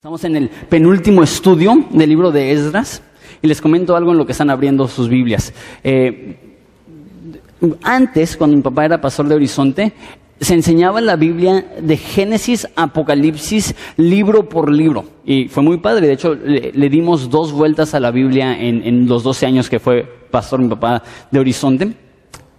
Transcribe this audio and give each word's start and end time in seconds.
Estamos 0.00 0.24
en 0.24 0.34
el 0.34 0.48
penúltimo 0.48 1.22
estudio 1.22 1.84
del 1.90 2.08
libro 2.08 2.32
de 2.32 2.52
Esdras 2.52 3.02
y 3.42 3.46
les 3.46 3.60
comento 3.60 3.94
algo 3.94 4.12
en 4.12 4.16
lo 4.16 4.24
que 4.24 4.32
están 4.32 4.48
abriendo 4.48 4.88
sus 4.88 5.10
Biblias. 5.10 5.52
Eh, 5.84 6.38
antes, 7.82 8.34
cuando 8.38 8.56
mi 8.56 8.62
papá 8.62 8.86
era 8.86 8.98
pastor 8.98 9.28
de 9.28 9.34
Horizonte, 9.34 9.92
se 10.40 10.54
enseñaba 10.54 11.02
la 11.02 11.16
Biblia 11.16 11.66
de 11.82 11.98
Génesis, 11.98 12.66
Apocalipsis, 12.76 13.74
libro 13.98 14.48
por 14.48 14.72
libro. 14.72 15.04
Y 15.26 15.48
fue 15.48 15.62
muy 15.62 15.76
padre. 15.76 16.06
De 16.06 16.14
hecho, 16.14 16.34
le, 16.34 16.88
dimos 16.88 17.28
dos 17.28 17.52
vueltas 17.52 17.92
a 17.92 18.00
la 18.00 18.10
Biblia 18.10 18.58
en, 18.58 19.06
los 19.06 19.22
12 19.22 19.44
años 19.44 19.68
que 19.68 19.80
fue 19.80 20.08
pastor 20.30 20.60
mi 20.60 20.68
papá 20.70 21.02
de 21.30 21.40
Horizonte. 21.40 21.92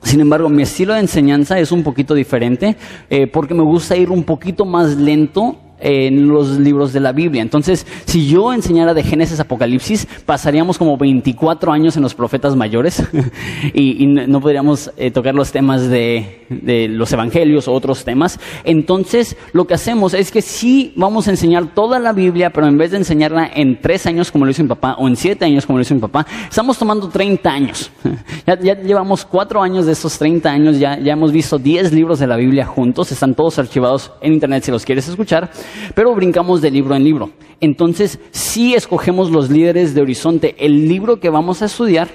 Sin 0.04 0.22
embargo, 0.22 0.48
mi 0.48 0.62
estilo 0.62 0.94
de 0.94 1.00
enseñanza 1.00 1.60
es 1.60 1.72
un 1.72 1.82
poquito 1.82 2.14
diferente 2.14 2.76
eh, 3.10 3.26
porque 3.26 3.56
me 3.56 3.64
gusta 3.64 3.98
ir 3.98 4.12
un 4.12 4.26
poquito 4.26 4.64
más 4.64 4.96
lento 4.96 5.58
en 5.82 6.28
los 6.28 6.60
libros 6.60 6.94
de 6.94 7.00
la 7.00 7.12
Biblia. 7.12 7.42
Entonces, 7.42 7.86
si 8.06 8.28
yo 8.28 8.54
enseñara 8.54 8.94
de 8.94 9.04
Génesis 9.04 9.40
Apocalipsis, 9.40 10.08
pasaríamos 10.26 10.78
como 10.78 10.98
24 10.98 11.72
años 11.72 11.98
en 11.98 12.04
los 12.04 12.14
profetas 12.14 12.56
mayores 12.56 13.04
y, 13.74 14.06
no 14.06 14.42
podríamos 14.42 14.92
eh, 14.98 15.12
tocar 15.12 15.34
los 15.34 15.52
temas 15.52 15.88
de, 15.88 16.46
de, 16.50 16.88
los 16.88 17.12
evangelios 17.12 17.68
o 17.68 17.74
otros 17.74 18.04
temas. 18.04 18.40
Entonces, 18.64 19.36
lo 19.54 19.66
que 19.66 19.74
hacemos 19.74 20.14
es 20.14 20.32
que 20.32 20.42
sí 20.42 20.94
vamos 20.96 21.28
a 21.28 21.32
enseñar 21.32 21.74
toda 21.74 22.00
la 22.00 22.14
Biblia, 22.14 22.52
pero 22.52 22.68
en 22.68 22.78
vez 22.78 22.92
de 22.92 22.98
enseñarla 22.98 23.50
en 23.54 23.80
tres 23.82 24.06
años 24.06 24.32
como 24.32 24.46
lo 24.46 24.52
hizo 24.52 24.64
mi 24.64 24.70
papá 24.70 24.96
o 25.00 25.08
en 25.08 25.16
siete 25.16 25.46
años 25.46 25.66
como 25.66 25.80
lo 25.80 25.84
hizo 25.84 25.96
mi 25.96 26.02
papá, 26.02 26.26
estamos 26.50 26.78
tomando 26.78 27.10
30 27.10 27.50
años. 27.50 27.92
Ya, 28.48 28.60
ya 28.60 28.74
llevamos 28.74 29.24
cuatro 29.24 29.62
años 29.62 29.86
de 29.86 29.92
esos 29.92 30.18
30 30.18 30.50
años, 30.50 30.80
ya, 30.80 30.98
ya 30.98 31.14
hemos 31.14 31.32
visto 31.32 31.60
10 31.60 31.94
libros 31.94 32.18
de 32.20 32.26
la 32.26 32.38
Biblia 32.38 32.66
juntos, 32.66 33.12
están 33.12 33.36
todos 33.36 33.60
archivados 33.60 34.12
en 34.20 34.34
internet 34.34 34.64
si 34.64 34.72
los 34.72 34.84
quieres 34.84 35.08
escuchar 35.08 35.52
pero 35.96 36.16
brincamos 36.16 36.62
de 36.62 36.72
libro 36.72 36.96
en 36.96 37.04
libro. 37.04 37.32
Entonces, 37.60 38.20
si 38.32 38.74
escogemos 38.74 39.30
los 39.32 39.50
líderes 39.50 39.94
de 39.94 40.02
Horizonte, 40.02 40.56
el 40.60 40.88
libro 40.88 41.20
que 41.20 41.30
vamos 41.30 41.62
a 41.62 41.66
estudiar, 41.66 42.10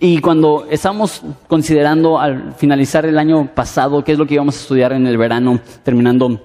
y 0.00 0.18
cuando 0.20 0.66
estamos 0.70 1.22
considerando 1.48 2.18
al 2.18 2.54
finalizar 2.54 3.04
el 3.04 3.18
año 3.18 3.50
pasado 3.54 4.04
qué 4.04 4.12
es 4.12 4.18
lo 4.18 4.26
que 4.26 4.34
íbamos 4.34 4.56
a 4.56 4.60
estudiar 4.60 4.92
en 4.92 5.06
el 5.06 5.18
verano, 5.18 5.60
terminando, 5.82 6.40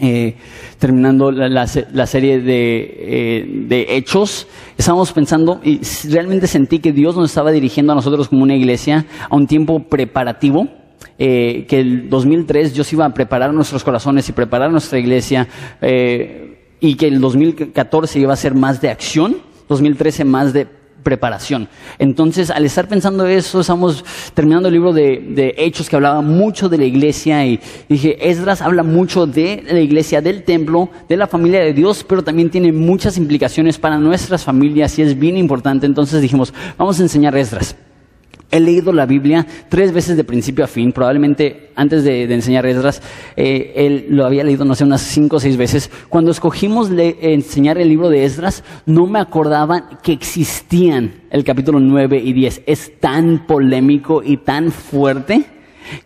eh, 0.00 0.36
terminando 0.78 1.30
la, 1.30 1.66
serie 1.66 2.40
de, 2.40 2.96
eh, 2.98 3.46
de 3.68 3.96
hechos, 3.96 4.48
estábamos 4.76 5.12
pensando 5.12 5.60
y 5.62 5.80
realmente 6.10 6.48
sentí 6.48 6.80
que 6.80 6.92
Dios 6.92 7.16
nos 7.16 7.30
estaba 7.30 7.52
dirigiendo 7.52 7.92
a 7.92 7.96
nosotros 7.96 8.28
como 8.28 8.42
una 8.42 8.56
iglesia 8.56 9.06
a 9.28 9.36
un 9.36 9.46
tiempo 9.46 9.80
preparativo 9.80 10.68
eh, 11.18 11.66
que 11.68 11.80
el 11.80 12.08
2003 12.08 12.74
Dios 12.74 12.92
iba 12.92 13.04
a 13.04 13.14
preparar 13.14 13.52
nuestros 13.52 13.82
corazones 13.84 14.28
y 14.28 14.32
preparar 14.32 14.70
nuestra 14.70 14.98
iglesia 14.98 15.48
eh, 15.80 16.76
y 16.80 16.94
que 16.94 17.08
el 17.08 17.20
2014 17.20 18.20
iba 18.20 18.32
a 18.32 18.36
ser 18.36 18.54
más 18.54 18.80
de 18.80 18.90
acción, 18.90 19.38
2013 19.68 20.24
más 20.24 20.52
de 20.52 20.66
preparación. 21.02 21.68
Entonces, 21.98 22.50
al 22.50 22.64
estar 22.66 22.88
pensando 22.88 23.26
eso, 23.26 23.60
estamos 23.60 24.04
terminando 24.34 24.68
el 24.68 24.74
libro 24.74 24.92
de, 24.92 25.24
de, 25.30 25.54
Hechos 25.56 25.88
que 25.88 25.96
hablaba 25.96 26.20
mucho 26.20 26.68
de 26.68 26.78
la 26.78 26.84
iglesia 26.84 27.46
y 27.46 27.60
dije, 27.88 28.28
Esdras 28.28 28.62
habla 28.62 28.82
mucho 28.82 29.26
de 29.26 29.64
la 29.66 29.80
iglesia, 29.80 30.20
del 30.20 30.42
templo, 30.42 30.90
de 31.08 31.16
la 31.16 31.26
familia 31.26 31.60
de 31.60 31.72
Dios, 31.72 32.04
pero 32.06 32.22
también 32.22 32.50
tiene 32.50 32.72
muchas 32.72 33.16
implicaciones 33.16 33.78
para 33.78 33.98
nuestras 33.98 34.44
familias 34.44 34.98
y 34.98 35.02
es 35.02 35.18
bien 35.18 35.36
importante. 35.36 35.86
Entonces 35.86 36.20
dijimos, 36.20 36.52
vamos 36.76 36.98
a 36.98 37.02
enseñar 37.02 37.36
Esdras. 37.36 37.74
He 38.50 38.60
leído 38.60 38.92
la 38.94 39.04
Biblia 39.04 39.46
tres 39.68 39.92
veces 39.92 40.16
de 40.16 40.24
principio 40.24 40.64
a 40.64 40.68
fin, 40.68 40.92
probablemente 40.92 41.70
antes 41.74 42.02
de, 42.02 42.22
enseñar 42.32 42.64
Esdras, 42.64 43.02
eh, 43.36 43.74
él 43.76 44.06
lo 44.08 44.24
había 44.24 44.42
leído, 44.42 44.64
no 44.64 44.74
sé, 44.74 44.84
unas 44.84 45.02
cinco 45.02 45.36
o 45.36 45.40
seis 45.40 45.58
veces. 45.58 45.90
Cuando 46.08 46.30
escogimos 46.30 46.90
enseñar 46.90 47.76
el 47.76 47.90
libro 47.90 48.08
de 48.08 48.24
Esdras, 48.24 48.64
no 48.86 49.06
me 49.06 49.18
acordaba 49.18 50.00
que 50.02 50.12
existían 50.12 51.12
el 51.30 51.44
capítulo 51.44 51.78
9 51.78 52.22
y 52.24 52.32
10. 52.32 52.62
Es 52.64 52.98
tan 52.98 53.46
polémico 53.46 54.22
y 54.24 54.38
tan 54.38 54.72
fuerte 54.72 55.44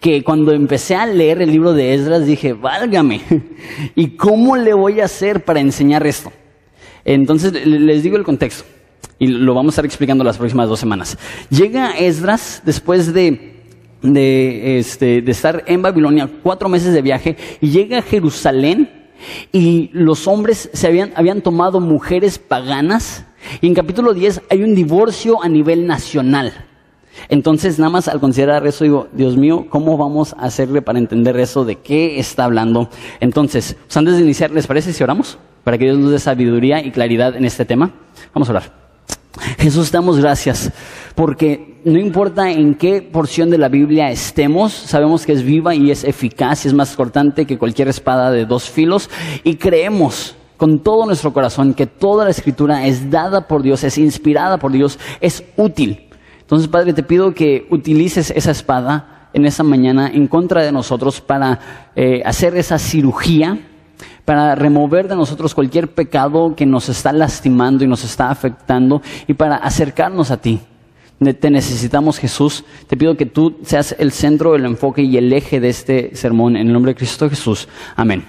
que 0.00 0.24
cuando 0.24 0.52
empecé 0.52 0.96
a 0.96 1.06
leer 1.06 1.42
el 1.42 1.50
libro 1.52 1.72
de 1.72 1.94
Esdras 1.94 2.26
dije, 2.26 2.54
válgame, 2.54 3.20
¿y 3.94 4.16
cómo 4.16 4.56
le 4.56 4.74
voy 4.74 5.00
a 5.00 5.04
hacer 5.04 5.44
para 5.44 5.60
enseñar 5.60 6.04
esto? 6.06 6.32
Entonces 7.04 7.64
les 7.64 8.02
digo 8.02 8.16
el 8.16 8.24
contexto 8.24 8.64
y 9.18 9.28
lo 9.28 9.54
vamos 9.54 9.70
a 9.70 9.74
estar 9.74 9.84
explicando 9.84 10.24
las 10.24 10.38
próximas 10.38 10.68
dos 10.68 10.80
semanas. 10.80 11.16
Llega 11.50 11.92
Esdras 11.92 12.62
después 12.64 13.12
de, 13.12 13.62
de, 14.02 14.78
este, 14.78 15.22
de 15.22 15.32
estar 15.32 15.64
en 15.66 15.82
Babilonia, 15.82 16.28
cuatro 16.42 16.68
meses 16.68 16.92
de 16.92 17.02
viaje, 17.02 17.36
y 17.60 17.70
llega 17.70 17.98
a 17.98 18.02
Jerusalén 18.02 19.02
y 19.52 19.90
los 19.92 20.26
hombres 20.26 20.70
se 20.72 20.86
habían, 20.86 21.12
habían 21.16 21.40
tomado 21.40 21.80
mujeres 21.80 22.38
paganas. 22.38 23.24
Y 23.60 23.66
en 23.66 23.74
capítulo 23.74 24.14
10 24.14 24.42
hay 24.50 24.62
un 24.62 24.74
divorcio 24.74 25.42
a 25.42 25.48
nivel 25.48 25.86
nacional. 25.86 26.52
Entonces, 27.28 27.78
nada 27.78 27.90
más 27.90 28.08
al 28.08 28.20
considerar 28.20 28.66
eso, 28.66 28.84
digo, 28.84 29.08
Dios 29.12 29.36
mío, 29.36 29.66
¿cómo 29.68 29.96
vamos 29.96 30.34
a 30.34 30.46
hacerle 30.46 30.82
para 30.82 30.98
entender 30.98 31.38
eso? 31.38 31.64
¿De 31.64 31.76
qué 31.76 32.18
está 32.18 32.44
hablando? 32.44 32.88
Entonces, 33.20 33.76
pues 33.84 33.96
antes 33.96 34.16
de 34.16 34.22
iniciar, 34.22 34.50
¿les 34.50 34.66
parece 34.66 34.92
si 34.92 35.04
oramos? 35.04 35.38
Para 35.62 35.78
que 35.78 35.84
Dios 35.84 35.98
nos 35.98 36.10
dé 36.10 36.18
sabiduría 36.18 36.84
y 36.84 36.90
claridad 36.90 37.36
en 37.36 37.44
este 37.44 37.64
tema. 37.64 37.92
Vamos 38.34 38.48
a 38.48 38.52
orar. 38.52 38.91
Jesús, 39.58 39.90
damos 39.90 40.18
gracias 40.18 40.70
porque 41.14 41.80
no 41.84 41.98
importa 41.98 42.50
en 42.50 42.74
qué 42.74 43.02
porción 43.02 43.50
de 43.50 43.58
la 43.58 43.68
Biblia 43.68 44.10
estemos, 44.10 44.72
sabemos 44.72 45.26
que 45.26 45.32
es 45.32 45.42
viva 45.42 45.74
y 45.74 45.90
es 45.90 46.04
eficaz 46.04 46.64
y 46.64 46.68
es 46.68 46.74
más 46.74 46.94
cortante 46.94 47.46
que 47.46 47.58
cualquier 47.58 47.88
espada 47.88 48.30
de 48.30 48.44
dos 48.44 48.68
filos 48.68 49.10
y 49.42 49.56
creemos 49.56 50.36
con 50.56 50.78
todo 50.80 51.06
nuestro 51.06 51.32
corazón 51.32 51.74
que 51.74 51.86
toda 51.86 52.24
la 52.24 52.30
escritura 52.30 52.86
es 52.86 53.10
dada 53.10 53.48
por 53.48 53.62
Dios, 53.62 53.82
es 53.84 53.98
inspirada 53.98 54.58
por 54.58 54.70
Dios, 54.70 54.98
es 55.20 55.42
útil. 55.56 56.08
Entonces, 56.40 56.68
Padre, 56.68 56.92
te 56.92 57.02
pido 57.02 57.34
que 57.34 57.66
utilices 57.70 58.30
esa 58.30 58.52
espada 58.52 59.30
en 59.32 59.46
esa 59.46 59.64
mañana 59.64 60.08
en 60.12 60.28
contra 60.28 60.62
de 60.62 60.70
nosotros 60.70 61.20
para 61.20 61.90
eh, 61.96 62.22
hacer 62.24 62.56
esa 62.56 62.78
cirugía 62.78 63.58
para 64.24 64.54
remover 64.54 65.08
de 65.08 65.16
nosotros 65.16 65.54
cualquier 65.54 65.88
pecado 65.88 66.54
que 66.54 66.66
nos 66.66 66.88
está 66.88 67.12
lastimando 67.12 67.84
y 67.84 67.88
nos 67.88 68.04
está 68.04 68.30
afectando 68.30 69.02
y 69.26 69.34
para 69.34 69.56
acercarnos 69.56 70.30
a 70.30 70.36
ti. 70.36 70.60
Te 71.38 71.50
necesitamos 71.50 72.18
Jesús. 72.18 72.64
Te 72.88 72.96
pido 72.96 73.16
que 73.16 73.26
tú 73.26 73.58
seas 73.62 73.94
el 73.98 74.10
centro, 74.12 74.56
el 74.56 74.64
enfoque 74.64 75.02
y 75.02 75.16
el 75.16 75.32
eje 75.32 75.60
de 75.60 75.68
este 75.68 76.16
sermón 76.16 76.56
en 76.56 76.66
el 76.66 76.72
nombre 76.72 76.92
de 76.92 76.96
Cristo 76.96 77.30
Jesús. 77.30 77.68
Amén. 77.94 78.24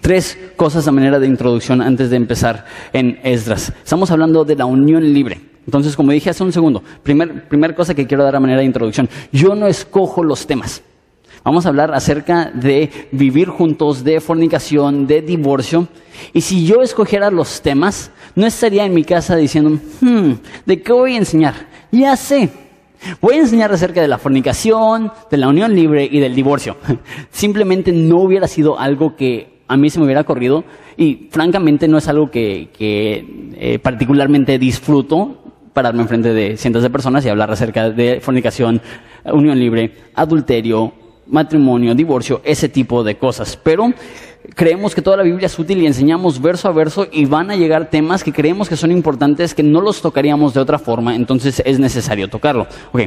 Tres 0.00 0.38
cosas 0.56 0.86
a 0.86 0.92
manera 0.92 1.18
de 1.18 1.26
introducción 1.26 1.80
antes 1.80 2.10
de 2.10 2.16
empezar 2.16 2.66
en 2.92 3.18
Esdras. 3.24 3.72
Estamos 3.82 4.10
hablando 4.10 4.44
de 4.44 4.56
la 4.56 4.66
unión 4.66 5.12
libre. 5.12 5.40
Entonces, 5.64 5.96
como 5.96 6.12
dije 6.12 6.30
hace 6.30 6.44
un 6.44 6.52
segundo, 6.52 6.82
primer, 7.02 7.48
primer 7.48 7.74
cosa 7.74 7.94
que 7.94 8.06
quiero 8.06 8.22
dar 8.22 8.36
a 8.36 8.40
manera 8.40 8.60
de 8.60 8.66
introducción. 8.66 9.08
Yo 9.32 9.54
no 9.54 9.66
escojo 9.66 10.22
los 10.22 10.46
temas. 10.46 10.82
Vamos 11.46 11.64
a 11.64 11.68
hablar 11.68 11.94
acerca 11.94 12.50
de 12.52 12.90
vivir 13.12 13.46
juntos, 13.50 14.02
de 14.02 14.18
fornicación, 14.20 15.06
de 15.06 15.22
divorcio. 15.22 15.86
Y 16.32 16.40
si 16.40 16.66
yo 16.66 16.82
escogiera 16.82 17.30
los 17.30 17.62
temas, 17.62 18.10
no 18.34 18.48
estaría 18.48 18.84
en 18.84 18.92
mi 18.92 19.04
casa 19.04 19.36
diciendo, 19.36 19.78
hmm, 20.00 20.32
¿de 20.66 20.82
qué 20.82 20.92
voy 20.92 21.14
a 21.14 21.18
enseñar? 21.18 21.54
Ya 21.92 22.16
sé. 22.16 22.50
Voy 23.20 23.34
a 23.34 23.42
enseñar 23.42 23.72
acerca 23.72 24.02
de 24.02 24.08
la 24.08 24.18
fornicación, 24.18 25.12
de 25.30 25.36
la 25.36 25.46
unión 25.46 25.72
libre 25.72 26.08
y 26.10 26.18
del 26.18 26.34
divorcio. 26.34 26.78
Simplemente 27.30 27.92
no 27.92 28.22
hubiera 28.22 28.48
sido 28.48 28.76
algo 28.76 29.14
que 29.14 29.60
a 29.68 29.76
mí 29.76 29.88
se 29.88 30.00
me 30.00 30.04
hubiera 30.04 30.24
corrido 30.24 30.64
y 30.96 31.28
francamente 31.30 31.86
no 31.86 31.98
es 31.98 32.08
algo 32.08 32.28
que, 32.28 32.70
eh, 32.80 33.78
particularmente 33.78 34.58
disfruto 34.58 35.44
pararme 35.72 36.02
enfrente 36.02 36.34
de 36.34 36.56
cientos 36.56 36.82
de 36.82 36.90
personas 36.90 37.24
y 37.24 37.28
hablar 37.28 37.52
acerca 37.52 37.88
de 37.88 38.18
fornicación, 38.20 38.82
unión 39.24 39.60
libre, 39.60 39.92
adulterio, 40.16 41.05
matrimonio, 41.28 41.94
divorcio, 41.94 42.40
ese 42.44 42.68
tipo 42.68 43.02
de 43.02 43.16
cosas. 43.16 43.58
Pero 43.62 43.92
creemos 44.54 44.94
que 44.94 45.02
toda 45.02 45.16
la 45.16 45.22
Biblia 45.22 45.46
es 45.46 45.58
útil 45.58 45.82
y 45.82 45.86
enseñamos 45.86 46.40
verso 46.40 46.68
a 46.68 46.72
verso 46.72 47.06
y 47.10 47.24
van 47.24 47.50
a 47.50 47.56
llegar 47.56 47.90
temas 47.90 48.22
que 48.22 48.32
creemos 48.32 48.68
que 48.68 48.76
son 48.76 48.92
importantes 48.92 49.54
que 49.54 49.62
no 49.62 49.80
los 49.80 50.00
tocaríamos 50.00 50.54
de 50.54 50.60
otra 50.60 50.78
forma, 50.78 51.14
entonces 51.14 51.62
es 51.64 51.78
necesario 51.78 52.28
tocarlo. 52.28 52.66
Ok, 52.92 53.02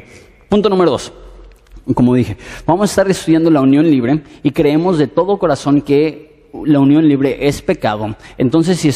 punto 0.49 0.69
número 0.69 0.91
dos. 0.91 1.13
Como 1.93 2.13
dije, 2.13 2.37
vamos 2.67 2.89
a 2.89 2.91
estar 2.91 3.09
estudiando 3.09 3.49
la 3.49 3.61
unión 3.61 3.89
libre 3.89 4.21
y 4.43 4.51
creemos 4.51 4.97
de 4.97 5.07
todo 5.07 5.39
corazón 5.39 5.81
que 5.81 6.49
la 6.65 6.79
unión 6.79 7.07
libre 7.07 7.47
es 7.47 7.61
pecado. 7.61 8.15
Entonces, 8.37 8.79
si, 8.79 8.91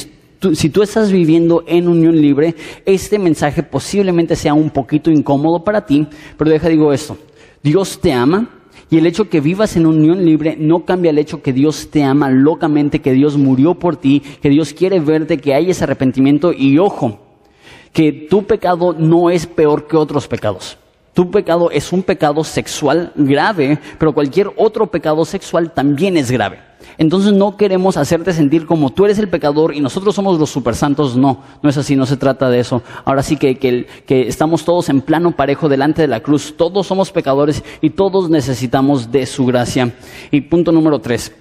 si 0.56 0.70
tú 0.70 0.84
estás 0.84 1.12
viviendo 1.12 1.64
en 1.66 1.88
unión 1.88 2.20
libre, 2.22 2.56
este 2.86 3.18
mensaje 3.18 3.64
posiblemente 3.64 4.36
sea 4.36 4.54
un 4.54 4.70
poquito 4.70 5.10
incómodo 5.10 5.64
para 5.64 5.86
ti, 5.86 6.08
pero 6.38 6.52
deja 6.52 6.70
digo 6.70 6.94
esto. 6.94 7.18
Dios 7.64 8.00
te 8.00 8.12
ama, 8.14 8.48
y 8.94 9.00
el 9.00 9.08
hecho 9.08 9.28
que 9.28 9.42
vivas 9.42 9.76
en 9.76 9.88
unión 9.88 10.24
libre 10.24 10.56
no 10.56 10.86
cambia 10.86 11.10
el 11.10 11.18
hecho 11.18 11.42
que 11.42 11.52
Dios 11.52 11.90
te 11.90 12.04
ama 12.04 12.30
locamente, 12.30 13.02
que 13.02 13.12
Dios 13.12 13.38
murió 13.38 13.74
por 13.74 13.96
ti, 13.96 14.22
que 14.40 14.50
Dios 14.50 14.72
quiere 14.72 15.00
verte, 15.00 15.40
que 15.40 15.56
hay 15.56 15.72
ese 15.72 15.86
arrepentimiento. 15.86 16.54
Y 16.54 16.78
ojo, 16.78 17.18
que 17.92 18.12
tu 18.12 18.44
pecado 18.44 18.94
no 18.94 19.32
es 19.32 19.48
peor 19.48 19.88
que 19.88 19.98
otros 19.98 20.28
pecados. 20.28 20.78
Tu 21.16 21.32
pecado 21.32 21.72
es 21.72 21.92
un 21.92 22.04
pecado 22.04 22.44
sexual 22.44 23.12
grave, 23.16 23.80
pero 23.98 24.14
cualquier 24.14 24.52
otro 24.58 24.86
pecado 24.86 25.26
sexual 25.26 25.74
también 25.74 26.16
es 26.16 26.30
grave. 26.30 26.60
Entonces 26.98 27.34
no 27.34 27.58
queremos 27.58 27.98
hacerte 27.98 28.34
sentir 28.34 28.66
como 28.66 28.92
tú 28.92 29.06
eres 29.06 29.20
el 29.20 29.30
pecador 29.30 29.76
y 29.76 29.82
nosotros 29.82 30.16
somos 30.16 30.40
los 30.40 30.50
supersantos. 30.50 31.16
No, 31.16 31.42
no 31.62 31.70
es 31.70 31.78
así, 31.78 31.96
no 31.96 32.06
se 32.06 32.18
trata 32.18 32.50
de 32.50 32.60
eso. 32.60 32.84
Ahora 33.06 33.24
sí 33.24 33.38
que, 33.38 33.58
que, 33.58 33.88
que, 34.06 34.28
estamos 34.28 34.66
todos 34.66 34.90
en 34.90 35.02
plano 35.02 35.32
parejo 35.32 35.70
delante 35.70 36.02
de 36.02 36.08
la 36.08 36.22
cruz. 36.22 36.56
Todos 36.58 36.88
somos 36.88 37.12
pecadores 37.12 37.64
y 37.82 37.92
todos 37.92 38.30
necesitamos 38.30 39.12
de 39.12 39.26
su 39.26 39.46
gracia. 39.46 39.94
Y 40.32 40.42
punto 40.42 40.72
número 40.72 41.00
tres. 41.00 41.34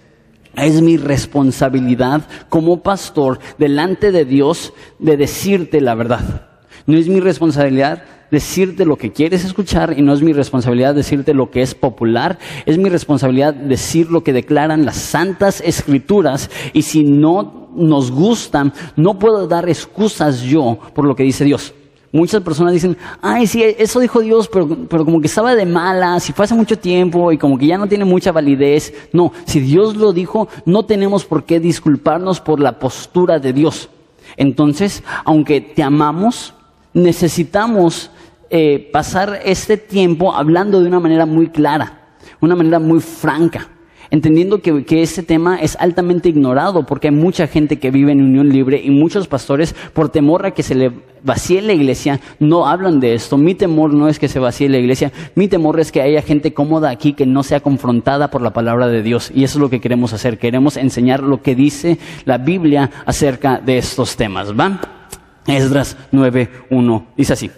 Es 0.54 0.82
mi 0.82 0.98
responsabilidad 0.98 2.22
como 2.48 2.82
pastor 2.82 3.38
delante 3.58 4.12
de 4.12 4.24
Dios 4.24 4.72
de 4.98 5.16
decirte 5.16 5.80
la 5.80 5.94
verdad. 5.94 6.48
No 6.86 6.98
es 6.98 7.08
mi 7.08 7.20
responsabilidad 7.20 8.04
decirte 8.32 8.86
lo 8.86 8.96
que 8.96 9.12
quieres 9.12 9.44
escuchar 9.44 9.94
y 9.96 10.02
no 10.02 10.14
es 10.14 10.22
mi 10.22 10.32
responsabilidad 10.32 10.94
decirte 10.94 11.34
lo 11.34 11.50
que 11.50 11.60
es 11.60 11.74
popular, 11.74 12.38
es 12.64 12.78
mi 12.78 12.88
responsabilidad 12.88 13.52
decir 13.52 14.10
lo 14.10 14.22
que 14.22 14.32
declaran 14.32 14.86
las 14.86 14.96
santas 14.96 15.62
escrituras 15.64 16.50
y 16.72 16.82
si 16.82 17.04
no 17.04 17.68
nos 17.76 18.10
gustan, 18.10 18.72
no 18.96 19.18
puedo 19.18 19.46
dar 19.46 19.68
excusas 19.68 20.40
yo 20.40 20.78
por 20.94 21.06
lo 21.06 21.14
que 21.14 21.24
dice 21.24 21.44
Dios. 21.44 21.74
Muchas 22.10 22.42
personas 22.42 22.72
dicen, 22.72 22.96
ay, 23.20 23.46
sí, 23.46 23.62
eso 23.62 24.00
dijo 24.00 24.20
Dios, 24.20 24.48
pero, 24.48 24.66
pero 24.88 25.04
como 25.04 25.20
que 25.20 25.26
estaba 25.26 25.54
de 25.54 25.66
malas 25.66 26.28
y 26.28 26.32
fue 26.32 26.46
hace 26.46 26.54
mucho 26.54 26.78
tiempo 26.78 27.32
y 27.32 27.38
como 27.38 27.58
que 27.58 27.66
ya 27.66 27.76
no 27.76 27.86
tiene 27.86 28.04
mucha 28.04 28.32
validez. 28.32 28.94
No, 29.12 29.32
si 29.44 29.60
Dios 29.60 29.96
lo 29.96 30.12
dijo, 30.12 30.48
no 30.64 30.84
tenemos 30.84 31.24
por 31.26 31.44
qué 31.44 31.60
disculparnos 31.60 32.40
por 32.40 32.60
la 32.60 32.78
postura 32.78 33.38
de 33.38 33.52
Dios. 33.52 33.90
Entonces, 34.36 35.02
aunque 35.24 35.60
te 35.60 35.82
amamos, 35.82 36.54
necesitamos 36.94 38.10
eh, 38.50 38.90
pasar 38.92 39.40
este 39.44 39.76
tiempo 39.76 40.34
hablando 40.34 40.80
de 40.80 40.88
una 40.88 41.00
manera 41.00 41.26
muy 41.26 41.48
clara, 41.48 42.00
una 42.40 42.54
manera 42.54 42.78
muy 42.78 43.00
franca, 43.00 43.68
entendiendo 44.10 44.60
que, 44.60 44.84
que, 44.84 45.00
este 45.00 45.22
tema 45.22 45.56
es 45.56 45.74
altamente 45.80 46.28
ignorado 46.28 46.84
porque 46.84 47.08
hay 47.08 47.14
mucha 47.14 47.46
gente 47.46 47.78
que 47.78 47.90
vive 47.90 48.12
en 48.12 48.20
unión 48.20 48.50
libre 48.50 48.78
y 48.84 48.90
muchos 48.90 49.26
pastores, 49.26 49.74
por 49.94 50.10
temor 50.10 50.44
a 50.44 50.50
que 50.50 50.62
se 50.62 50.74
le 50.74 50.92
vacíe 51.24 51.62
la 51.62 51.72
iglesia, 51.72 52.20
no 52.40 52.66
hablan 52.66 53.00
de 53.00 53.14
esto. 53.14 53.38
Mi 53.38 53.54
temor 53.54 53.94
no 53.94 54.08
es 54.08 54.18
que 54.18 54.28
se 54.28 54.38
vacíe 54.38 54.68
la 54.68 54.76
iglesia, 54.76 55.12
mi 55.34 55.48
temor 55.48 55.80
es 55.80 55.90
que 55.90 56.02
haya 56.02 56.20
gente 56.20 56.52
cómoda 56.52 56.90
aquí 56.90 57.14
que 57.14 57.24
no 57.24 57.42
sea 57.42 57.60
confrontada 57.60 58.30
por 58.30 58.42
la 58.42 58.52
palabra 58.52 58.88
de 58.88 59.02
Dios. 59.02 59.32
Y 59.34 59.44
eso 59.44 59.58
es 59.58 59.62
lo 59.62 59.70
que 59.70 59.80
queremos 59.80 60.12
hacer, 60.12 60.38
queremos 60.38 60.76
enseñar 60.76 61.22
lo 61.22 61.40
que 61.40 61.54
dice 61.54 61.98
la 62.26 62.36
Biblia 62.36 62.90
acerca 63.06 63.62
de 63.64 63.78
estos 63.78 64.16
temas. 64.16 64.52
¿Va? 64.52 65.01
Esdras 65.46 65.96
9.1 66.12 67.06
dice 67.16 67.32
así. 67.32 67.50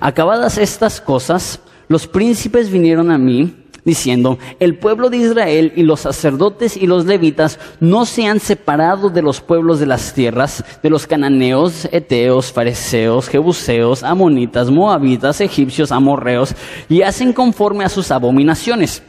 Acabadas 0.00 0.58
estas 0.58 1.00
cosas, 1.00 1.60
los 1.88 2.06
príncipes 2.06 2.70
vinieron 2.70 3.10
a 3.10 3.18
mí 3.18 3.56
diciendo, 3.84 4.38
el 4.58 4.76
pueblo 4.76 5.10
de 5.10 5.16
Israel 5.18 5.72
y 5.74 5.82
los 5.82 6.00
sacerdotes 6.00 6.76
y 6.76 6.86
los 6.86 7.06
levitas 7.06 7.58
no 7.80 8.04
se 8.04 8.26
han 8.26 8.40
separado 8.40 9.08
de 9.08 9.22
los 9.22 9.40
pueblos 9.40 9.80
de 9.80 9.86
las 9.86 10.12
tierras, 10.12 10.64
de 10.82 10.90
los 10.90 11.06
cananeos, 11.06 11.88
eteos, 11.90 12.52
fariseos, 12.52 13.28
jebuseos, 13.28 14.02
amonitas, 14.02 14.70
moabitas, 14.70 15.40
egipcios, 15.40 15.92
amorreos, 15.92 16.54
y 16.88 17.02
hacen 17.02 17.32
conforme 17.32 17.84
a 17.84 17.88
sus 17.88 18.10
abominaciones, 18.10 19.02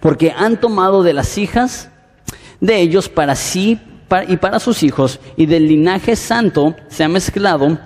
porque 0.00 0.32
han 0.32 0.60
tomado 0.60 1.02
de 1.02 1.12
las 1.12 1.38
hijas 1.38 1.88
de 2.60 2.80
ellos 2.80 3.08
para 3.08 3.36
sí 3.36 3.78
y 4.28 4.36
para 4.36 4.60
sus 4.60 4.82
hijos, 4.82 5.20
y 5.36 5.46
del 5.46 5.68
linaje 5.68 6.16
santo 6.16 6.74
se 6.88 7.04
ha 7.04 7.08
mezclado 7.08 7.78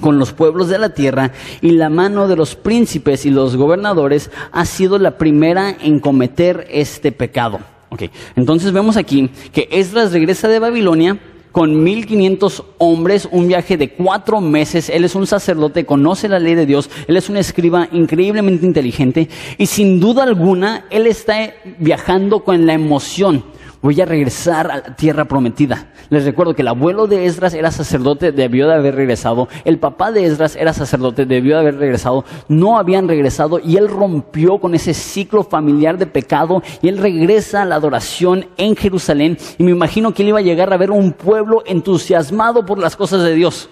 con 0.00 0.18
los 0.18 0.32
pueblos 0.32 0.68
de 0.68 0.78
la 0.78 0.90
tierra 0.90 1.32
y 1.60 1.72
la 1.72 1.90
mano 1.90 2.28
de 2.28 2.36
los 2.36 2.54
príncipes 2.54 3.26
y 3.26 3.30
los 3.30 3.56
gobernadores 3.56 4.30
ha 4.52 4.64
sido 4.64 4.98
la 4.98 5.18
primera 5.18 5.76
en 5.82 5.98
cometer 6.00 6.66
este 6.70 7.12
pecado. 7.12 7.58
Okay. 7.90 8.10
Entonces 8.36 8.72
vemos 8.72 8.96
aquí 8.96 9.30
que 9.52 9.68
Esdras 9.70 10.12
regresa 10.12 10.46
de 10.46 10.58
Babilonia 10.58 11.18
con 11.52 11.82
1500 11.82 12.62
hombres, 12.76 13.26
un 13.32 13.48
viaje 13.48 13.76
de 13.78 13.90
cuatro 13.90 14.40
meses. 14.40 14.90
Él 14.90 15.04
es 15.04 15.14
un 15.14 15.26
sacerdote, 15.26 15.86
conoce 15.86 16.28
la 16.28 16.38
ley 16.38 16.54
de 16.54 16.66
Dios, 16.66 16.90
él 17.08 17.16
es 17.16 17.28
un 17.30 17.38
escriba 17.38 17.88
increíblemente 17.90 18.66
inteligente 18.66 19.28
y 19.56 19.66
sin 19.66 19.98
duda 19.98 20.22
alguna 20.22 20.84
él 20.90 21.06
está 21.06 21.54
viajando 21.78 22.44
con 22.44 22.66
la 22.66 22.74
emoción 22.74 23.42
voy 23.82 24.00
a 24.00 24.06
regresar 24.06 24.70
a 24.70 24.76
la 24.76 24.96
tierra 24.96 25.26
prometida. 25.26 25.92
Les 26.10 26.24
recuerdo 26.24 26.54
que 26.54 26.62
el 26.62 26.68
abuelo 26.68 27.06
de 27.06 27.26
Esdras 27.26 27.54
era 27.54 27.70
sacerdote, 27.70 28.32
debió 28.32 28.66
de 28.66 28.74
haber 28.74 28.94
regresado. 28.94 29.48
El 29.64 29.78
papá 29.78 30.10
de 30.10 30.24
Esdras 30.24 30.56
era 30.56 30.72
sacerdote, 30.72 31.26
debió 31.26 31.54
de 31.54 31.60
haber 31.60 31.76
regresado. 31.76 32.24
No 32.48 32.78
habían 32.78 33.08
regresado 33.08 33.60
y 33.62 33.76
él 33.76 33.88
rompió 33.88 34.58
con 34.58 34.74
ese 34.74 34.94
ciclo 34.94 35.44
familiar 35.44 35.98
de 35.98 36.06
pecado 36.06 36.62
y 36.82 36.88
él 36.88 36.98
regresa 36.98 37.62
a 37.62 37.64
la 37.64 37.76
adoración 37.76 38.46
en 38.56 38.76
Jerusalén. 38.76 39.36
Y 39.58 39.64
me 39.64 39.70
imagino 39.70 40.12
que 40.12 40.22
él 40.22 40.28
iba 40.28 40.38
a 40.38 40.42
llegar 40.42 40.72
a 40.72 40.76
ver 40.76 40.90
un 40.90 41.12
pueblo 41.12 41.62
entusiasmado 41.66 42.64
por 42.64 42.78
las 42.78 42.96
cosas 42.96 43.22
de 43.22 43.34
Dios. 43.34 43.68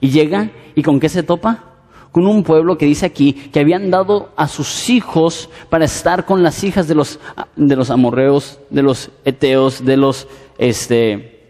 Y 0.00 0.10
llega 0.10 0.50
y 0.74 0.82
con 0.82 1.00
qué 1.00 1.08
se 1.08 1.22
topa? 1.22 1.69
Con 2.12 2.26
un 2.26 2.42
pueblo 2.42 2.76
que 2.76 2.86
dice 2.86 3.06
aquí 3.06 3.32
que 3.32 3.60
habían 3.60 3.90
dado 3.90 4.30
a 4.36 4.48
sus 4.48 4.90
hijos 4.90 5.48
para 5.68 5.84
estar 5.84 6.26
con 6.26 6.42
las 6.42 6.64
hijas 6.64 6.88
de 6.88 6.94
los, 6.94 7.18
de 7.56 7.76
los 7.76 7.90
amorreos, 7.90 8.58
de 8.70 8.82
los 8.82 9.10
eteos, 9.24 9.84
de 9.84 9.96
los 9.96 10.26
este, 10.58 11.40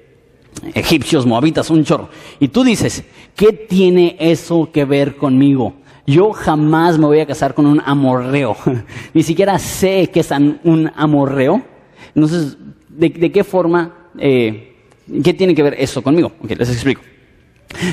egipcios, 0.74 1.26
moabitas, 1.26 1.70
un 1.70 1.84
chorro. 1.84 2.08
Y 2.38 2.48
tú 2.48 2.64
dices, 2.64 3.04
¿qué 3.34 3.52
tiene 3.52 4.16
eso 4.20 4.70
que 4.72 4.84
ver 4.84 5.16
conmigo? 5.16 5.74
Yo 6.06 6.32
jamás 6.32 6.98
me 6.98 7.06
voy 7.06 7.20
a 7.20 7.26
casar 7.26 7.54
con 7.54 7.66
un 7.66 7.80
amorreo. 7.84 8.56
Ni 9.14 9.22
siquiera 9.22 9.58
sé 9.58 10.10
qué 10.12 10.20
es 10.20 10.30
un 10.64 10.90
amorreo. 10.96 11.62
Entonces, 12.14 12.56
¿de, 12.88 13.32
qué 13.32 13.44
forma, 13.44 13.94
eh, 14.18 14.74
qué 15.22 15.34
tiene 15.34 15.54
que 15.54 15.62
ver 15.62 15.76
eso 15.78 16.02
conmigo? 16.02 16.32
Ok, 16.42 16.50
les 16.50 16.70
explico. 16.70 17.02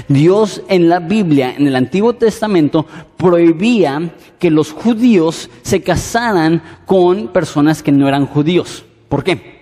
Dios 0.08 0.64
en 0.68 0.90
la 0.90 1.00
Biblia, 1.00 1.54
en 1.58 1.68
el 1.68 1.76
Antiguo 1.76 2.14
Testamento, 2.14 2.86
prohibía 3.16 4.14
que 4.40 4.52
los 4.52 4.72
judíos 4.72 5.50
se 5.62 5.82
casaran 5.82 6.62
con 6.86 7.30
personas 7.30 7.84
que 7.84 7.92
no 7.92 8.08
eran 8.08 8.26
judíos. 8.26 8.86
¿Por 9.10 9.24
qué? 9.24 9.58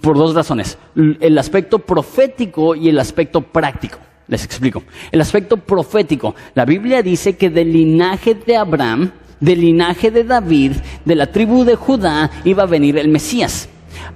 Por 0.00 0.16
dos 0.16 0.34
razones. 0.34 0.76
El 0.94 1.38
aspecto 1.38 1.78
profético 1.78 2.74
y 2.74 2.88
el 2.88 2.98
aspecto 2.98 3.40
práctico. 3.40 3.98
Les 4.28 4.44
explico. 4.44 4.82
El 5.10 5.20
aspecto 5.20 5.56
profético. 5.56 6.34
La 6.54 6.64
Biblia 6.64 7.02
dice 7.02 7.36
que 7.36 7.50
del 7.50 7.72
linaje 7.72 8.34
de 8.34 8.56
Abraham, 8.56 9.10
del 9.40 9.60
linaje 9.60 10.10
de 10.10 10.24
David, 10.24 10.72
de 11.04 11.14
la 11.16 11.26
tribu 11.32 11.64
de 11.64 11.74
Judá, 11.74 12.30
iba 12.44 12.62
a 12.62 12.66
venir 12.66 12.98
el 12.98 13.08
Mesías. 13.08 13.68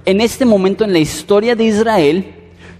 En 0.05 0.21
este 0.21 0.45
momento 0.45 0.83
en 0.85 0.93
la 0.93 0.99
historia 0.99 1.55
de 1.55 1.65
Israel, 1.65 2.34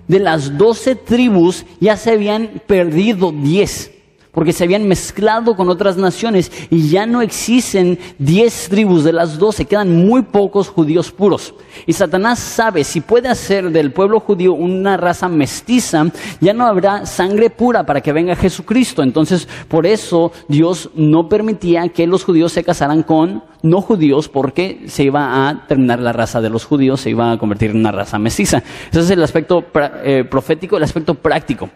de 0.08 0.20
las 0.20 0.58
doce 0.58 0.96
tribus 0.96 1.66
ya 1.80 1.98
se 1.98 2.12
habían 2.12 2.62
perdido 2.68 3.32
diez, 3.32 3.92
porque 4.36 4.54
se 4.54 4.66
habían 4.66 4.88
mezclado 4.88 5.56
con 5.56 5.70
otras 5.70 5.98
naciones 5.98 6.52
y 6.70 6.90
ya 6.90 7.06
no 7.06 7.22
existen 7.22 7.98
diez 8.20 8.68
tribus 8.70 9.06
de 9.06 9.14
las 9.14 9.40
doce, 9.40 9.66
quedan 9.66 10.06
muy 10.06 10.24
pocos 10.24 10.68
judíos 10.68 11.10
puros. 11.10 11.56
Y 11.88 11.94
Satanás 11.94 12.40
sabe, 12.40 12.84
si 12.84 13.02
puede 13.02 13.30
hacer 13.30 13.72
del 13.72 13.92
pueblo 13.92 14.20
judío 14.20 14.54
una 14.54 14.98
raza 14.98 15.30
mestiza, 15.30 16.06
ya 16.42 16.54
no 16.54 16.68
habrá 16.68 17.06
sangre 17.06 17.50
pura 17.50 17.86
para 17.86 18.02
que 18.02 18.12
venga 18.12 18.36
Jesucristo. 18.36 19.02
Entonces, 19.02 19.48
por 19.70 19.88
eso 19.88 20.34
Dios 20.50 20.90
no 20.96 21.30
permitía 21.30 21.88
que 21.90 22.06
los 22.06 22.26
judíos 22.26 22.52
se 22.52 22.64
casaran 22.64 23.04
con 23.04 23.42
no 23.62 23.82
judíos 23.82 24.28
porque 24.28 24.84
se 24.88 25.04
iba 25.04 25.48
a 25.48 25.66
terminar 25.66 26.00
la 26.00 26.12
raza 26.12 26.42
de 26.42 26.50
los 26.50 26.66
judíos, 26.66 27.00
se 27.00 27.10
iba 27.10 27.32
a 27.32 27.38
convertir 27.38 27.72
en 27.72 27.78
una 27.78 27.94
raza 27.94 28.20
mestiza. 28.20 28.62
Ese 28.92 29.00
es 29.00 29.10
el 29.10 29.24
aspecto 29.24 29.64
eh, 30.04 30.26
profético, 30.30 30.76
el 30.76 30.84
aspecto 30.84 31.16
práctico. 31.16 31.70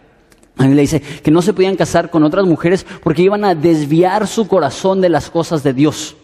A 0.56 0.64
mí 0.66 0.74
le 0.74 0.82
dice 0.82 1.00
que 1.00 1.30
no 1.30 1.42
se 1.42 1.52
podían 1.52 1.76
casar 1.76 2.10
con 2.10 2.22
otras 2.22 2.46
mujeres 2.46 2.86
porque 3.02 3.22
iban 3.22 3.44
a 3.44 3.54
desviar 3.54 4.26
su 4.26 4.46
corazón 4.46 5.00
de 5.00 5.08
las 5.08 5.30
cosas 5.30 5.62
de 5.62 5.72
Dios. 5.72 6.16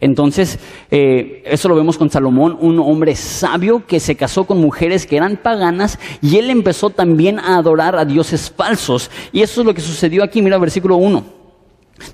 Entonces, 0.00 0.58
eh, 0.90 1.42
eso 1.46 1.68
lo 1.68 1.74
vemos 1.74 1.98
con 1.98 2.10
Salomón, 2.10 2.56
un 2.60 2.78
hombre 2.78 3.16
sabio 3.16 3.86
que 3.86 3.98
se 3.98 4.14
casó 4.14 4.44
con 4.44 4.60
mujeres 4.60 5.06
que 5.06 5.16
eran 5.16 5.36
paganas 5.36 5.98
y 6.22 6.36
él 6.36 6.50
empezó 6.50 6.90
también 6.90 7.38
a 7.38 7.56
adorar 7.56 7.96
a 7.96 8.04
dioses 8.04 8.52
falsos. 8.54 9.10
Y 9.32 9.42
eso 9.42 9.62
es 9.62 9.66
lo 9.66 9.74
que 9.74 9.80
sucedió 9.80 10.22
aquí, 10.22 10.42
mira 10.42 10.58
versículo 10.58 10.96
1. 10.96 11.24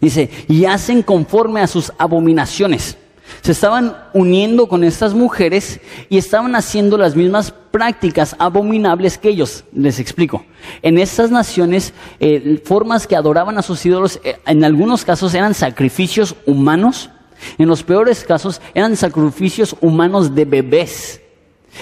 Dice, 0.01 0.31
y 0.49 0.65
hacen 0.65 1.03
conforme 1.03 1.61
a 1.61 1.67
sus 1.67 1.93
abominaciones. 1.99 2.97
Se 3.43 3.53
estaban 3.53 3.97
uniendo 4.13 4.69
con 4.69 4.85
estas 4.85 5.15
mujeres 5.15 5.81
y 6.09 6.19
estaban 6.19 6.55
haciendo 6.55 6.99
las 6.99 7.17
mismas 7.17 7.53
prácticas 7.71 8.37
abominables 8.39 9.19
que 9.19 9.29
ellos. 9.29 9.65
Les 9.73 9.99
explico. 9.99 10.45
En 10.83 10.99
estas 10.99 11.31
naciones, 11.31 11.95
eh, 12.21 12.61
formas 12.65 13.07
que 13.07 13.17
adoraban 13.17 13.59
a 13.59 13.63
sus 13.63 13.85
ídolos, 13.85 14.21
eh, 14.25 14.37
en 14.47 14.65
algunos 14.65 15.05
casos 15.05 15.35
eran 15.35 15.55
sacrificios 15.55 16.35
humanos 16.47 17.11
en 17.59 17.69
los 17.69 17.83
peores 17.83 18.25
casos 18.25 18.61
eran 18.75 18.97
sacrificios 18.97 19.77
humanos 19.81 20.35
de 20.35 20.45
bebés. 20.45 21.21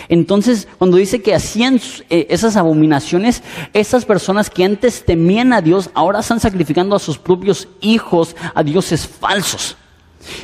Entonces, 0.09 0.67
cuando 0.79 0.97
dice 0.97 1.23
que 1.23 1.35
hacían 1.35 1.81
eh, 2.11 2.27
esas 2.31 2.57
abominaciones, 2.57 3.43
esas 3.73 4.05
personas 4.05 4.51
que 4.51 4.65
antes 4.65 5.05
temían 5.05 5.53
a 5.53 5.61
Dios, 5.61 5.91
ahora 5.95 6.21
están 6.21 6.41
sacrificando 6.41 6.97
a 6.97 6.99
sus 6.99 7.17
propios 7.17 7.69
hijos 7.81 8.35
a 8.55 8.63
dioses 8.65 9.07
falsos. 9.07 9.77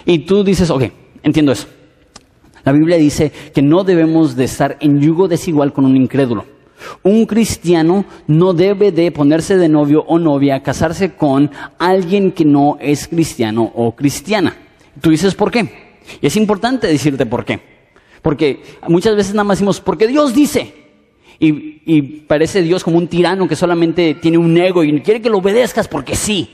Y 0.04 0.20
tú 0.20 0.44
dices, 0.44 0.70
ok, 0.70 0.84
entiendo 1.22 1.52
eso. 1.52 1.66
La 2.64 2.72
Biblia 2.72 2.96
dice 2.99 3.32
que 3.54 3.62
no 3.62 3.84
debemos 3.84 4.37
de 4.37 4.44
estar 4.44 4.76
en 4.80 5.00
yugo 5.00 5.28
desigual 5.28 5.72
con 5.72 5.84
un 5.84 5.96
incrédulo. 5.96 6.44
Un 7.02 7.26
cristiano 7.26 8.04
no 8.26 8.52
debe 8.52 8.92
de 8.92 9.10
ponerse 9.12 9.56
de 9.56 9.68
novio 9.68 10.02
o 10.06 10.18
novia, 10.18 10.62
casarse 10.62 11.14
con 11.14 11.50
alguien 11.78 12.32
que 12.32 12.44
no 12.44 12.78
es 12.80 13.08
cristiano 13.08 13.70
o 13.75 13.94
cristiana. 13.94 14.56
Tú 15.00 15.10
dices, 15.10 15.34
¿por 15.34 15.50
qué? 15.50 15.68
Y 16.20 16.26
es 16.26 16.37
importante 16.37 16.87
decirte 16.87 17.26
por 17.26 17.44
qué. 17.44 17.60
Porque 18.22 18.62
muchas 18.88 19.16
veces 19.16 19.34
nada 19.34 19.44
más 19.44 19.58
decimos, 19.58 19.80
porque 19.80 20.06
Dios 20.06 20.34
dice. 20.34 20.75
Y, 21.38 21.80
y, 21.87 22.02
parece 22.02 22.60
Dios 22.60 22.84
como 22.84 22.99
un 22.99 23.08
tirano 23.08 23.49
que 23.49 23.56
solamente 23.56 24.14
tiene 24.14 24.37
un 24.37 24.56
ego 24.58 24.84
y 24.84 25.00
quiere 25.00 25.22
que 25.22 25.30
lo 25.30 25.38
obedezcas 25.38 25.88
porque 25.88 26.14
sí. 26.14 26.50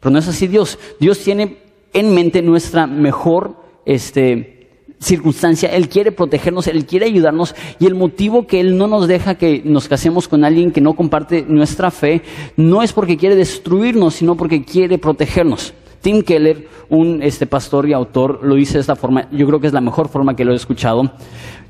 Pero 0.00 0.10
no 0.10 0.18
es 0.18 0.26
así 0.26 0.48
Dios. 0.48 0.78
Dios 0.98 1.20
tiene 1.20 1.58
en 1.96 2.14
mente 2.14 2.42
nuestra 2.42 2.86
mejor 2.86 3.56
este, 3.86 4.68
circunstancia. 4.98 5.70
Él 5.70 5.88
quiere 5.88 6.12
protegernos, 6.12 6.66
Él 6.66 6.84
quiere 6.84 7.06
ayudarnos. 7.06 7.54
Y 7.78 7.86
el 7.86 7.94
motivo 7.94 8.46
que 8.46 8.60
Él 8.60 8.76
no 8.76 8.86
nos 8.86 9.08
deja 9.08 9.36
que 9.36 9.62
nos 9.64 9.88
casemos 9.88 10.28
con 10.28 10.44
alguien 10.44 10.72
que 10.72 10.82
no 10.82 10.94
comparte 10.94 11.46
nuestra 11.48 11.90
fe 11.90 12.20
no 12.56 12.82
es 12.82 12.92
porque 12.92 13.16
quiere 13.16 13.34
destruirnos, 13.34 14.14
sino 14.14 14.36
porque 14.36 14.62
quiere 14.62 14.98
protegernos. 14.98 15.72
Tim 16.02 16.22
Keller, 16.22 16.68
un 16.90 17.22
este, 17.22 17.46
pastor 17.46 17.88
y 17.88 17.94
autor, 17.94 18.40
lo 18.42 18.56
dice 18.56 18.74
de 18.74 18.80
esta 18.80 18.94
forma, 18.94 19.28
yo 19.32 19.46
creo 19.46 19.58
que 19.58 19.66
es 19.68 19.72
la 19.72 19.80
mejor 19.80 20.08
forma 20.08 20.36
que 20.36 20.44
lo 20.44 20.52
he 20.52 20.56
escuchado. 20.56 21.10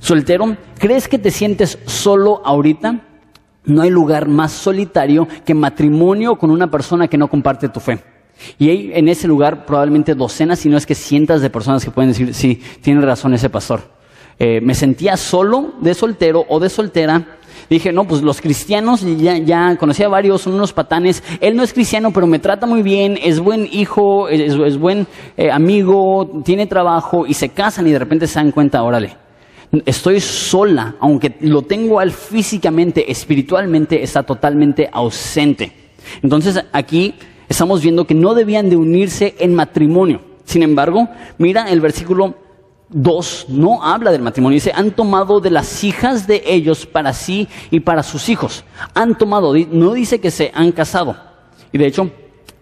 Soltero, 0.00 0.56
¿crees 0.78 1.06
que 1.06 1.18
te 1.18 1.30
sientes 1.30 1.78
solo 1.86 2.42
ahorita? 2.44 3.00
No 3.64 3.82
hay 3.82 3.90
lugar 3.90 4.28
más 4.28 4.50
solitario 4.50 5.28
que 5.44 5.54
matrimonio 5.54 6.36
con 6.36 6.50
una 6.50 6.68
persona 6.68 7.06
que 7.06 7.16
no 7.16 7.28
comparte 7.28 7.68
tu 7.68 7.78
fe. 7.78 8.15
Y 8.58 8.70
hay 8.70 8.90
en 8.94 9.08
ese 9.08 9.26
lugar 9.28 9.66
probablemente 9.66 10.14
docenas, 10.14 10.58
si 10.58 10.68
no 10.68 10.76
es 10.76 10.86
que 10.86 10.94
cientos 10.94 11.40
de 11.40 11.50
personas 11.50 11.84
que 11.84 11.90
pueden 11.90 12.10
decir, 12.10 12.34
sí, 12.34 12.60
tiene 12.80 13.00
razón 13.00 13.34
ese 13.34 13.50
pastor. 13.50 13.80
Eh, 14.38 14.60
me 14.60 14.74
sentía 14.74 15.16
solo 15.16 15.74
de 15.80 15.94
soltero 15.94 16.44
o 16.48 16.60
de 16.60 16.68
soltera 16.68 17.38
Dije, 17.68 17.92
no, 17.92 18.04
pues 18.04 18.22
los 18.22 18.40
cristianos, 18.40 19.04
ya, 19.18 19.38
ya 19.38 19.76
conocí 19.76 20.02
a 20.02 20.08
varios, 20.08 20.42
son 20.42 20.54
unos 20.54 20.72
patanes. 20.72 21.22
Él 21.40 21.56
no 21.56 21.64
es 21.64 21.72
cristiano, 21.72 22.12
pero 22.12 22.26
me 22.26 22.38
trata 22.38 22.66
muy 22.66 22.82
bien, 22.82 23.18
es 23.20 23.40
buen 23.40 23.68
hijo, 23.72 24.28
es, 24.28 24.78
buen 24.78 25.06
eh, 25.36 25.50
amigo, 25.50 26.42
tiene 26.44 26.66
trabajo 26.66 27.26
y 27.26 27.34
se 27.34 27.48
casan 27.48 27.88
y 27.88 27.92
de 27.92 27.98
repente 27.98 28.28
se 28.28 28.38
dan 28.38 28.52
cuenta, 28.52 28.82
órale, 28.84 29.16
estoy 29.84 30.20
sola, 30.20 30.94
aunque 31.00 31.34
lo 31.40 31.62
tengo 31.62 31.98
al 31.98 32.12
físicamente, 32.12 33.10
espiritualmente 33.10 34.00
está 34.00 34.22
totalmente 34.22 34.88
ausente. 34.92 35.72
Entonces 36.22 36.64
aquí 36.72 37.14
estamos 37.48 37.82
viendo 37.82 38.06
que 38.06 38.14
no 38.14 38.34
debían 38.34 38.70
de 38.70 38.76
unirse 38.76 39.34
en 39.38 39.54
matrimonio. 39.54 40.20
Sin 40.44 40.62
embargo, 40.62 41.08
mira 41.38 41.70
el 41.70 41.80
versículo 41.80 42.34
Dos, 42.88 43.46
no 43.48 43.82
habla 43.82 44.12
del 44.12 44.22
matrimonio, 44.22 44.54
dice, 44.54 44.70
han 44.72 44.92
tomado 44.92 45.40
de 45.40 45.50
las 45.50 45.82
hijas 45.82 46.28
de 46.28 46.44
ellos 46.46 46.86
para 46.86 47.12
sí 47.12 47.48
y 47.72 47.80
para 47.80 48.04
sus 48.04 48.28
hijos. 48.28 48.64
Han 48.94 49.18
tomado, 49.18 49.52
no 49.72 49.92
dice 49.92 50.20
que 50.20 50.30
se 50.30 50.52
han 50.54 50.70
casado. 50.70 51.16
Y 51.72 51.78
de 51.78 51.86
hecho, 51.86 52.12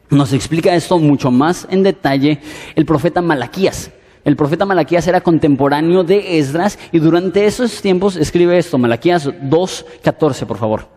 nos 0.09 0.33
explica 0.33 0.75
esto 0.75 0.99
mucho 0.99 1.31
más 1.31 1.67
en 1.71 1.83
detalle 1.83 2.41
el 2.75 2.87
profeta 2.87 3.21
Malaquías. 3.21 3.91
El 4.25 4.37
profeta 4.37 4.65
Malaquías 4.65 5.07
era 5.07 5.21
contemporáneo 5.21 6.05
de 6.05 6.39
Esdras 6.39 6.79
y 6.91 7.01
durante 7.01 7.45
esos 7.45 7.83
tiempos 7.83 8.17
escribe 8.17 8.57
esto, 8.57 8.79
Malaquías 8.79 9.27
2.14, 9.29 10.47
por 10.47 10.57
favor. 10.57 10.89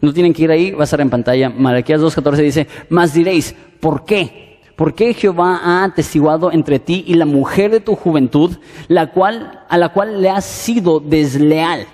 No 0.00 0.12
tienen 0.12 0.32
que 0.32 0.42
ir 0.44 0.50
ahí, 0.50 0.70
va 0.70 0.82
a 0.82 0.84
estar 0.84 1.00
en 1.00 1.10
pantalla. 1.10 1.50
Malaquías 1.50 2.00
2.14 2.00 2.36
dice, 2.36 2.66
más 2.88 3.14
diréis, 3.14 3.54
¿por 3.80 4.04
qué? 4.04 4.60
¿Por 4.76 4.94
qué 4.94 5.12
Jehová 5.12 5.60
ha 5.64 5.84
atestiguado 5.84 6.52
entre 6.52 6.78
ti 6.78 7.04
y 7.06 7.14
la 7.14 7.26
mujer 7.26 7.72
de 7.72 7.80
tu 7.80 7.96
juventud, 7.96 8.58
la 8.86 9.10
cual, 9.10 9.64
a 9.68 9.76
la 9.76 9.88
cual 9.88 10.22
le 10.22 10.30
has 10.30 10.44
sido 10.44 11.00
desleal? 11.00 11.86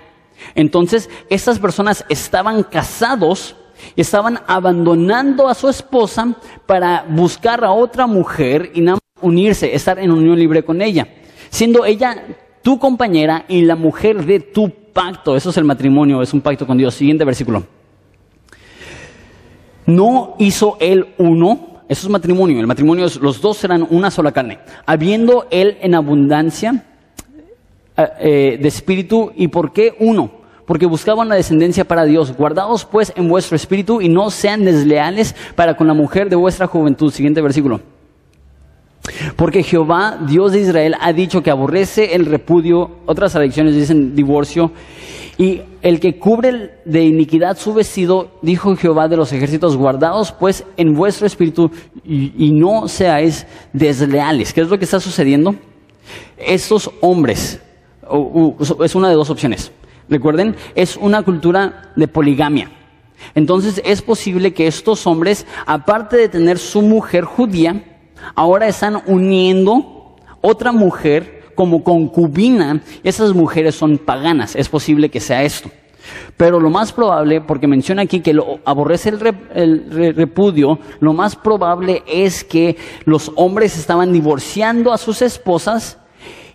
Entonces, 0.53 1.09
estas 1.29 1.57
personas 1.57 2.05
estaban 2.09 2.61
casados 2.61 3.55
y 3.95 4.01
estaban 4.01 4.39
abandonando 4.45 5.47
a 5.47 5.55
su 5.55 5.67
esposa 5.67 6.35
para 6.67 7.05
buscar 7.09 7.63
a 7.63 7.71
otra 7.71 8.05
mujer 8.05 8.71
y 8.75 8.81
nada 8.81 8.99
unirse, 9.21 9.73
estar 9.73 9.97
en 9.97 10.11
unión 10.11 10.37
libre 10.37 10.63
con 10.63 10.81
ella, 10.81 11.07
siendo 11.49 11.85
ella 11.85 12.23
tu 12.61 12.77
compañera 12.77 13.45
y 13.47 13.61
la 13.61 13.75
mujer 13.75 14.25
de 14.25 14.39
tu 14.39 14.69
pacto. 14.93 15.35
Eso 15.35 15.49
es 15.49 15.57
el 15.57 15.63
matrimonio, 15.63 16.21
es 16.21 16.33
un 16.33 16.41
pacto 16.41 16.67
con 16.67 16.77
Dios. 16.77 16.93
Siguiente 16.93 17.25
versículo. 17.25 17.63
No 19.85 20.35
hizo 20.39 20.77
él 20.79 21.13
uno 21.17 21.75
eso 21.87 22.07
es 22.07 22.11
matrimonio. 22.11 22.59
El 22.59 22.67
matrimonio 22.67 23.05
es, 23.05 23.17
los 23.17 23.41
dos 23.41 23.57
serán 23.57 23.85
una 23.89 24.09
sola 24.09 24.31
carne. 24.31 24.59
Habiendo 24.85 25.45
él 25.51 25.77
en 25.81 25.93
abundancia 25.93 26.83
eh, 27.95 28.07
eh, 28.19 28.57
de 28.59 28.67
espíritu, 28.67 29.31
¿y 29.35 29.47
por 29.49 29.71
qué 29.71 29.95
uno? 29.99 30.31
Porque 30.65 30.87
buscaban 30.87 31.29
la 31.29 31.35
descendencia 31.35 31.85
para 31.85 32.05
Dios. 32.05 32.35
Guardaos 32.35 32.85
pues 32.85 33.13
en 33.15 33.27
vuestro 33.29 33.55
espíritu 33.55 34.01
y 34.01 34.09
no 34.09 34.31
sean 34.31 34.65
desleales 34.65 35.35
para 35.55 35.77
con 35.77 35.85
la 35.85 35.93
mujer 35.93 36.27
de 36.29 36.35
vuestra 36.35 36.65
juventud. 36.65 37.11
Siguiente 37.11 37.41
versículo. 37.41 37.81
Porque 39.35 39.61
Jehová, 39.61 40.17
Dios 40.27 40.53
de 40.53 40.61
Israel, 40.61 40.95
ha 40.99 41.13
dicho 41.13 41.43
que 41.43 41.51
aborrece 41.51 42.15
el 42.15 42.25
repudio, 42.25 42.89
otras 43.05 43.33
traducciones 43.33 43.75
dicen 43.75 44.15
divorcio, 44.15 44.71
y 45.37 45.61
el 45.81 45.99
que 45.99 46.17
cubre 46.17 46.79
de 46.85 47.03
iniquidad 47.03 47.57
su 47.57 47.73
vestido, 47.73 48.31
dijo 48.41 48.75
Jehová 48.75 49.07
de 49.07 49.17
los 49.17 49.33
ejércitos, 49.33 49.75
guardaos 49.75 50.31
pues 50.31 50.63
en 50.77 50.93
vuestro 50.93 51.27
espíritu 51.27 51.69
y, 52.05 52.51
no 52.53 52.87
seáis 52.87 53.45
desleales. 53.73 54.53
¿Qué 54.53 54.61
es 54.61 54.69
lo 54.69 54.77
que 54.77 54.85
está 54.85 54.99
sucediendo? 54.99 55.55
Estos 56.37 56.89
hombres, 57.01 57.59
es 58.83 58.95
una 58.95 59.09
de 59.09 59.15
dos 59.15 59.29
opciones. 59.29 59.71
Recuerden, 60.07 60.55
es 60.75 60.95
una 60.95 61.23
cultura 61.23 61.91
de 61.95 62.07
poligamia. 62.07 62.71
Entonces 63.33 63.81
es 63.83 64.01
posible 64.01 64.53
que 64.53 64.67
estos 64.67 65.05
hombres, 65.07 65.45
aparte 65.65 66.15
de 66.15 66.29
tener 66.29 66.59
su 66.59 66.81
mujer 66.81 67.25
judía, 67.25 67.83
ahora 68.35 68.67
están 68.67 69.01
uniendo 69.07 70.15
otra 70.41 70.71
mujer 70.71 71.34
como 71.55 71.83
concubina, 71.83 72.81
esas 73.03 73.33
mujeres 73.33 73.75
son 73.75 73.97
paganas. 73.97 74.55
Es 74.55 74.69
posible 74.69 75.09
que 75.09 75.19
sea 75.19 75.43
esto. 75.43 75.71
Pero 76.37 76.59
lo 76.59 76.69
más 76.69 76.91
probable, 76.91 77.41
porque 77.41 77.67
menciona 77.67 78.03
aquí 78.03 78.19
que 78.19 78.33
lo, 78.33 78.59
aborrece 78.65 79.09
el, 79.09 80.15
repudio, 80.15 80.79
lo 80.99 81.13
más 81.13 81.35
probable 81.35 82.03
es 82.07 82.43
que 82.43 82.77
los 83.05 83.31
hombres 83.35 83.77
estaban 83.77 84.11
divorciando 84.11 84.93
a 84.93 84.97
sus 84.97 85.21
esposas 85.21 85.97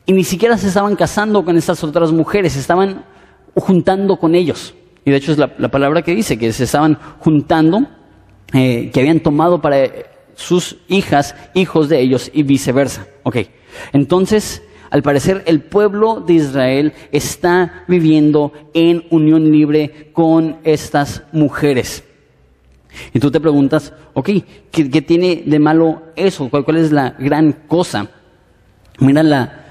y 0.07 0.13
ni 0.13 0.25
siquiera 0.25 0.59
se 0.59 0.69
estaban 0.69 0.97
casando 0.97 1.45
con 1.45 1.57
estas 1.57 1.83
otras 1.83 2.13
mujeres, 2.13 2.53
se 2.53 2.61
estaban 2.61 3.05
juntando 3.55 4.19
con 4.19 4.35
ellos. 4.35 4.75
Y 5.05 5.11
de 5.11 5.17
hecho 5.17 5.33
es 5.33 5.39
la, 5.39 5.49
palabra 5.71 6.03
que 6.03 6.15
dice, 6.15 6.39
que 6.39 6.53
se 6.53 6.65
estaban 6.65 6.99
juntando, 7.21 7.87
eh, 8.53 8.91
que 8.93 9.01
habían 9.01 9.21
tomado 9.21 9.61
para 9.61 9.89
sus 10.35 10.77
hijas, 10.89 11.35
hijos 11.55 11.89
de 11.89 12.01
ellos 12.01 12.31
y 12.35 12.43
viceversa. 12.43 13.07
Ok, 13.23 13.37
entonces 13.93 14.63
al 14.91 15.03
parecer 15.03 15.43
el 15.47 15.61
pueblo 15.61 16.21
de 16.21 16.35
Israel 16.35 16.93
está 17.13 17.85
viviendo 17.87 18.53
en 18.75 19.05
unión 19.11 19.51
libre 19.51 20.11
con 20.13 20.59
estas 20.65 21.23
mujeres. 21.33 22.05
Y 23.15 23.21
tú 23.21 23.31
te 23.31 23.41
preguntas, 23.41 23.93
ok, 24.15 24.31
¿qué, 24.73 25.03
tiene 25.03 25.45
de 25.47 25.59
malo 25.61 26.03
eso? 26.17 26.49
¿Cuál, 26.51 26.77
es 26.77 26.91
la 26.91 27.11
gran 27.19 27.53
cosa? 27.69 28.11
Mira 28.99 29.23
la, 29.23 29.65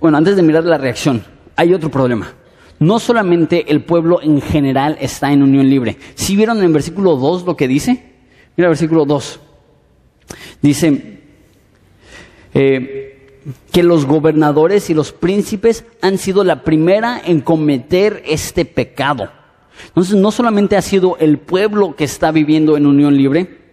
bueno, 0.00 0.18
antes 0.18 0.34
de 0.34 0.42
mirar 0.42 0.64
la 0.64 0.78
reacción, 0.78 1.22
hay 1.54 1.72
otro 1.72 1.90
problema. 1.90 2.32
No 2.78 2.98
solamente 2.98 3.70
el 3.70 3.84
pueblo 3.84 4.20
en 4.20 4.40
general 4.42 4.98
está 5.00 5.32
en 5.32 5.42
unión 5.42 5.70
libre. 5.70 5.96
¿Sí 6.14 6.36
vieron 6.36 6.62
en 6.62 6.72
versículo 6.72 7.16
2 7.16 7.44
lo 7.44 7.56
que 7.56 7.68
dice? 7.68 8.14
Mira 8.56 8.68
versículo 8.68 9.04
2. 9.04 9.40
Dice, 10.60 11.20
eh, 12.52 13.15
que 13.70 13.82
los 13.82 14.06
gobernadores 14.06 14.90
y 14.90 14.94
los 14.94 15.12
príncipes 15.12 15.84
han 16.02 16.18
sido 16.18 16.44
la 16.44 16.62
primera 16.64 17.20
en 17.24 17.40
cometer 17.40 18.22
este 18.26 18.64
pecado. 18.64 19.30
Entonces, 19.88 20.16
no 20.16 20.30
solamente 20.30 20.76
ha 20.76 20.82
sido 20.82 21.16
el 21.18 21.38
pueblo 21.38 21.94
que 21.96 22.04
está 22.04 22.32
viviendo 22.32 22.76
en 22.76 22.86
unión 22.86 23.16
libre, 23.16 23.66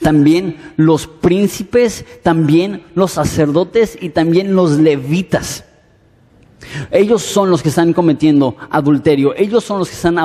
también 0.00 0.56
los 0.76 1.06
príncipes, 1.06 2.04
también 2.22 2.84
los 2.94 3.12
sacerdotes 3.12 3.98
y 4.00 4.10
también 4.10 4.54
los 4.54 4.72
levitas. 4.72 5.64
Ellos 6.90 7.22
son 7.22 7.50
los 7.50 7.62
que 7.62 7.68
están 7.68 7.92
cometiendo 7.92 8.56
adulterio, 8.70 9.34
ellos 9.36 9.64
son 9.64 9.80
los 9.80 9.88
que 9.88 9.96
están 9.96 10.18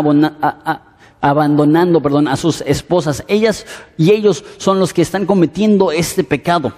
abandonando 1.21 2.01
perdón, 2.01 2.27
a 2.27 2.37
sus 2.37 2.61
esposas, 2.61 3.23
ellas 3.27 3.65
y 3.97 4.11
ellos 4.11 4.45
son 4.57 4.79
los 4.79 4.93
que 4.93 5.01
están 5.01 5.25
cometiendo 5.25 5.91
este 5.91 6.23
pecado. 6.23 6.73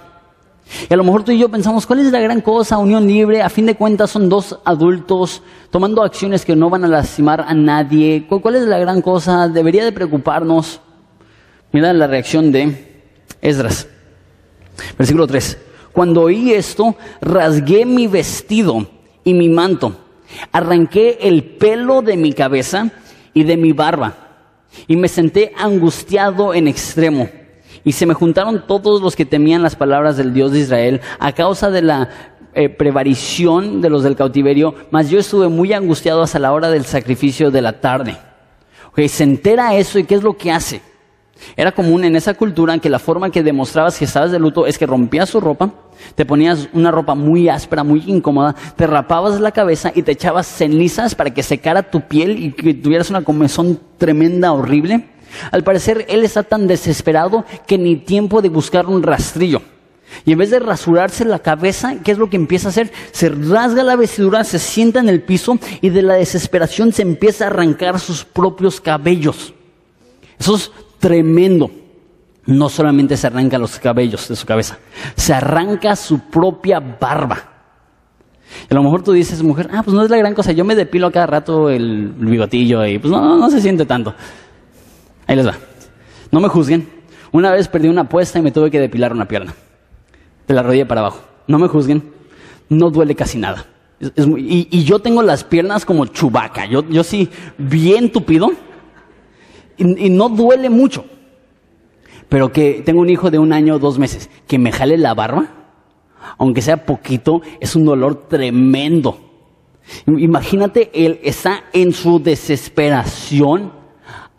Y 0.88 0.92
a 0.92 0.96
lo 0.96 1.04
mejor 1.04 1.24
tú 1.24 1.32
y 1.32 1.38
yo 1.38 1.48
pensamos, 1.48 1.86
¿cuál 1.86 2.00
es 2.00 2.12
la 2.12 2.20
gran 2.20 2.40
cosa? 2.40 2.78
Unión 2.78 3.06
libre, 3.06 3.42
a 3.42 3.50
fin 3.50 3.66
de 3.66 3.74
cuentas 3.74 4.10
son 4.10 4.28
dos 4.28 4.58
adultos 4.64 5.42
tomando 5.70 6.02
acciones 6.02 6.44
que 6.44 6.56
no 6.56 6.70
van 6.70 6.84
a 6.84 6.88
lastimar 6.88 7.44
a 7.46 7.54
nadie. 7.54 8.26
¿Cuál 8.28 8.56
es 8.56 8.62
la 8.62 8.78
gran 8.78 9.02
cosa? 9.02 9.48
Debería 9.48 9.84
de 9.84 9.92
preocuparnos. 9.92 10.80
Mira 11.72 11.92
la 11.92 12.06
reacción 12.06 12.52
de 12.52 13.04
Esdras. 13.40 13.88
Versículo 14.98 15.26
3. 15.26 15.58
Cuando 15.92 16.22
oí 16.22 16.52
esto, 16.52 16.96
rasgué 17.20 17.84
mi 17.84 18.06
vestido 18.06 18.86
y 19.24 19.34
mi 19.34 19.48
manto. 19.48 19.96
Arranqué 20.52 21.18
el 21.22 21.44
pelo 21.44 22.02
de 22.02 22.16
mi 22.16 22.32
cabeza 22.32 22.90
y 23.34 23.44
de 23.44 23.56
mi 23.56 23.72
barba, 23.72 24.16
y 24.86 24.96
me 24.96 25.08
senté 25.08 25.52
angustiado 25.56 26.54
en 26.54 26.68
extremo. 26.68 27.28
Y 27.84 27.92
se 27.92 28.06
me 28.06 28.14
juntaron 28.14 28.64
todos 28.66 29.02
los 29.02 29.16
que 29.16 29.24
temían 29.24 29.62
las 29.62 29.76
palabras 29.76 30.16
del 30.16 30.32
Dios 30.32 30.52
de 30.52 30.60
Israel 30.60 31.00
a 31.18 31.32
causa 31.32 31.70
de 31.70 31.82
la 31.82 32.08
eh, 32.54 32.68
prevarición 32.68 33.80
de 33.80 33.88
los 33.88 34.02
del 34.02 34.14
cautiverio, 34.14 34.74
mas 34.90 35.08
yo 35.08 35.18
estuve 35.18 35.48
muy 35.48 35.72
angustiado 35.72 36.22
hasta 36.22 36.38
la 36.38 36.52
hora 36.52 36.70
del 36.70 36.84
sacrificio 36.84 37.50
de 37.50 37.62
la 37.62 37.80
tarde. 37.80 38.16
se 39.08 39.24
entera 39.24 39.74
eso 39.74 39.98
y 39.98 40.04
¿qué 40.04 40.14
es 40.16 40.22
lo 40.22 40.36
que 40.36 40.52
hace? 40.52 40.82
Era 41.56 41.72
común 41.72 42.04
en 42.04 42.14
esa 42.14 42.34
cultura 42.34 42.78
que 42.78 42.90
la 42.90 42.98
forma 42.98 43.30
que 43.30 43.42
demostrabas 43.42 43.98
que 43.98 44.04
estabas 44.04 44.32
de 44.32 44.38
luto 44.38 44.66
es 44.66 44.78
que 44.78 44.86
rompías 44.86 45.30
su 45.30 45.40
ropa, 45.40 45.70
te 46.14 46.26
ponías 46.26 46.68
una 46.72 46.90
ropa 46.90 47.14
muy 47.14 47.48
áspera, 47.48 47.84
muy 47.84 48.02
incómoda, 48.06 48.54
te 48.76 48.86
rapabas 48.86 49.40
la 49.40 49.50
cabeza 49.50 49.90
y 49.94 50.02
te 50.02 50.12
echabas 50.12 50.46
cenizas 50.46 51.14
para 51.14 51.32
que 51.32 51.42
secara 51.42 51.82
tu 51.82 52.02
piel 52.02 52.38
y 52.38 52.52
que 52.52 52.74
tuvieras 52.74 53.10
una 53.10 53.22
comezón 53.22 53.80
tremenda, 53.98 54.52
horrible. 54.52 55.11
Al 55.50 55.64
parecer, 55.64 56.06
él 56.08 56.24
está 56.24 56.42
tan 56.42 56.66
desesperado 56.66 57.44
que 57.66 57.78
ni 57.78 57.96
tiempo 57.96 58.42
de 58.42 58.48
buscar 58.48 58.86
un 58.86 59.02
rastrillo. 59.02 59.62
Y 60.24 60.32
en 60.32 60.38
vez 60.38 60.50
de 60.50 60.58
rasurarse 60.58 61.24
la 61.24 61.38
cabeza, 61.38 61.96
¿qué 62.04 62.12
es 62.12 62.18
lo 62.18 62.28
que 62.28 62.36
empieza 62.36 62.68
a 62.68 62.70
hacer? 62.70 62.92
Se 63.12 63.28
rasga 63.28 63.82
la 63.82 63.96
vestidura, 63.96 64.44
se 64.44 64.58
sienta 64.58 65.00
en 65.00 65.08
el 65.08 65.22
piso 65.22 65.58
y 65.80 65.90
de 65.90 66.02
la 66.02 66.14
desesperación 66.14 66.92
se 66.92 67.02
empieza 67.02 67.44
a 67.44 67.46
arrancar 67.48 67.98
sus 67.98 68.24
propios 68.24 68.80
cabellos. 68.80 69.54
Eso 70.38 70.56
es 70.56 70.70
tremendo. 70.98 71.70
No 72.44 72.68
solamente 72.68 73.16
se 73.16 73.28
arranca 73.28 73.56
los 73.58 73.78
cabellos 73.78 74.28
de 74.28 74.34
su 74.34 74.46
cabeza, 74.46 74.78
se 75.14 75.32
arranca 75.32 75.94
su 75.94 76.18
propia 76.18 76.80
barba. 76.80 77.50
A 78.68 78.74
lo 78.74 78.82
mejor 78.82 79.02
tú 79.02 79.12
dices, 79.12 79.42
mujer, 79.42 79.68
ah, 79.72 79.82
pues 79.82 79.94
no 79.94 80.02
es 80.02 80.10
la 80.10 80.16
gran 80.16 80.34
cosa, 80.34 80.52
yo 80.52 80.64
me 80.64 80.74
depilo 80.74 81.10
cada 81.10 81.26
rato 81.26 81.70
el 81.70 82.12
bigotillo 82.16 82.84
y 82.84 82.98
pues 82.98 83.10
no, 83.10 83.36
no 83.36 83.48
se 83.48 83.60
siente 83.60 83.86
tanto. 83.86 84.14
Ahí 85.32 85.36
les 85.36 85.46
va. 85.46 85.54
No 86.30 86.40
me 86.40 86.48
juzguen. 86.48 86.86
Una 87.30 87.52
vez 87.52 87.66
perdí 87.66 87.88
una 87.88 88.02
apuesta 88.02 88.38
y 88.38 88.42
me 88.42 88.52
tuve 88.52 88.70
que 88.70 88.78
depilar 88.78 89.14
una 89.14 89.26
pierna. 89.26 89.54
De 90.46 90.52
la 90.52 90.62
rodilla 90.62 90.86
para 90.86 91.00
abajo. 91.00 91.22
No 91.46 91.58
me 91.58 91.68
juzguen. 91.68 92.12
No 92.68 92.90
duele 92.90 93.14
casi 93.14 93.38
nada. 93.38 93.64
y, 93.98 94.84
yo 94.84 94.98
tengo 94.98 95.22
las 95.22 95.42
piernas 95.42 95.86
como 95.86 96.04
chubaca. 96.04 96.66
Yo, 96.66 97.02
sí, 97.02 97.30
bien 97.56 98.12
tupido 98.12 98.52
y, 99.78 100.10
no 100.10 100.28
duele 100.28 100.68
mucho. 100.68 101.06
Pero 102.28 102.52
que 102.52 102.82
tengo 102.84 103.00
un 103.00 103.08
hijo 103.08 103.30
de 103.30 103.38
un 103.38 103.54
año 103.54 103.76
o 103.76 103.78
dos 103.78 103.98
meses, 103.98 104.28
que 104.46 104.58
me 104.58 104.70
jale 104.70 104.98
la 104.98 105.14
barba, 105.14 105.46
aunque 106.36 106.60
sea 106.60 106.84
poquito, 106.84 107.40
es 107.58 107.74
un 107.74 107.86
dolor 107.86 108.28
tremendo. 108.28 109.18
Imagínate, 110.06 110.90
él 110.92 111.20
está 111.22 111.64
en 111.72 111.94
su 111.94 112.22
desesperación, 112.22 113.80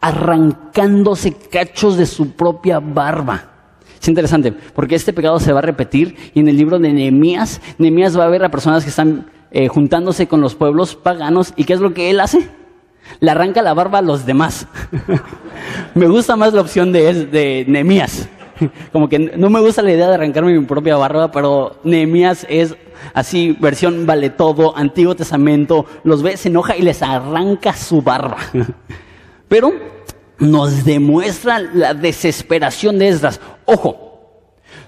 arrancándose 0.04 1.34
cachos 1.34 1.96
de 1.96 2.06
su 2.06 2.32
propia 2.32 2.80
barba. 2.80 3.46
Es 4.02 4.08
interesante, 4.10 4.52
porque 4.52 4.96
este 4.96 5.14
pecado 5.14 5.40
se 5.40 5.54
va 5.54 5.60
a 5.60 5.62
repetir 5.62 6.32
y 6.34 6.42
en 6.42 6.50
el 6.50 6.58
libro 6.58 6.78
de 6.78 6.92
Nehemías, 6.92 7.62
Nehemías 7.78 8.20
va 8.20 8.26
a 8.26 8.30
ver 8.30 8.44
a 8.44 8.52
personas 8.52 8.84
que 8.84 8.90
están 8.90 9.32
eh, 9.52 9.70
juntándose 9.70 10.28
con 10.28 10.42
los 10.42 10.56
pueblos 10.56 10.96
paganos 10.96 11.54
y 11.56 11.64
¿qué 11.64 11.72
es 11.72 11.80
lo 11.80 11.94
que 11.94 12.10
él 12.10 12.20
hace? 12.20 12.50
le 13.20 13.32
arranca 13.32 13.62
la 13.62 13.74
barba 13.74 14.00
a 14.00 14.02
los 14.02 14.26
demás. 14.26 14.68
me 15.96 16.08
gusta 16.08 16.36
más 16.36 16.54
la 16.54 16.62
opción 16.62 16.92
de, 16.92 17.26
de 17.26 17.66
Nehemías. 17.68 18.28
Como 18.92 19.08
que 19.08 19.20
no 19.20 19.50
me 19.50 19.62
gusta 19.62 19.82
la 19.82 19.92
idea 19.92 20.10
de 20.10 20.16
arrancarme 20.16 20.58
mi 20.58 20.66
propia 20.66 20.98
barba, 20.98 21.32
pero 21.32 21.78
Nehemías 21.86 22.46
es 22.50 22.76
así, 23.14 23.56
versión 23.60 24.06
vale 24.06 24.30
todo, 24.30 24.76
Antiguo 24.76 25.16
Testamento, 25.16 25.86
los 26.04 26.22
ve, 26.24 26.36
se 26.36 26.50
enoja 26.50 26.76
y 26.76 26.82
les 26.82 27.02
arranca 27.02 27.74
su 27.74 28.02
barba. 28.02 28.38
Pero 29.48 29.72
nos 30.40 30.84
demuestra 30.84 31.60
la 31.60 31.94
desesperación 31.94 33.00
de 33.00 33.10
Esdras. 33.10 33.40
Ojo, 33.66 34.20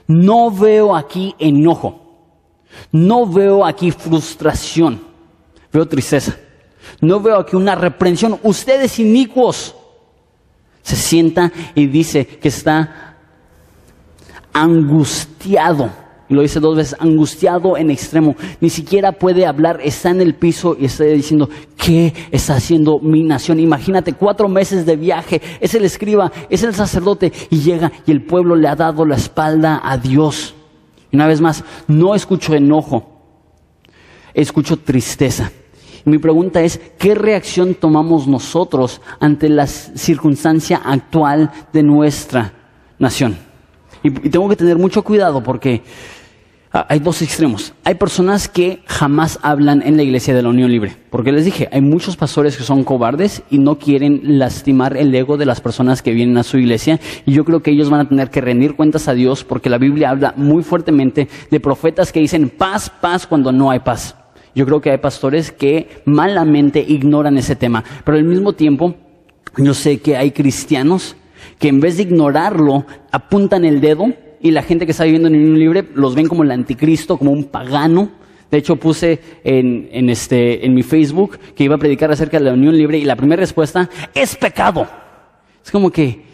no 0.07 0.51
veo 0.51 0.95
aquí 0.95 1.35
enojo, 1.39 2.01
no 2.91 3.25
veo 3.25 3.65
aquí 3.65 3.91
frustración, 3.91 5.01
veo 5.71 5.87
tristeza. 5.87 6.35
No 7.01 7.19
veo 7.19 7.39
aquí 7.39 7.55
una 7.55 7.75
reprensión. 7.75 8.39
Ustedes 8.43 8.99
inicuos. 8.99 9.75
Se 10.81 10.95
sienta 10.95 11.51
y 11.73 11.87
dice 11.87 12.25
que 12.25 12.47
está 12.47 13.17
angustiado. 14.53 15.89
Y 16.27 16.33
lo 16.33 16.41
dice 16.41 16.59
dos 16.59 16.75
veces, 16.75 16.95
angustiado 16.99 17.77
en 17.77 17.91
extremo. 17.91 18.35
Ni 18.59 18.69
siquiera 18.69 19.11
puede 19.11 19.45
hablar, 19.45 19.79
está 19.83 20.09
en 20.09 20.21
el 20.21 20.33
piso 20.35 20.75
y 20.79 20.85
está 20.85 21.03
diciendo, 21.03 21.49
¿qué 21.77 22.13
está 22.31 22.55
haciendo 22.55 22.99
mi 22.99 23.23
nación? 23.23 23.59
Imagínate, 23.59 24.13
cuatro 24.13 24.49
meses 24.49 24.85
de 24.85 24.95
viaje, 24.95 25.41
es 25.59 25.75
el 25.75 25.85
escriba, 25.85 26.31
es 26.49 26.63
el 26.63 26.73
sacerdote 26.73 27.31
y 27.49 27.59
llega 27.59 27.91
y 28.07 28.11
el 28.11 28.23
pueblo 28.23 28.55
le 28.55 28.67
ha 28.67 28.75
dado 28.75 29.05
la 29.05 29.15
espalda 29.15 29.81
a 29.83 29.97
Dios. 29.97 30.55
Y 31.11 31.15
una 31.15 31.27
vez 31.27 31.41
más, 31.41 31.63
no 31.87 32.15
escucho 32.15 32.55
enojo, 32.55 33.21
escucho 34.33 34.77
tristeza. 34.77 35.51
Mi 36.05 36.19
pregunta 36.19 36.61
es, 36.61 36.79
¿qué 36.99 37.15
reacción 37.15 37.73
tomamos 37.75 38.27
nosotros 38.27 39.01
ante 39.19 39.49
la 39.49 39.65
circunstancia 39.65 40.81
actual 40.85 41.51
de 41.73 41.81
nuestra 41.81 42.53
nación? 42.99 43.37
Y, 44.03 44.29
tengo 44.29 44.47
que 44.47 44.55
tener 44.55 44.77
mucho 44.77 45.03
cuidado 45.03 45.41
porque 45.41 45.81
hay 46.89 46.99
dos 46.99 47.21
extremos. 47.21 47.73
Hay 47.85 47.95
personas 47.95 48.49
que 48.49 48.79
jamás 48.85 49.39
hablan 49.41 49.81
en 49.81 49.95
la 49.95 50.03
iglesia 50.03 50.35
de 50.35 50.41
la 50.41 50.49
Unión 50.49 50.69
Libre. 50.71 50.95
Porque 51.09 51.31
les 51.31 51.45
dije, 51.45 51.69
hay 51.71 51.81
muchos 51.81 52.17
pastores 52.17 52.57
que 52.57 52.63
son 52.63 52.83
cobardes 52.83 53.43
y 53.49 53.59
no 53.59 53.77
quieren 53.77 54.19
lastimar 54.39 54.97
el 54.97 55.13
ego 55.15 55.37
de 55.37 55.45
las 55.45 55.61
personas 55.61 56.01
que 56.01 56.11
vienen 56.11 56.37
a 56.37 56.43
su 56.43 56.57
iglesia. 56.57 56.99
Y 57.25 57.31
yo 57.31 57.45
creo 57.45 57.61
que 57.61 57.71
ellos 57.71 57.89
van 57.89 58.01
a 58.01 58.09
tener 58.09 58.29
que 58.29 58.41
rendir 58.41 58.75
cuentas 58.75 59.07
a 59.07 59.13
Dios 59.13 59.43
porque 59.45 59.69
la 59.69 59.77
Biblia 59.77 60.09
habla 60.09 60.33
muy 60.35 60.63
fuertemente 60.63 61.29
de 61.49 61.59
profetas 61.59 62.11
que 62.11 62.19
dicen 62.19 62.49
paz, 62.49 62.89
paz 62.89 63.25
cuando 63.25 63.51
no 63.51 63.71
hay 63.71 63.79
paz. 63.79 64.15
Yo 64.53 64.65
creo 64.65 64.81
que 64.81 64.91
hay 64.91 64.97
pastores 64.97 65.51
que 65.51 66.01
malamente 66.05 66.83
ignoran 66.85 67.37
ese 67.37 67.55
tema, 67.55 67.83
pero 68.03 68.17
al 68.17 68.23
mismo 68.23 68.53
tiempo 68.53 68.95
yo 69.57 69.73
sé 69.73 69.99
que 69.99 70.17
hay 70.17 70.31
cristianos 70.31 71.15
que 71.59 71.67
en 71.69 71.79
vez 71.79 71.97
de 71.97 72.03
ignorarlo 72.03 72.85
apuntan 73.11 73.65
el 73.65 73.81
dedo 73.81 74.13
y 74.45 74.51
la 74.51 74.61
gente 74.61 74.85
que 74.85 74.91
está 74.91 75.05
viviendo 75.05 75.27
en 75.27 75.33
unión 75.33 75.57
libre 75.57 75.87
los 75.95 76.13
ven 76.13 76.27
como 76.27 76.43
el 76.43 76.51
anticristo, 76.51 77.17
como 77.17 77.31
un 77.31 77.45
pagano. 77.45 78.11
De 78.51 78.59
hecho 78.59 78.75
puse 78.75 79.19
en, 79.43 79.89
en, 79.91 80.07
este, 80.07 80.63
en 80.63 80.75
mi 80.75 80.83
Facebook 80.83 81.39
que 81.55 81.63
iba 81.63 81.73
a 81.73 81.79
predicar 81.79 82.11
acerca 82.11 82.37
de 82.37 82.43
la 82.43 82.53
unión 82.53 82.77
libre 82.77 82.99
y 82.99 83.05
la 83.05 83.15
primera 83.15 83.39
respuesta 83.39 83.89
es 84.13 84.35
pecado. 84.35 84.87
Es 85.63 85.71
como 85.71 85.89
que 85.89 86.25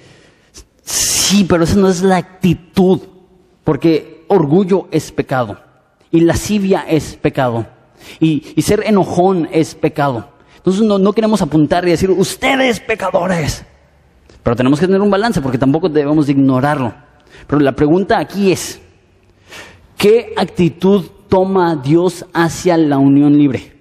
sí, 0.83 1.45
pero 1.47 1.63
esa 1.63 1.77
no 1.77 1.87
es 1.87 2.01
la 2.01 2.17
actitud, 2.17 2.99
porque 3.63 4.25
orgullo 4.27 4.89
es 4.91 5.09
pecado 5.13 5.57
y 6.11 6.19
lascivia 6.19 6.83
es 6.89 7.15
pecado. 7.15 7.65
Y, 8.19 8.61
ser 8.61 8.83
enojón 8.85 9.47
es 9.53 9.73
pecado. 9.73 10.31
Entonces 10.57 10.81
no, 10.81 11.13
queremos 11.13 11.41
apuntar 11.41 11.87
y 11.87 11.91
decir, 11.91 12.11
ustedes 12.11 12.81
pecadores. 12.81 13.63
Pero 14.43 14.57
tenemos 14.57 14.81
que 14.81 14.87
tener 14.87 14.99
un 14.99 15.09
balance 15.09 15.39
porque 15.39 15.57
tampoco 15.57 15.87
debemos 15.87 16.27
ignorarlo. 16.27 16.93
Pero 17.47 17.61
la 17.61 17.73
pregunta 17.73 18.19
aquí 18.19 18.51
es, 18.51 18.81
¿qué 19.97 20.33
actitud 20.35 21.05
toma 21.29 21.75
Dios 21.75 22.25
hacia 22.33 22.77
la 22.77 22.97
unión 22.97 23.37
libre? 23.37 23.73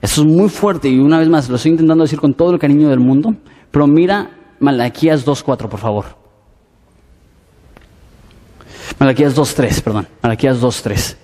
Eso 0.00 0.22
es 0.22 0.26
muy 0.26 0.48
fuerte 0.48 0.88
y 0.88 0.98
una 0.98 1.18
vez 1.18 1.28
más 1.28 1.48
lo 1.48 1.56
estoy 1.56 1.72
intentando 1.72 2.04
decir 2.04 2.20
con 2.20 2.34
todo 2.34 2.52
el 2.52 2.58
cariño 2.58 2.88
del 2.88 3.00
mundo, 3.00 3.34
pero 3.70 3.86
mira 3.86 4.30
Malaquías 4.60 5.26
2.4, 5.26 5.68
por 5.68 5.78
favor. 5.78 6.04
Malaquías 8.98 9.36
2.3, 9.36 9.82
perdón. 9.82 10.08
Malaquías 10.22 10.60
2.3. 10.60 11.16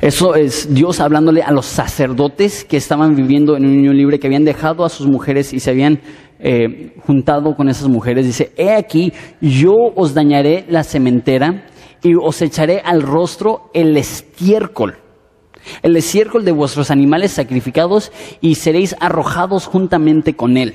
Eso 0.00 0.34
es 0.34 0.72
Dios 0.74 1.00
hablándole 1.00 1.42
a 1.42 1.50
los 1.52 1.66
sacerdotes 1.66 2.64
que 2.64 2.76
estaban 2.76 3.16
viviendo 3.16 3.56
en 3.56 3.64
un 3.64 3.78
unión 3.78 3.96
libre, 3.96 4.18
que 4.18 4.26
habían 4.26 4.44
dejado 4.44 4.84
a 4.84 4.88
sus 4.88 5.06
mujeres 5.06 5.52
y 5.52 5.60
se 5.60 5.70
habían 5.70 6.00
eh, 6.38 6.94
juntado 7.06 7.54
con 7.54 7.68
esas 7.68 7.88
mujeres. 7.88 8.26
Dice, 8.26 8.52
he 8.56 8.72
aquí, 8.72 9.12
yo 9.40 9.74
os 9.94 10.14
dañaré 10.14 10.64
la 10.68 10.84
cementera 10.84 11.66
y 12.02 12.14
os 12.14 12.42
echaré 12.42 12.80
al 12.84 13.02
rostro 13.02 13.70
el 13.74 13.96
estiércol, 13.96 14.96
el 15.82 15.96
estiércol 15.96 16.44
de 16.44 16.52
vuestros 16.52 16.90
animales 16.90 17.32
sacrificados 17.32 18.12
y 18.40 18.56
seréis 18.56 18.94
arrojados 19.00 19.66
juntamente 19.66 20.34
con 20.34 20.56
él. 20.56 20.74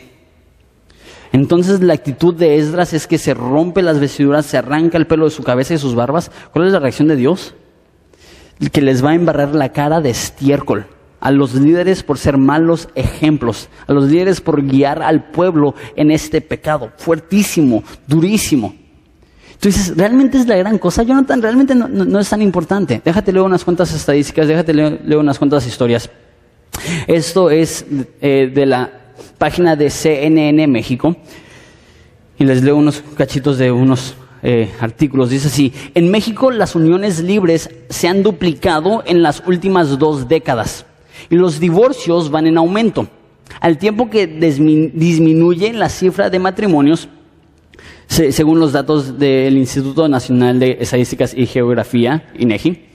Entonces 1.33 1.81
la 1.81 1.93
actitud 1.93 2.35
de 2.35 2.57
Esdras 2.57 2.93
es 2.93 3.07
que 3.07 3.17
se 3.17 3.33
rompe 3.33 3.81
las 3.81 3.99
vestiduras, 3.99 4.45
se 4.45 4.57
arranca 4.57 4.97
el 4.97 5.07
pelo 5.07 5.25
de 5.25 5.31
su 5.31 5.43
cabeza 5.43 5.73
y 5.73 5.77
sus 5.77 5.95
barbas. 5.95 6.29
¿Cuál 6.51 6.67
es 6.67 6.73
la 6.73 6.79
reacción 6.79 7.07
de 7.07 7.15
Dios? 7.15 7.55
que 8.69 8.81
les 8.81 9.03
va 9.03 9.11
a 9.11 9.15
embarrar 9.15 9.55
la 9.55 9.69
cara 9.69 10.01
de 10.01 10.11
estiércol, 10.11 10.85
a 11.21 11.31
los 11.31 11.53
líderes 11.53 12.03
por 12.03 12.17
ser 12.17 12.37
malos 12.37 12.89
ejemplos, 12.95 13.69
a 13.87 13.93
los 13.93 14.09
líderes 14.09 14.41
por 14.41 14.61
guiar 14.65 15.01
al 15.03 15.25
pueblo 15.25 15.75
en 15.95 16.11
este 16.11 16.41
pecado, 16.41 16.91
fuertísimo, 16.97 17.83
durísimo. 18.07 18.75
Dices, 19.61 19.95
¿realmente 19.95 20.39
es 20.39 20.47
la 20.47 20.57
gran 20.57 20.79
cosa? 20.79 21.03
Jonathan, 21.03 21.39
realmente 21.39 21.75
no, 21.75 22.19
es 22.19 22.29
tan 22.29 22.41
importante. 22.41 22.99
Déjate 23.05 23.31
leer 23.31 23.45
unas 23.45 23.63
cuantas 23.63 23.93
estadísticas, 23.93 24.47
déjate 24.47 24.73
leer, 24.73 25.17
unas 25.17 25.37
cuantas 25.37 25.67
historias. 25.67 26.09
Esto 27.05 27.51
es 27.51 27.85
eh, 28.21 28.51
de 28.53 28.65
la 28.65 28.89
página 29.37 29.75
de 29.75 29.91
CNN 29.91 30.65
México. 30.67 31.15
Y 32.39 32.45
les 32.45 32.63
leo 32.63 32.75
unos 32.75 33.03
cachitos 33.15 33.59
de 33.59 33.71
unos 33.71 34.15
eh, 34.41 34.71
artículos. 34.79 35.29
Dice 35.29 35.49
así, 35.49 35.71
en 35.93 36.09
México 36.09 36.49
las 36.49 36.73
uniones 36.73 37.19
libres 37.19 37.69
se 37.89 38.07
han 38.07 38.23
duplicado 38.23 39.03
en 39.05 39.21
las 39.21 39.43
últimas 39.45 39.99
dos 39.99 40.27
décadas 40.27 40.87
los 41.35 41.59
divorcios 41.59 42.29
van 42.29 42.47
en 42.47 42.57
aumento. 42.57 43.07
Al 43.59 43.77
tiempo 43.77 44.09
que 44.09 44.27
disminuye 44.27 45.73
la 45.73 45.89
cifra 45.89 46.29
de 46.29 46.39
matrimonios, 46.39 47.09
según 48.07 48.59
los 48.59 48.73
datos 48.73 49.17
del 49.17 49.57
Instituto 49.57 50.07
Nacional 50.07 50.59
de 50.59 50.77
Estadísticas 50.79 51.33
y 51.33 51.45
Geografía, 51.45 52.29
INEGI, 52.37 52.85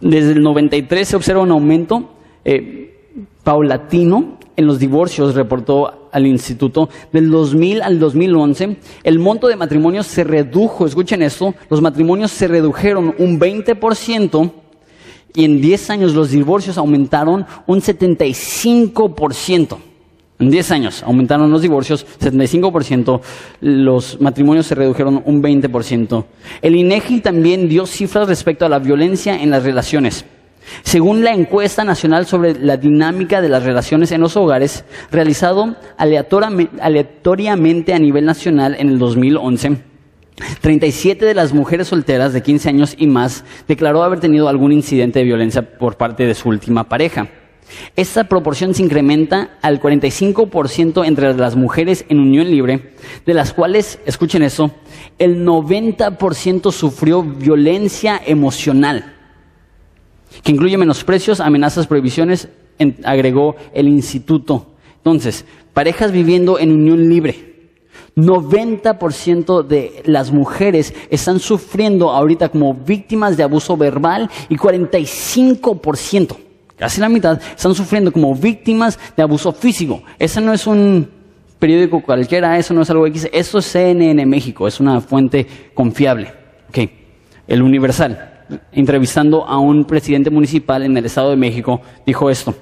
desde 0.00 0.32
el 0.32 0.42
93 0.42 1.08
se 1.08 1.16
observa 1.16 1.42
un 1.42 1.50
aumento 1.50 2.14
eh, 2.44 3.08
paulatino 3.42 4.38
en 4.56 4.66
los 4.66 4.78
divorcios, 4.78 5.34
reportó 5.34 6.08
al 6.12 6.26
instituto, 6.26 6.88
del 7.12 7.30
2000 7.30 7.82
al 7.82 7.98
2011, 7.98 8.76
el 9.04 9.18
monto 9.18 9.48
de 9.48 9.56
matrimonios 9.56 10.06
se 10.06 10.24
redujo, 10.24 10.86
escuchen 10.86 11.22
esto, 11.22 11.54
los 11.68 11.80
matrimonios 11.80 12.30
se 12.30 12.46
redujeron 12.46 13.14
un 13.18 13.40
20% 13.40 14.52
y 15.34 15.44
en 15.44 15.60
10 15.60 15.90
años 15.90 16.14
los 16.14 16.30
divorcios 16.30 16.78
aumentaron 16.78 17.46
un 17.66 17.80
75%. 17.80 19.78
En 20.38 20.50
10 20.50 20.70
años 20.70 21.02
aumentaron 21.02 21.50
los 21.50 21.60
divorcios 21.60 22.06
75%, 22.18 23.20
los 23.60 24.18
matrimonios 24.22 24.66
se 24.66 24.74
redujeron 24.74 25.22
un 25.26 25.42
20%. 25.42 26.24
El 26.62 26.76
INEGI 26.76 27.20
también 27.20 27.68
dio 27.68 27.84
cifras 27.84 28.26
respecto 28.26 28.64
a 28.64 28.70
la 28.70 28.78
violencia 28.78 29.42
en 29.42 29.50
las 29.50 29.64
relaciones. 29.64 30.24
Según 30.82 31.24
la 31.24 31.32
encuesta 31.32 31.84
nacional 31.84 32.26
sobre 32.26 32.58
la 32.58 32.78
dinámica 32.78 33.42
de 33.42 33.48
las 33.50 33.64
relaciones 33.64 34.12
en 34.12 34.22
los 34.22 34.36
hogares, 34.36 34.84
realizado 35.10 35.76
aleatoriamente 35.98 37.92
a 37.92 37.98
nivel 37.98 38.24
nacional 38.24 38.76
en 38.78 38.88
el 38.88 38.98
2011, 38.98 39.89
37 40.60 41.24
de 41.24 41.34
las 41.34 41.52
mujeres 41.52 41.88
solteras 41.88 42.32
de 42.32 42.42
15 42.42 42.68
años 42.68 42.94
y 42.98 43.06
más 43.06 43.44
declaró 43.68 44.02
haber 44.02 44.20
tenido 44.20 44.48
algún 44.48 44.72
incidente 44.72 45.20
de 45.20 45.24
violencia 45.24 45.78
por 45.78 45.96
parte 45.96 46.26
de 46.26 46.34
su 46.34 46.48
última 46.48 46.88
pareja. 46.88 47.28
Esta 47.94 48.24
proporción 48.24 48.74
se 48.74 48.82
incrementa 48.82 49.58
al 49.62 49.80
45% 49.80 51.06
entre 51.06 51.34
las 51.34 51.54
mujeres 51.54 52.04
en 52.08 52.18
unión 52.18 52.50
libre, 52.50 52.94
de 53.24 53.34
las 53.34 53.52
cuales, 53.52 54.00
escuchen 54.06 54.42
eso, 54.42 54.72
el 55.18 55.44
90% 55.46 56.72
sufrió 56.72 57.22
violencia 57.22 58.20
emocional 58.26 59.16
que 60.42 60.52
incluye 60.52 60.78
menosprecios, 60.78 61.40
amenazas, 61.40 61.86
prohibiciones, 61.86 62.48
agregó 63.04 63.56
el 63.74 63.88
instituto. 63.88 64.74
Entonces, 64.96 65.44
parejas 65.74 66.12
viviendo 66.12 66.58
en 66.58 66.72
unión 66.72 67.08
libre. 67.08 67.49
90% 68.16 69.62
de 69.62 70.02
las 70.04 70.32
mujeres 70.32 70.94
están 71.10 71.38
sufriendo 71.38 72.10
ahorita 72.10 72.48
como 72.48 72.74
víctimas 72.74 73.36
de 73.36 73.42
abuso 73.42 73.76
verbal 73.76 74.30
y 74.48 74.56
45%, 74.56 76.36
casi 76.76 77.00
la 77.00 77.08
mitad, 77.08 77.40
están 77.56 77.74
sufriendo 77.74 78.12
como 78.12 78.34
víctimas 78.34 78.98
de 79.16 79.22
abuso 79.22 79.52
físico. 79.52 80.02
Ese 80.18 80.40
no 80.40 80.52
es 80.52 80.66
un 80.66 81.08
periódico 81.58 82.02
cualquiera, 82.02 82.58
eso 82.58 82.74
no 82.74 82.82
es 82.82 82.90
algo 82.90 83.06
X, 83.06 83.28
esto 83.32 83.58
es 83.58 83.66
CNN 83.66 84.24
México, 84.26 84.66
es 84.66 84.80
una 84.80 85.00
fuente 85.00 85.46
confiable. 85.74 86.32
Ok, 86.68 86.78
el 87.46 87.62
Universal 87.62 88.26
entrevistando 88.72 89.44
a 89.44 89.58
un 89.58 89.84
presidente 89.84 90.30
municipal 90.30 90.82
en 90.82 90.96
el 90.96 91.04
Estado 91.04 91.30
de 91.30 91.36
México, 91.36 91.80
dijo 92.06 92.30
esto. 92.30 92.54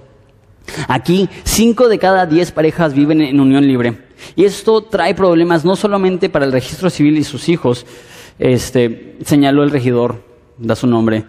Aquí, 0.86 1.28
cinco 1.44 1.88
de 1.88 1.98
cada 1.98 2.26
diez 2.26 2.52
parejas 2.52 2.92
viven 2.92 3.22
en 3.22 3.40
unión 3.40 3.66
libre. 3.66 4.07
Y 4.36 4.44
esto 4.44 4.82
trae 4.82 5.14
problemas 5.14 5.64
no 5.64 5.76
solamente 5.76 6.28
para 6.28 6.44
el 6.44 6.52
registro 6.52 6.90
civil 6.90 7.18
y 7.18 7.24
sus 7.24 7.48
hijos, 7.48 7.86
este, 8.38 9.16
señaló 9.24 9.62
el 9.62 9.70
regidor, 9.70 10.22
da 10.58 10.76
su 10.76 10.86
nombre, 10.86 11.24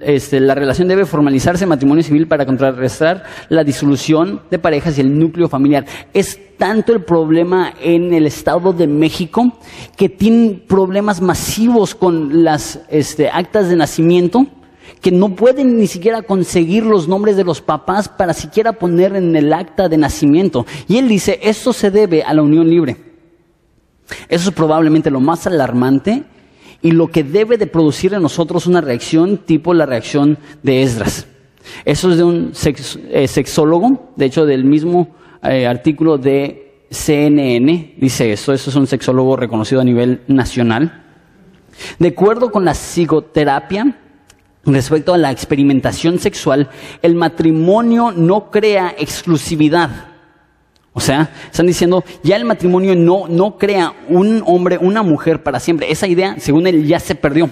este, 0.00 0.40
la 0.40 0.54
relación 0.54 0.88
debe 0.88 1.04
formalizarse 1.04 1.64
en 1.64 1.68
matrimonio 1.68 2.02
civil 2.02 2.26
para 2.26 2.46
contrarrestar 2.46 3.24
la 3.50 3.62
disolución 3.62 4.40
de 4.50 4.58
parejas 4.58 4.96
y 4.96 5.02
el 5.02 5.18
núcleo 5.18 5.48
familiar. 5.48 5.84
Es 6.14 6.56
tanto 6.56 6.94
el 6.94 7.04
problema 7.04 7.74
en 7.82 8.14
el 8.14 8.26
Estado 8.26 8.72
de 8.72 8.86
México 8.86 9.58
que 9.94 10.08
tienen 10.08 10.62
problemas 10.66 11.20
masivos 11.20 11.94
con 11.94 12.42
las 12.42 12.80
este, 12.88 13.28
actas 13.28 13.68
de 13.68 13.76
nacimiento 13.76 14.46
que 15.00 15.10
no 15.10 15.34
pueden 15.34 15.78
ni 15.78 15.86
siquiera 15.86 16.22
conseguir 16.22 16.84
los 16.84 17.08
nombres 17.08 17.36
de 17.36 17.44
los 17.44 17.60
papás 17.60 18.08
para 18.08 18.32
siquiera 18.32 18.72
poner 18.72 19.14
en 19.16 19.34
el 19.36 19.52
acta 19.52 19.88
de 19.88 19.96
nacimiento. 19.96 20.66
Y 20.88 20.98
él 20.98 21.08
dice, 21.08 21.38
esto 21.42 21.72
se 21.72 21.90
debe 21.90 22.22
a 22.22 22.34
la 22.34 22.42
unión 22.42 22.68
libre. 22.68 22.96
Eso 24.28 24.50
es 24.50 24.54
probablemente 24.54 25.10
lo 25.10 25.20
más 25.20 25.46
alarmante 25.46 26.24
y 26.82 26.92
lo 26.92 27.08
que 27.08 27.24
debe 27.24 27.56
de 27.58 27.66
producir 27.66 28.14
en 28.14 28.22
nosotros 28.22 28.66
una 28.66 28.80
reacción 28.80 29.38
tipo 29.38 29.74
la 29.74 29.86
reacción 29.86 30.38
de 30.62 30.82
Esdras. 30.82 31.26
Eso 31.84 32.10
es 32.10 32.18
de 32.18 32.24
un 32.24 32.52
eh, 33.10 33.28
sexólogo, 33.28 34.12
de 34.16 34.26
hecho 34.26 34.46
del 34.46 34.64
mismo 34.64 35.14
eh, 35.42 35.66
artículo 35.66 36.16
de 36.18 36.84
CNN, 36.90 37.94
dice 37.98 38.32
eso, 38.32 38.52
eso 38.52 38.70
es 38.70 38.76
un 38.76 38.86
sexólogo 38.86 39.36
reconocido 39.36 39.80
a 39.80 39.84
nivel 39.84 40.22
nacional. 40.28 41.04
De 41.98 42.08
acuerdo 42.08 42.50
con 42.50 42.64
la 42.64 42.72
psicoterapia, 42.72 43.98
respecto 44.74 45.14
a 45.14 45.18
la 45.18 45.30
experimentación 45.30 46.18
sexual, 46.18 46.68
el 47.02 47.14
matrimonio 47.14 48.12
no 48.12 48.50
crea 48.50 48.94
exclusividad. 48.98 50.08
O 50.92 51.00
sea, 51.00 51.30
están 51.50 51.66
diciendo, 51.66 52.04
ya 52.22 52.36
el 52.36 52.44
matrimonio 52.44 52.96
no, 52.96 53.28
no 53.28 53.58
crea 53.58 53.94
un 54.08 54.42
hombre, 54.46 54.78
una 54.78 55.02
mujer 55.02 55.42
para 55.42 55.60
siempre. 55.60 55.90
Esa 55.92 56.06
idea, 56.06 56.36
según 56.38 56.66
él, 56.66 56.86
ya 56.86 56.98
se 56.98 57.14
perdió. 57.14 57.50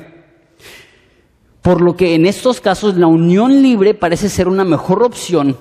Por 1.60 1.80
lo 1.80 1.94
que 1.94 2.14
en 2.14 2.26
estos 2.26 2.60
casos 2.60 2.96
la 2.96 3.06
unión 3.06 3.62
libre 3.62 3.94
parece 3.94 4.28
ser 4.28 4.48
una 4.48 4.64
mejor 4.64 5.02
opción, 5.02 5.58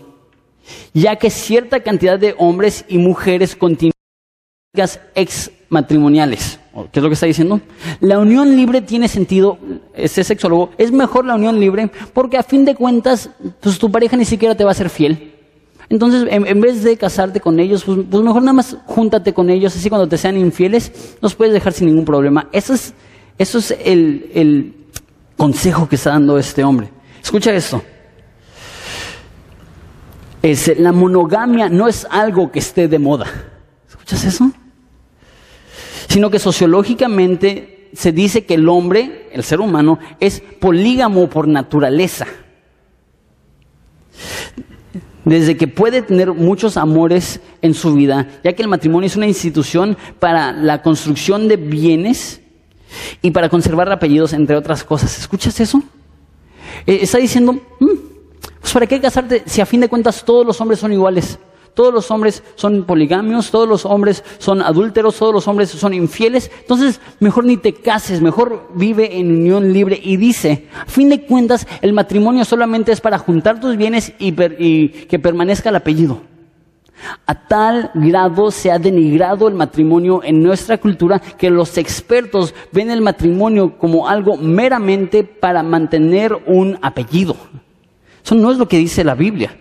ya 0.93 1.17
que 1.17 1.29
cierta 1.29 1.81
cantidad 1.81 2.17
de 2.17 2.35
hombres 2.37 2.85
y 2.87 2.97
mujeres 2.97 3.55
continúan 3.55 3.93
exmatrimoniales. 5.13 6.59
¿Qué 6.91 6.99
es 6.99 7.03
lo 7.03 7.09
que 7.09 7.13
está 7.13 7.27
diciendo? 7.27 7.61
La 7.99 8.17
unión 8.17 8.55
libre 8.55 8.81
tiene 8.81 9.07
sentido, 9.07 9.59
ese 9.93 10.23
sexólogo, 10.23 10.71
es 10.79 10.91
mejor 10.91 11.25
la 11.25 11.35
unión 11.35 11.59
libre 11.59 11.91
porque 12.13 12.37
a 12.37 12.43
fin 12.43 12.65
de 12.65 12.73
cuentas, 12.73 13.29
pues 13.59 13.77
tu 13.77 13.91
pareja 13.91 14.17
ni 14.17 14.25
siquiera 14.25 14.55
te 14.55 14.63
va 14.63 14.71
a 14.71 14.75
ser 14.75 14.89
fiel. 14.89 15.33
Entonces, 15.89 16.27
en, 16.31 16.61
vez 16.61 16.83
de 16.83 16.97
casarte 16.97 17.39
con 17.39 17.59
ellos, 17.59 17.83
pues, 17.83 17.99
pues, 18.09 18.23
mejor 18.23 18.41
nada 18.41 18.53
más 18.53 18.75
júntate 18.85 19.33
con 19.33 19.51
ellos, 19.51 19.75
así 19.75 19.89
cuando 19.89 20.07
te 20.07 20.17
sean 20.17 20.35
infieles, 20.37 21.15
los 21.21 21.35
puedes 21.35 21.53
dejar 21.53 21.73
sin 21.73 21.87
ningún 21.87 22.05
problema. 22.05 22.49
Eso 22.51 22.73
es, 22.73 22.95
eso 23.37 23.59
es 23.59 23.77
el, 23.83 24.31
el 24.33 24.75
consejo 25.37 25.87
que 25.87 25.95
está 25.95 26.09
dando 26.11 26.39
este 26.39 26.63
hombre. 26.63 26.89
Escucha 27.21 27.53
esto. 27.53 27.83
Es, 30.41 30.79
la 30.79 30.91
monogamia 30.91 31.69
no 31.69 31.87
es 31.87 32.07
algo 32.09 32.51
que 32.51 32.59
esté 32.59 32.87
de 32.87 32.97
moda. 32.97 33.27
¿Escuchas 33.87 34.25
eso? 34.25 34.51
Sino 36.13 36.29
que 36.29 36.37
sociológicamente 36.37 37.89
se 37.91 38.11
dice 38.11 38.45
que 38.45 38.53
el 38.53 38.69
hombre, 38.69 39.29
el 39.31 39.43
ser 39.43 39.59
humano, 39.59 39.97
es 40.19 40.43
polígamo 40.59 41.27
por 41.27 41.47
naturaleza 41.47 42.27
desde 45.25 45.57
que 45.57 45.67
puede 45.67 46.03
tener 46.03 46.31
muchos 46.31 46.77
amores 46.77 47.39
en 47.63 47.73
su 47.73 47.95
vida, 47.95 48.27
ya 48.43 48.53
que 48.53 48.61
el 48.61 48.67
matrimonio 48.67 49.07
es 49.07 49.15
una 49.15 49.25
institución 49.25 49.97
para 50.19 50.51
la 50.51 50.83
construcción 50.83 51.47
de 51.47 51.57
bienes 51.57 52.41
y 53.23 53.31
para 53.31 53.49
conservar 53.49 53.91
apellidos, 53.91 54.33
entre 54.33 54.55
otras 54.55 54.83
cosas. 54.83 55.17
¿Escuchas 55.17 55.59
eso? 55.59 55.81
Eh, 56.85 56.99
está 57.01 57.17
diciendo, 57.17 57.53
mm, 57.53 57.87
pues 58.61 58.71
¿para 58.71 58.85
qué 58.85 59.01
casarte 59.01 59.41
si 59.47 59.61
a 59.61 59.65
fin 59.65 59.81
de 59.81 59.89
cuentas 59.89 60.23
todos 60.23 60.45
los 60.45 60.61
hombres 60.61 60.79
son 60.79 60.93
iguales? 60.93 61.39
Todos 61.73 61.93
los 61.93 62.11
hombres 62.11 62.43
son 62.55 62.83
poligamios, 62.83 63.49
todos 63.49 63.67
los 63.67 63.85
hombres 63.85 64.23
son 64.37 64.61
adúlteros, 64.61 65.17
todos 65.17 65.33
los 65.33 65.47
hombres 65.47 65.69
son 65.69 65.93
infieles, 65.93 66.51
entonces 66.61 67.01
mejor 67.19 67.45
ni 67.45 67.57
te 67.57 67.73
cases, 67.73 68.21
mejor 68.21 68.69
vive 68.75 69.17
en 69.17 69.31
unión 69.31 69.73
libre. 69.73 69.99
Y 70.01 70.17
dice, 70.17 70.67
a 70.79 70.85
fin 70.85 71.09
de 71.09 71.25
cuentas, 71.25 71.67
el 71.81 71.93
matrimonio 71.93 72.45
solamente 72.45 72.91
es 72.91 73.01
para 73.01 73.17
juntar 73.17 73.59
tus 73.59 73.75
bienes 73.75 74.13
y, 74.19 74.31
que 74.33 75.19
permanezca 75.19 75.69
el 75.69 75.75
apellido. 75.75 76.21
A 77.25 77.47
tal 77.47 77.91
grado 77.95 78.51
se 78.51 78.71
ha 78.71 78.79
denigrado 78.79 79.47
el 79.47 79.55
matrimonio 79.55 80.21
en 80.23 80.41
nuestra 80.43 80.77
cultura 80.77 81.19
que 81.19 81.49
los 81.49 81.77
expertos 81.77 82.53
ven 82.71 82.91
el 82.91 83.01
matrimonio 83.01 83.77
como 83.77 84.07
algo 84.07 84.37
meramente 84.37 85.23
para 85.23 85.63
mantener 85.63 86.37
un 86.45 86.77
apellido. 86.81 87.35
Eso 88.23 88.35
no 88.35 88.51
es 88.51 88.57
lo 88.57 88.67
que 88.67 88.77
dice 88.77 89.03
la 89.03 89.15
Biblia. 89.15 89.57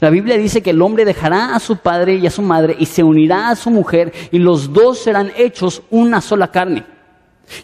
La 0.00 0.10
Biblia 0.10 0.36
dice 0.36 0.62
que 0.62 0.70
el 0.70 0.82
hombre 0.82 1.04
dejará 1.04 1.54
a 1.54 1.60
su 1.60 1.76
padre 1.76 2.16
y 2.16 2.26
a 2.26 2.30
su 2.30 2.42
madre 2.42 2.76
y 2.78 2.86
se 2.86 3.02
unirá 3.02 3.50
a 3.50 3.56
su 3.56 3.70
mujer 3.70 4.12
y 4.30 4.38
los 4.38 4.72
dos 4.72 4.98
serán 4.98 5.32
hechos 5.36 5.82
una 5.90 6.20
sola 6.20 6.50
carne. 6.50 6.84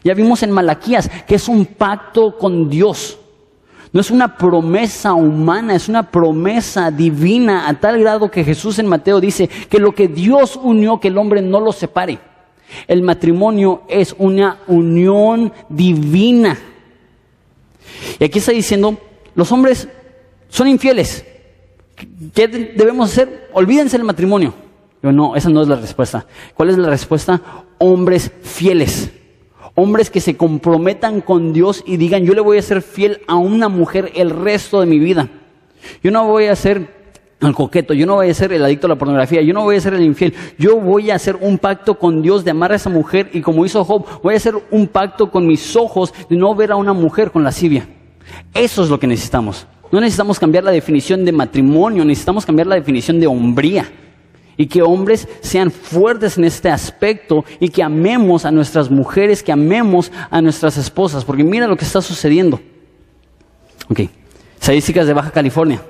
Ya 0.04 0.14
vimos 0.14 0.42
en 0.42 0.50
Malaquías 0.50 1.10
que 1.26 1.36
es 1.36 1.48
un 1.48 1.64
pacto 1.66 2.36
con 2.36 2.68
Dios. 2.68 3.18
No 3.92 4.00
es 4.00 4.10
una 4.10 4.36
promesa 4.36 5.14
humana, 5.14 5.74
es 5.74 5.88
una 5.88 6.10
promesa 6.10 6.90
divina 6.90 7.68
a 7.68 7.74
tal 7.74 7.98
grado 7.98 8.30
que 8.30 8.44
Jesús 8.44 8.78
en 8.78 8.86
Mateo 8.86 9.20
dice 9.20 9.48
que 9.48 9.78
lo 9.78 9.92
que 9.92 10.08
Dios 10.08 10.58
unió, 10.62 11.00
que 11.00 11.08
el 11.08 11.16
hombre 11.16 11.40
no 11.40 11.58
lo 11.60 11.72
separe. 11.72 12.18
El 12.86 13.02
matrimonio 13.02 13.82
es 13.88 14.14
una 14.18 14.58
unión 14.66 15.52
divina. 15.70 16.58
Y 18.18 18.24
aquí 18.24 18.38
está 18.38 18.52
diciendo, 18.52 18.98
los 19.34 19.50
hombres 19.52 19.88
son 20.50 20.68
infieles. 20.68 21.24
¿Qué 22.34 22.48
debemos 22.48 23.10
hacer? 23.10 23.48
Olvídense 23.52 23.96
del 23.96 24.06
matrimonio. 24.06 24.54
Yo 25.02 25.12
no, 25.12 25.36
esa 25.36 25.48
no 25.48 25.62
es 25.62 25.68
la 25.68 25.76
respuesta. 25.76 26.26
¿Cuál 26.54 26.70
es 26.70 26.78
la 26.78 26.90
respuesta? 26.90 27.40
Hombres 27.78 28.32
fieles. 28.42 29.12
Hombres 29.74 30.10
que 30.10 30.20
se 30.20 30.36
comprometan 30.36 31.20
con 31.20 31.52
Dios 31.52 31.84
y 31.86 31.96
digan, 31.96 32.24
yo 32.24 32.34
le 32.34 32.40
voy 32.40 32.58
a 32.58 32.62
ser 32.62 32.82
fiel 32.82 33.20
a 33.28 33.36
una 33.36 33.68
mujer 33.68 34.10
el 34.16 34.30
resto 34.30 34.80
de 34.80 34.86
mi 34.86 34.98
vida. 34.98 35.28
Yo 36.02 36.10
no 36.10 36.26
voy 36.26 36.46
a 36.46 36.56
ser 36.56 36.98
el 37.40 37.54
coqueto, 37.54 37.94
yo 37.94 38.04
no 38.04 38.16
voy 38.16 38.30
a 38.30 38.34
ser 38.34 38.52
el 38.52 38.64
adicto 38.64 38.86
a 38.86 38.90
la 38.90 38.96
pornografía, 38.96 39.40
yo 39.42 39.54
no 39.54 39.62
voy 39.62 39.76
a 39.76 39.80
ser 39.80 39.94
el 39.94 40.02
infiel, 40.02 40.34
yo 40.58 40.80
voy 40.80 41.12
a 41.12 41.14
hacer 41.14 41.36
un 41.40 41.58
pacto 41.58 41.96
con 41.96 42.20
Dios 42.20 42.44
de 42.44 42.50
amar 42.50 42.72
a 42.72 42.76
esa 42.76 42.90
mujer 42.90 43.30
y 43.32 43.40
como 43.40 43.64
hizo 43.64 43.84
Job, 43.84 44.04
voy 44.22 44.34
a 44.34 44.38
hacer 44.38 44.54
un 44.72 44.88
pacto 44.88 45.30
con 45.30 45.46
mis 45.46 45.76
ojos 45.76 46.12
de 46.28 46.36
no 46.36 46.54
ver 46.56 46.72
a 46.72 46.76
una 46.76 46.92
mujer 46.92 47.30
con 47.30 47.44
lascivia. 47.44 47.88
Eso 48.52 48.82
es 48.82 48.90
lo 48.90 48.98
que 48.98 49.06
necesitamos. 49.06 49.66
No 49.90 50.00
necesitamos 50.00 50.38
cambiar 50.38 50.64
la 50.64 50.70
definición 50.70 51.24
de 51.24 51.32
matrimonio, 51.32 52.04
necesitamos 52.04 52.44
cambiar 52.44 52.66
la 52.66 52.74
definición 52.74 53.18
de 53.18 53.26
hombría 53.26 53.90
y 54.56 54.66
que 54.66 54.82
hombres 54.82 55.28
sean 55.40 55.70
fuertes 55.70 56.36
en 56.36 56.44
este 56.44 56.68
aspecto 56.68 57.44
y 57.60 57.68
que 57.68 57.82
amemos 57.82 58.44
a 58.44 58.50
nuestras 58.50 58.90
mujeres, 58.90 59.42
que 59.42 59.52
amemos 59.52 60.12
a 60.30 60.42
nuestras 60.42 60.76
esposas, 60.76 61.24
porque 61.24 61.44
mira 61.44 61.66
lo 61.66 61.76
que 61.76 61.84
está 61.84 62.02
sucediendo. 62.02 62.60
Ok, 63.88 64.00
estadísticas 64.60 65.06
de 65.06 65.14
Baja 65.14 65.30
California. 65.30 65.80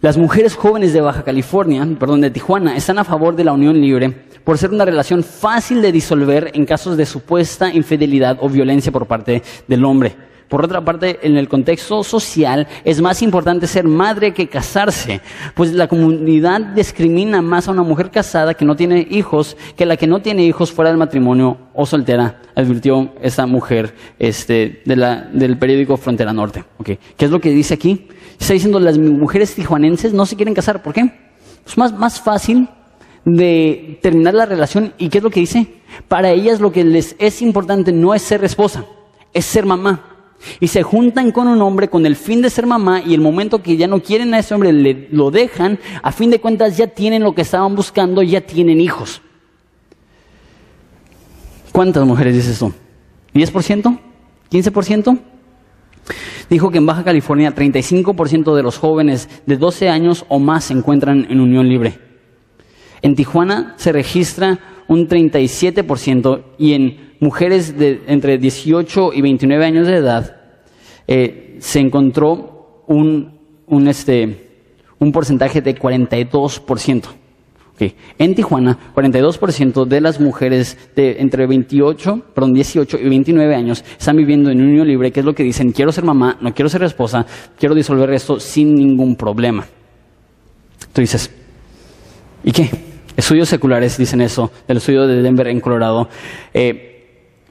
Las 0.00 0.16
mujeres 0.16 0.54
jóvenes 0.54 0.92
de 0.92 1.00
Baja 1.00 1.22
California, 1.22 1.86
perdón, 1.98 2.20
de 2.20 2.30
Tijuana, 2.30 2.76
están 2.76 2.98
a 2.98 3.04
favor 3.04 3.36
de 3.36 3.44
la 3.44 3.52
unión 3.52 3.80
libre 3.80 4.10
por 4.44 4.58
ser 4.58 4.70
una 4.70 4.84
relación 4.84 5.22
fácil 5.22 5.82
de 5.82 5.90
disolver 5.92 6.52
en 6.54 6.66
casos 6.66 6.96
de 6.96 7.04
supuesta 7.04 7.72
infidelidad 7.72 8.38
o 8.40 8.48
violencia 8.48 8.92
por 8.92 9.06
parte 9.06 9.42
del 9.66 9.84
hombre. 9.84 10.14
Por 10.48 10.64
otra 10.64 10.84
parte, 10.84 11.18
en 11.22 11.36
el 11.36 11.48
contexto 11.48 12.04
social 12.04 12.68
es 12.84 13.00
más 13.00 13.22
importante 13.22 13.66
ser 13.66 13.84
madre 13.88 14.32
que 14.32 14.48
casarse, 14.48 15.20
pues 15.54 15.72
la 15.72 15.88
comunidad 15.88 16.60
discrimina 16.60 17.42
más 17.42 17.66
a 17.66 17.72
una 17.72 17.82
mujer 17.82 18.10
casada 18.10 18.54
que 18.54 18.64
no 18.64 18.76
tiene 18.76 19.06
hijos 19.10 19.56
que 19.76 19.86
la 19.86 19.96
que 19.96 20.06
no 20.06 20.22
tiene 20.22 20.44
hijos 20.44 20.70
fuera 20.70 20.90
del 20.90 20.98
matrimonio 20.98 21.58
o 21.74 21.84
soltera, 21.84 22.40
advirtió 22.54 23.12
esa 23.20 23.46
mujer 23.46 23.94
este, 24.18 24.82
del 24.84 25.58
periódico 25.58 25.96
Frontera 25.96 26.32
Norte. 26.32 26.64
¿Qué 26.84 26.98
es 27.18 27.30
lo 27.30 27.40
que 27.40 27.50
dice 27.50 27.74
aquí? 27.74 28.08
Está 28.38 28.52
diciendo 28.52 28.78
las 28.78 28.98
mujeres 28.98 29.54
tijuanenses 29.54 30.12
no 30.12 30.26
se 30.26 30.36
quieren 30.36 30.54
casar. 30.54 30.82
¿Por 30.82 30.92
qué? 30.92 31.10
Es 31.66 31.76
más, 31.76 31.92
más 31.92 32.20
fácil 32.20 32.68
de 33.24 33.98
terminar 34.02 34.34
la 34.34 34.46
relación. 34.46 34.94
¿Y 34.98 35.08
qué 35.08 35.18
es 35.18 35.24
lo 35.24 35.30
que 35.30 35.40
dice? 35.40 35.66
Para 36.08 36.30
ellas 36.30 36.60
lo 36.60 36.72
que 36.72 36.84
les 36.84 37.16
es 37.18 37.42
importante 37.42 37.92
no 37.92 38.14
es 38.14 38.22
ser 38.22 38.44
esposa, 38.44 38.84
es 39.32 39.44
ser 39.44 39.66
mamá. 39.66 40.15
Y 40.60 40.68
se 40.68 40.82
juntan 40.82 41.32
con 41.32 41.48
un 41.48 41.60
hombre 41.62 41.88
con 41.88 42.06
el 42.06 42.16
fin 42.16 42.42
de 42.42 42.50
ser 42.50 42.66
mamá 42.66 43.02
y 43.04 43.14
el 43.14 43.20
momento 43.20 43.62
que 43.62 43.76
ya 43.76 43.86
no 43.86 44.02
quieren 44.02 44.34
a 44.34 44.38
ese 44.38 44.54
hombre 44.54 44.72
le, 44.72 45.08
lo 45.10 45.30
dejan, 45.30 45.78
a 46.02 46.12
fin 46.12 46.30
de 46.30 46.40
cuentas 46.40 46.76
ya 46.76 46.86
tienen 46.86 47.22
lo 47.22 47.34
que 47.34 47.42
estaban 47.42 47.74
buscando, 47.74 48.22
ya 48.22 48.40
tienen 48.40 48.80
hijos. 48.80 49.22
¿Cuántas 51.72 52.06
mujeres 52.06 52.34
dices 52.34 52.56
eso? 52.56 52.72
¿10%? 53.34 53.98
¿15%? 54.50 55.18
Dijo 56.48 56.70
que 56.70 56.78
en 56.78 56.86
Baja 56.86 57.04
California 57.04 57.54
35% 57.54 58.54
de 58.54 58.62
los 58.62 58.78
jóvenes 58.78 59.28
de 59.46 59.56
12 59.56 59.88
años 59.88 60.24
o 60.28 60.38
más 60.38 60.64
se 60.64 60.74
encuentran 60.74 61.26
en 61.28 61.40
unión 61.40 61.68
libre. 61.68 61.98
En 63.02 63.14
Tijuana 63.14 63.74
se 63.76 63.92
registra 63.92 64.58
un 64.88 65.08
37% 65.08 66.42
y 66.58 66.72
en 66.72 67.14
mujeres 67.20 67.78
de 67.78 68.02
entre 68.06 68.38
18 68.38 69.12
y 69.14 69.20
29 69.20 69.64
años 69.64 69.86
de 69.86 69.96
edad, 69.96 70.36
eh, 71.06 71.56
se 71.58 71.80
encontró 71.80 72.82
un, 72.86 73.38
un, 73.66 73.88
este, 73.88 74.48
un 74.98 75.12
porcentaje 75.12 75.60
de 75.60 75.74
42%. 75.74 77.04
Okay. 77.74 77.94
En 78.18 78.34
Tijuana, 78.34 78.78
42% 78.94 79.84
de 79.84 80.00
las 80.00 80.18
mujeres 80.18 80.78
de 80.96 81.20
entre 81.20 81.46
28, 81.46 82.22
perdón, 82.34 82.54
18 82.54 82.98
y 82.98 83.08
29 83.10 83.54
años 83.54 83.84
están 83.98 84.16
viviendo 84.16 84.50
en 84.50 84.62
unión 84.62 84.88
libre, 84.88 85.12
que 85.12 85.20
es 85.20 85.26
lo 85.26 85.34
que 85.34 85.42
dicen, 85.42 85.72
quiero 85.72 85.92
ser 85.92 86.04
mamá, 86.04 86.38
no 86.40 86.54
quiero 86.54 86.70
ser 86.70 86.82
esposa, 86.84 87.26
quiero 87.58 87.74
disolver 87.74 88.10
esto 88.14 88.40
sin 88.40 88.74
ningún 88.74 89.14
problema. 89.14 89.66
Tú 90.94 91.02
dices, 91.02 91.30
¿y 92.44 92.52
qué? 92.52 92.85
Estudios 93.16 93.48
seculares 93.48 93.96
dicen 93.96 94.20
eso, 94.20 94.50
del 94.68 94.76
estudio 94.76 95.06
de 95.06 95.22
Denver 95.22 95.48
en 95.48 95.60
Colorado. 95.60 96.08
Eh, 96.52 96.92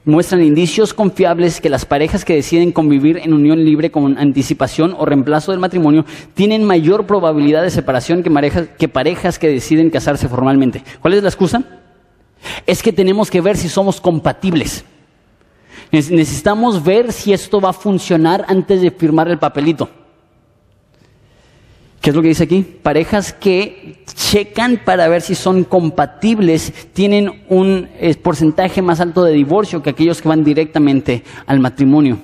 muestran 0.04 0.42
indicios 0.42 0.94
confiables 0.94 1.60
que 1.60 1.68
las 1.68 1.84
parejas 1.84 2.24
que 2.24 2.36
deciden 2.36 2.70
convivir 2.70 3.18
en 3.18 3.34
unión 3.34 3.64
libre 3.64 3.90
con 3.90 4.16
anticipación 4.18 4.94
o 4.96 5.04
reemplazo 5.04 5.50
del 5.50 5.60
matrimonio 5.60 6.06
tienen 6.34 6.62
mayor 6.62 7.06
probabilidad 7.06 7.62
de 7.62 7.70
separación 7.70 8.22
que 8.22 8.30
parejas 8.30 8.68
que, 8.78 8.88
parejas 8.88 9.38
que 9.40 9.48
deciden 9.48 9.90
casarse 9.90 10.28
formalmente. 10.28 10.84
¿Cuál 11.00 11.14
es 11.14 11.22
la 11.24 11.28
excusa? 11.28 11.64
Es 12.64 12.82
que 12.82 12.92
tenemos 12.92 13.28
que 13.28 13.40
ver 13.40 13.56
si 13.56 13.68
somos 13.68 14.00
compatibles. 14.00 14.84
Necesitamos 15.90 16.84
ver 16.84 17.12
si 17.12 17.32
esto 17.32 17.60
va 17.60 17.70
a 17.70 17.72
funcionar 17.72 18.44
antes 18.48 18.80
de 18.80 18.92
firmar 18.92 19.28
el 19.28 19.38
papelito. 19.38 19.88
¿Qué 22.00 22.10
es 22.10 22.16
lo 22.16 22.22
que 22.22 22.28
dice 22.28 22.44
aquí? 22.44 22.62
Parejas 22.62 23.32
que 23.32 24.04
checan 24.06 24.80
para 24.84 25.08
ver 25.08 25.22
si 25.22 25.34
son 25.34 25.64
compatibles 25.64 26.72
tienen 26.92 27.44
un 27.48 27.88
eh, 27.98 28.14
porcentaje 28.16 28.80
más 28.82 29.00
alto 29.00 29.24
de 29.24 29.32
divorcio 29.32 29.82
que 29.82 29.90
aquellos 29.90 30.22
que 30.22 30.28
van 30.28 30.44
directamente 30.44 31.24
al 31.46 31.60
matrimonio. 31.60 32.18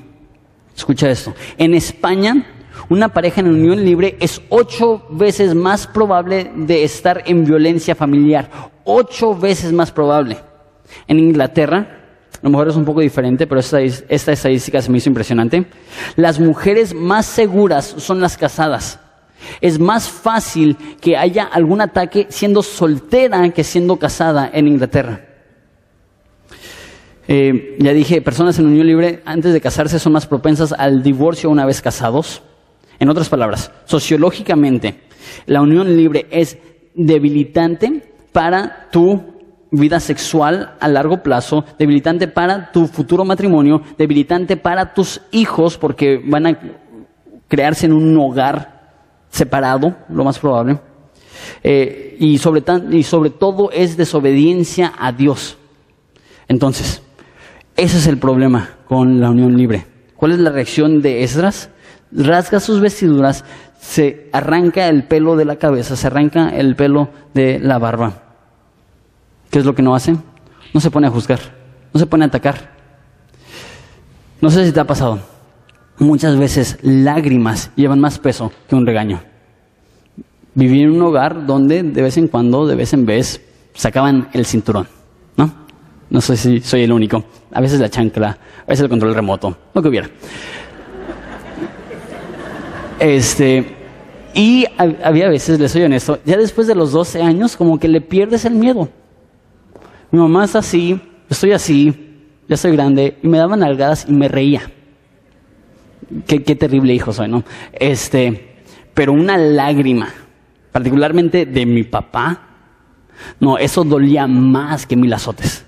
Escucha 0.76 1.10
esto. 1.10 1.34
En 1.58 1.74
España, 1.74 2.46
una 2.88 3.08
pareja 3.08 3.40
en 3.40 3.48
unión 3.48 3.84
libre 3.84 4.16
es 4.20 4.40
ocho 4.48 5.04
veces 5.10 5.54
más 5.54 5.86
probable 5.86 6.50
de 6.54 6.84
estar 6.84 7.22
en 7.26 7.44
violencia 7.44 7.94
familiar. 7.94 8.50
Ocho 8.84 9.34
veces 9.34 9.72
más 9.72 9.90
probable. 9.90 10.38
En 11.08 11.18
Inglaterra, 11.18 11.98
a 12.34 12.38
lo 12.42 12.50
mejor 12.50 12.68
es 12.68 12.76
un 12.76 12.84
poco 12.84 13.00
diferente, 13.00 13.46
pero 13.46 13.60
esta, 13.60 13.80
esta 13.80 14.32
estadística 14.32 14.82
se 14.82 14.90
me 14.90 14.98
hizo 14.98 15.08
impresionante. 15.08 15.66
Las 16.16 16.40
mujeres 16.40 16.94
más 16.94 17.26
seguras 17.26 17.94
son 17.98 18.20
las 18.20 18.36
casadas. 18.36 18.98
Es 19.60 19.78
más 19.78 20.08
fácil 20.08 20.76
que 21.00 21.16
haya 21.16 21.44
algún 21.44 21.80
ataque 21.80 22.26
siendo 22.30 22.62
soltera 22.62 23.48
que 23.50 23.64
siendo 23.64 23.96
casada 23.96 24.50
en 24.52 24.68
Inglaterra. 24.68 25.26
Eh, 27.28 27.76
ya 27.78 27.92
dije, 27.92 28.20
personas 28.20 28.58
en 28.58 28.66
unión 28.66 28.86
libre 28.86 29.22
antes 29.24 29.52
de 29.52 29.60
casarse 29.60 29.98
son 29.98 30.12
más 30.12 30.26
propensas 30.26 30.72
al 30.72 31.02
divorcio 31.02 31.50
una 31.50 31.64
vez 31.64 31.80
casados. 31.80 32.42
En 32.98 33.08
otras 33.08 33.28
palabras, 33.28 33.70
sociológicamente, 33.84 35.00
la 35.46 35.60
unión 35.60 35.96
libre 35.96 36.26
es 36.30 36.58
debilitante 36.94 38.14
para 38.32 38.88
tu 38.90 39.32
vida 39.70 40.00
sexual 40.00 40.74
a 40.78 40.88
largo 40.88 41.22
plazo, 41.22 41.64
debilitante 41.78 42.28
para 42.28 42.70
tu 42.70 42.86
futuro 42.86 43.24
matrimonio, 43.24 43.82
debilitante 43.96 44.56
para 44.56 44.92
tus 44.92 45.22
hijos 45.30 45.78
porque 45.78 46.22
van 46.24 46.46
a 46.46 46.58
crearse 47.48 47.86
en 47.86 47.92
un 47.92 48.16
hogar 48.18 48.71
separado, 49.32 49.96
lo 50.10 50.24
más 50.24 50.38
probable. 50.38 50.78
Eh, 51.64 52.16
y, 52.20 52.38
sobre 52.38 52.62
y 52.90 53.02
sobre 53.02 53.30
todo 53.30 53.70
es 53.72 53.96
desobediencia 53.96 54.92
a 54.96 55.10
Dios. 55.10 55.56
Entonces, 56.46 57.02
ese 57.76 57.98
es 57.98 58.06
el 58.06 58.18
problema 58.18 58.76
con 58.84 59.20
la 59.20 59.30
unión 59.30 59.56
libre. 59.56 59.86
¿Cuál 60.16 60.32
es 60.32 60.38
la 60.38 60.50
reacción 60.50 61.02
de 61.02 61.24
Esdras? 61.24 61.70
Rasga 62.12 62.60
sus 62.60 62.80
vestiduras, 62.80 63.44
se 63.80 64.28
arranca 64.32 64.88
el 64.88 65.04
pelo 65.04 65.34
de 65.34 65.46
la 65.46 65.56
cabeza, 65.56 65.96
se 65.96 66.06
arranca 66.06 66.50
el 66.50 66.76
pelo 66.76 67.08
de 67.32 67.58
la 67.58 67.78
barba. 67.78 68.22
¿Qué 69.50 69.58
es 69.58 69.64
lo 69.64 69.74
que 69.74 69.82
no 69.82 69.94
hace? 69.94 70.14
No 70.74 70.80
se 70.80 70.90
pone 70.90 71.06
a 71.06 71.10
juzgar, 71.10 71.40
no 71.92 71.98
se 71.98 72.06
pone 72.06 72.24
a 72.24 72.28
atacar. 72.28 72.70
No 74.42 74.50
sé 74.50 74.66
si 74.66 74.72
te 74.72 74.80
ha 74.80 74.86
pasado 74.86 75.31
muchas 75.98 76.36
veces 76.36 76.78
lágrimas 76.82 77.70
llevan 77.76 78.00
más 78.00 78.18
peso 78.18 78.52
que 78.68 78.74
un 78.74 78.86
regaño. 78.86 79.20
Viví 80.54 80.82
en 80.82 80.90
un 80.90 81.02
hogar 81.02 81.46
donde 81.46 81.82
de 81.82 82.02
vez 82.02 82.16
en 82.16 82.28
cuando, 82.28 82.66
de 82.66 82.74
vez 82.74 82.92
en 82.92 83.06
vez, 83.06 83.40
sacaban 83.74 84.28
el 84.32 84.44
cinturón, 84.44 84.86
¿no? 85.36 85.52
No 86.10 86.20
sé 86.20 86.36
si 86.36 86.60
soy 86.60 86.82
el 86.82 86.92
único. 86.92 87.24
A 87.52 87.60
veces 87.60 87.80
la 87.80 87.88
chancla, 87.88 88.38
a 88.66 88.66
veces 88.68 88.82
el 88.82 88.90
control 88.90 89.14
remoto, 89.14 89.56
lo 89.72 89.82
que 89.82 89.88
hubiera. 89.88 90.10
Este, 92.98 93.64
y 94.34 94.64
había 94.78 95.28
veces, 95.28 95.58
les 95.58 95.72
soy 95.72 95.82
honesto, 95.82 96.18
ya 96.24 96.36
después 96.36 96.66
de 96.66 96.74
los 96.74 96.92
12 96.92 97.22
años, 97.22 97.56
como 97.56 97.78
que 97.78 97.88
le 97.88 98.00
pierdes 98.00 98.44
el 98.44 98.54
miedo. 98.54 98.88
Mi 100.10 100.18
mamá 100.18 100.44
es 100.44 100.54
así, 100.54 101.00
estoy 101.28 101.52
así, 101.52 101.94
ya 102.48 102.56
soy 102.56 102.72
grande, 102.72 103.18
y 103.22 103.28
me 103.28 103.38
daban 103.38 103.60
nalgadas 103.60 104.06
y 104.08 104.12
me 104.12 104.28
reía. 104.28 104.70
Qué, 106.26 106.40
terrible 106.40 106.94
hijo 106.94 107.12
soy, 107.12 107.28
¿no? 107.28 107.44
Este, 107.72 108.56
pero 108.94 109.12
una 109.12 109.36
lágrima, 109.36 110.08
particularmente 110.70 111.46
de 111.46 111.66
mi 111.66 111.84
papá, 111.84 112.48
no, 113.40 113.58
eso 113.58 113.84
dolía 113.84 114.26
más 114.26 114.86
que 114.86 114.96
mil 114.96 115.12
azotes. 115.12 115.64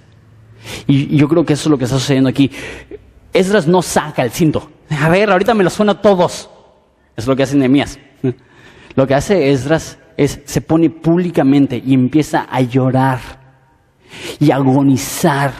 Y 0.86 1.16
yo 1.16 1.28
creo 1.28 1.44
que 1.44 1.52
eso 1.52 1.68
es 1.68 1.70
lo 1.70 1.78
que 1.78 1.84
está 1.84 1.98
sucediendo 1.98 2.28
aquí. 2.28 2.50
Esdras 3.32 3.66
no 3.66 3.82
saca 3.82 4.22
el 4.22 4.30
cinto. 4.30 4.70
A 4.90 5.08
ver, 5.08 5.30
ahorita 5.30 5.54
me 5.54 5.64
lo 5.64 5.70
suena 5.70 6.00
todos. 6.00 6.50
Es 7.16 7.26
lo 7.26 7.36
que 7.36 7.42
hace 7.42 7.56
Nehemías. 7.56 7.98
Lo 8.96 9.06
que 9.06 9.14
hace 9.14 9.50
Esdras 9.50 9.98
es 10.16 10.40
se 10.44 10.60
pone 10.60 10.90
públicamente 10.90 11.82
y 11.84 11.94
empieza 11.94 12.46
a 12.50 12.60
llorar 12.60 13.18
y 14.38 14.50
agonizar. 14.50 15.52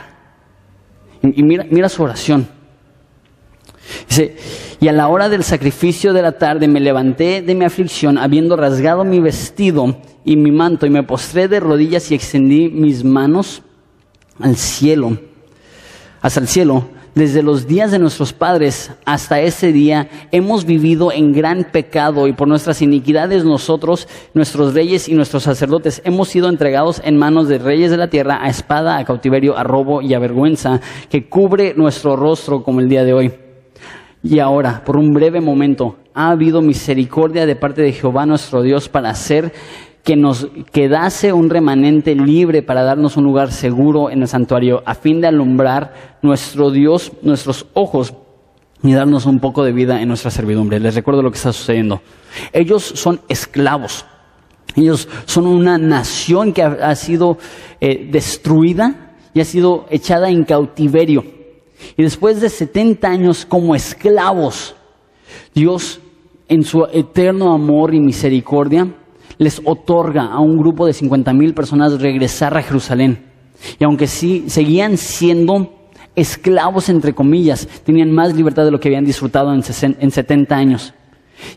Y, 1.22 1.42
mira, 1.42 1.66
mira 1.68 1.88
su 1.88 2.02
oración. 2.02 2.48
Dice, 4.08 4.36
y 4.80 4.88
a 4.88 4.92
la 4.92 5.08
hora 5.08 5.28
del 5.28 5.44
sacrificio 5.44 6.12
de 6.12 6.22
la 6.22 6.32
tarde 6.32 6.68
me 6.68 6.80
levanté 6.80 7.42
de 7.42 7.54
mi 7.54 7.64
aflicción, 7.64 8.18
habiendo 8.18 8.56
rasgado 8.56 9.04
mi 9.04 9.20
vestido 9.20 9.96
y 10.24 10.36
mi 10.36 10.50
manto, 10.50 10.86
y 10.86 10.90
me 10.90 11.02
postré 11.02 11.48
de 11.48 11.60
rodillas 11.60 12.10
y 12.10 12.14
extendí 12.14 12.68
mis 12.68 13.04
manos 13.04 13.62
al 14.40 14.56
cielo, 14.56 15.18
hasta 16.20 16.40
el 16.40 16.48
cielo. 16.48 16.88
Desde 17.14 17.44
los 17.44 17.68
días 17.68 17.92
de 17.92 18.00
nuestros 18.00 18.32
padres 18.32 18.90
hasta 19.04 19.40
ese 19.40 19.70
día 19.70 20.08
hemos 20.32 20.64
vivido 20.64 21.12
en 21.12 21.32
gran 21.32 21.62
pecado 21.62 22.26
y 22.26 22.32
por 22.32 22.48
nuestras 22.48 22.82
iniquidades 22.82 23.44
nosotros, 23.44 24.08
nuestros 24.34 24.74
reyes 24.74 25.08
y 25.08 25.14
nuestros 25.14 25.44
sacerdotes, 25.44 26.02
hemos 26.04 26.28
sido 26.28 26.48
entregados 26.48 27.00
en 27.04 27.16
manos 27.16 27.46
de 27.46 27.58
reyes 27.58 27.92
de 27.92 27.98
la 27.98 28.10
tierra 28.10 28.40
a 28.42 28.48
espada, 28.48 28.98
a 28.98 29.04
cautiverio, 29.04 29.56
a 29.56 29.62
robo 29.62 30.02
y 30.02 30.12
a 30.12 30.18
vergüenza 30.18 30.80
que 31.08 31.28
cubre 31.28 31.74
nuestro 31.76 32.16
rostro 32.16 32.64
como 32.64 32.80
el 32.80 32.88
día 32.88 33.04
de 33.04 33.12
hoy. 33.12 33.43
Y 34.24 34.38
ahora, 34.38 34.82
por 34.86 34.96
un 34.96 35.12
breve 35.12 35.42
momento, 35.42 35.98
ha 36.14 36.30
habido 36.30 36.62
misericordia 36.62 37.44
de 37.44 37.56
parte 37.56 37.82
de 37.82 37.92
Jehová 37.92 38.24
nuestro 38.24 38.62
Dios 38.62 38.88
para 38.88 39.10
hacer 39.10 39.52
que 40.02 40.16
nos 40.16 40.48
quedase 40.72 41.34
un 41.34 41.50
remanente 41.50 42.14
libre 42.14 42.62
para 42.62 42.84
darnos 42.84 43.18
un 43.18 43.24
lugar 43.24 43.52
seguro 43.52 44.10
en 44.10 44.22
el 44.22 44.28
santuario, 44.28 44.82
a 44.86 44.94
fin 44.94 45.20
de 45.20 45.26
alumbrar 45.26 46.18
nuestro 46.22 46.70
Dios, 46.70 47.12
nuestros 47.20 47.66
ojos 47.74 48.14
y 48.82 48.94
darnos 48.94 49.26
un 49.26 49.40
poco 49.40 49.62
de 49.62 49.72
vida 49.72 50.00
en 50.00 50.08
nuestra 50.08 50.30
servidumbre. 50.30 50.80
Les 50.80 50.94
recuerdo 50.94 51.22
lo 51.22 51.30
que 51.30 51.36
está 51.36 51.52
sucediendo. 51.52 52.00
Ellos 52.54 52.82
son 52.82 53.20
esclavos. 53.28 54.06
Ellos 54.74 55.06
son 55.26 55.46
una 55.46 55.76
nación 55.76 56.54
que 56.54 56.62
ha, 56.62 56.94
sido 56.94 57.36
eh, 57.78 58.08
destruida 58.10 59.12
y 59.34 59.40
ha 59.40 59.44
sido 59.44 59.84
echada 59.90 60.30
en 60.30 60.44
cautiverio. 60.44 61.33
Y 61.96 62.02
después 62.02 62.40
de 62.40 62.48
70 62.48 63.08
años 63.08 63.46
como 63.46 63.74
esclavos, 63.74 64.74
Dios 65.54 66.00
en 66.48 66.64
su 66.64 66.84
eterno 66.92 67.52
amor 67.52 67.94
y 67.94 68.00
misericordia 68.00 68.88
les 69.38 69.60
otorga 69.64 70.24
a 70.24 70.40
un 70.40 70.58
grupo 70.58 70.86
de 70.86 70.92
50 70.92 71.32
mil 71.32 71.54
personas 71.54 72.00
regresar 72.00 72.56
a 72.56 72.62
Jerusalén. 72.62 73.32
Y 73.78 73.84
aunque 73.84 74.06
sí 74.06 74.44
seguían 74.48 74.96
siendo 74.96 75.72
esclavos, 76.14 76.88
entre 76.88 77.14
comillas, 77.14 77.66
tenían 77.84 78.12
más 78.12 78.34
libertad 78.34 78.64
de 78.64 78.70
lo 78.70 78.80
que 78.80 78.88
habían 78.88 79.04
disfrutado 79.04 79.52
en, 79.52 79.62
en 79.98 80.10
70 80.10 80.56
años. 80.56 80.94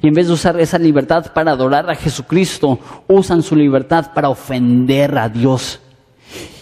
Y 0.02 0.08
en 0.08 0.14
vez 0.14 0.28
de 0.28 0.34
usar 0.34 0.60
esa 0.60 0.80
libertad 0.80 1.32
para 1.34 1.52
adorar 1.52 1.90
a 1.90 1.96
Jesucristo, 1.96 2.80
usan 3.08 3.44
su 3.44 3.56
libertad 3.56 4.12
para 4.14 4.30
ofender 4.30 5.18
a 5.18 5.30
Dios. 5.30 5.80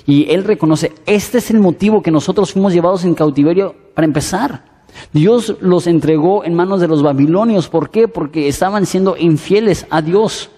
Y 0.05 0.31
él 0.31 0.43
reconoce, 0.43 0.93
este 1.05 1.39
es 1.39 1.49
el 1.49 1.59
motivo 1.59 2.01
que 2.01 2.11
nosotros 2.11 2.53
fuimos 2.53 2.73
llevados 2.73 3.03
en 3.05 3.15
cautiverio 3.15 3.75
para 3.93 4.05
empezar. 4.05 4.75
Dios 5.11 5.57
los 5.61 5.87
entregó 5.87 6.45
en 6.45 6.53
manos 6.53 6.79
de 6.79 6.87
los 6.87 7.01
babilonios. 7.01 7.67
¿Por 7.67 7.89
qué? 7.89 8.07
Porque 8.07 8.47
estaban 8.47 8.85
siendo 8.85 9.17
infieles 9.17 9.87
a 9.89 10.01
Dios. 10.01 10.49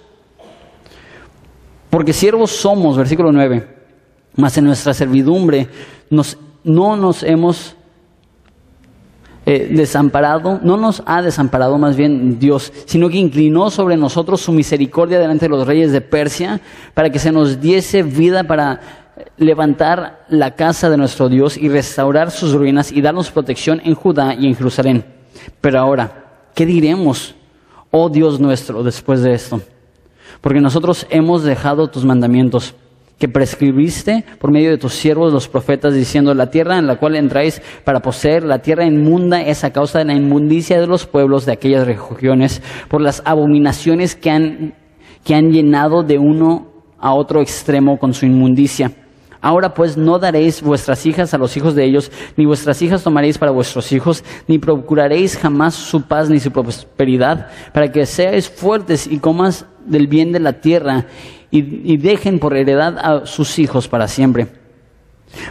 Porque 1.90 2.14
siervos 2.14 2.52
somos, 2.52 2.98
versículo 2.98 3.32
9, 3.32 3.68
mas 4.36 4.58
en 4.58 4.66
nuestra 4.66 4.94
servidumbre 4.94 5.70
nos, 6.10 6.38
no 6.64 6.98
nos 6.98 7.24
hemos 7.24 7.76
eh, 9.46 9.70
desamparado, 9.72 10.60
no 10.62 10.76
nos 10.76 11.02
ha 11.06 11.22
desamparado 11.22 11.78
más 11.78 11.96
bien 11.96 12.38
Dios, 12.38 12.74
sino 12.86 13.08
que 13.08 13.18
inclinó 13.18 13.70
sobre 13.70 13.96
nosotros 13.96 14.42
su 14.42 14.52
misericordia 14.52 15.20
delante 15.20 15.46
de 15.46 15.50
los 15.50 15.66
reyes 15.66 15.94
de 15.94 16.02
Persia, 16.02 16.60
para 16.94 17.10
que 17.10 17.20
se 17.20 17.32
nos 17.32 17.62
diese 17.62 18.04
vida 18.04 18.44
para 18.44 19.07
levantar 19.38 20.26
la 20.30 20.56
casa 20.56 20.90
de 20.90 20.98
nuestro 20.98 21.30
Dios 21.30 21.58
y 21.58 21.70
restaurar 21.70 22.32
sus 22.32 22.54
ruinas 22.54 22.92
y 22.92 23.02
darnos 23.02 23.32
protección 23.32 23.82
en 23.84 23.96
Judá 23.96 24.36
y 24.36 24.48
en 24.48 24.56
Jerusalén. 24.56 25.06
Pero 25.62 25.80
ahora, 25.80 26.50
¿qué 26.54 26.66
diremos, 26.66 27.36
oh 27.92 28.10
Dios 28.10 28.40
nuestro, 28.40 28.84
después 28.84 29.22
de 29.22 29.34
esto? 29.34 29.62
porque 30.42 30.62
nosotros 30.62 31.08
hemos 31.10 31.44
dejado 31.44 31.88
tus 31.88 32.06
mandamientos 32.06 32.76
que 33.20 33.28
prescribiste 33.28 34.24
por 34.40 34.52
medio 34.52 34.70
de 34.70 34.78
tus 34.78 34.94
siervos 34.94 35.34
los 35.34 35.48
profetas, 35.48 35.96
diciendo, 35.96 36.36
la 36.36 36.52
tierra 36.52 36.78
en 36.78 36.86
la 36.86 36.98
cual 36.98 37.16
entráis 37.16 37.62
para 37.84 38.00
poseer, 38.00 38.44
la 38.44 38.60
tierra 38.60 38.86
inmunda 38.86 39.42
es 39.42 39.64
a 39.64 39.74
causa 39.74 40.00
de 40.00 40.06
la 40.06 40.14
inmundicia 40.14 40.80
de 40.80 40.86
los 40.86 41.08
pueblos 41.08 41.46
de 41.46 41.54
aquellas 41.54 41.88
regiones, 41.88 42.62
por 42.88 43.02
las 43.02 43.24
abominaciones 43.26 44.16
que 44.16 44.30
han, 44.30 44.76
que 45.24 45.34
han 45.34 45.50
llenado 45.50 46.04
de 46.04 46.20
uno 46.20 46.68
a 47.00 47.14
otro 47.14 47.42
extremo 47.42 47.98
con 47.98 48.14
su 48.14 48.28
inmundicia. 48.28 48.92
Ahora 49.42 49.74
pues 49.74 49.98
no 49.98 50.20
daréis 50.20 50.62
vuestras 50.62 51.06
hijas 51.06 51.34
a 51.34 51.38
los 51.38 51.56
hijos 51.58 51.76
de 51.76 51.84
ellos, 51.84 52.12
ni 52.36 52.46
vuestras 52.46 52.82
hijas 52.82 53.04
tomaréis 53.04 53.38
para 53.38 53.52
vuestros 53.52 53.92
hijos, 53.92 54.24
ni 54.48 54.60
procuraréis 54.60 55.38
jamás 55.38 55.76
su 55.76 56.02
paz 56.04 56.30
ni 56.30 56.40
su 56.40 56.52
prosperidad, 56.52 57.50
para 57.74 57.92
que 57.92 58.06
seáis 58.06 58.50
fuertes 58.50 59.08
y 59.08 59.20
comas 59.20 59.66
del 59.86 60.08
bien 60.08 60.32
de 60.32 60.40
la 60.40 60.54
tierra 60.54 61.06
y, 61.52 61.94
y 61.94 61.98
dejen 61.98 62.40
por 62.40 62.56
heredad 62.56 62.98
a 62.98 63.26
sus 63.26 63.60
hijos 63.60 63.88
para 63.88 64.08
siempre. 64.08 64.48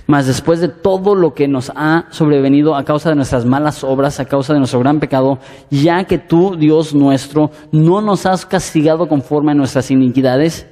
Mas 0.06 0.26
después 0.26 0.60
de 0.60 0.68
todo 0.68 1.14
lo 1.14 1.34
que 1.34 1.48
nos 1.48 1.70
ha 1.74 2.06
sobrevenido 2.10 2.74
a 2.74 2.84
causa 2.84 3.10
de 3.10 3.16
nuestras 3.16 3.44
malas 3.44 3.84
obras, 3.84 4.20
a 4.20 4.24
causa 4.24 4.52
de 4.52 4.58
nuestro 4.58 4.80
gran 4.80 5.00
pecado, 5.00 5.38
ya 5.70 6.04
que 6.04 6.18
tú, 6.18 6.56
Dios 6.56 6.94
nuestro, 6.94 7.50
no 7.72 8.00
nos 8.00 8.26
has 8.26 8.46
castigado 8.46 9.08
conforme 9.08 9.52
a 9.52 9.54
nuestras 9.54 9.90
iniquidades 9.90 10.66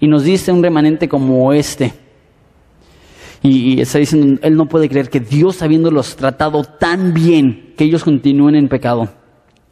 y 0.00 0.08
nos 0.08 0.24
diste 0.24 0.52
un 0.52 0.62
remanente 0.62 1.08
como 1.08 1.52
este, 1.52 1.92
y, 3.42 3.80
está 3.80 3.98
diciendo, 3.98 4.40
él 4.42 4.56
no 4.56 4.66
puede 4.66 4.88
creer 4.88 5.10
que 5.10 5.20
Dios 5.20 5.62
habiéndolos 5.62 6.16
tratado 6.16 6.64
tan 6.64 7.14
bien, 7.14 7.74
que 7.76 7.84
ellos 7.84 8.04
continúen 8.04 8.56
en 8.56 8.68
pecado. 8.68 9.08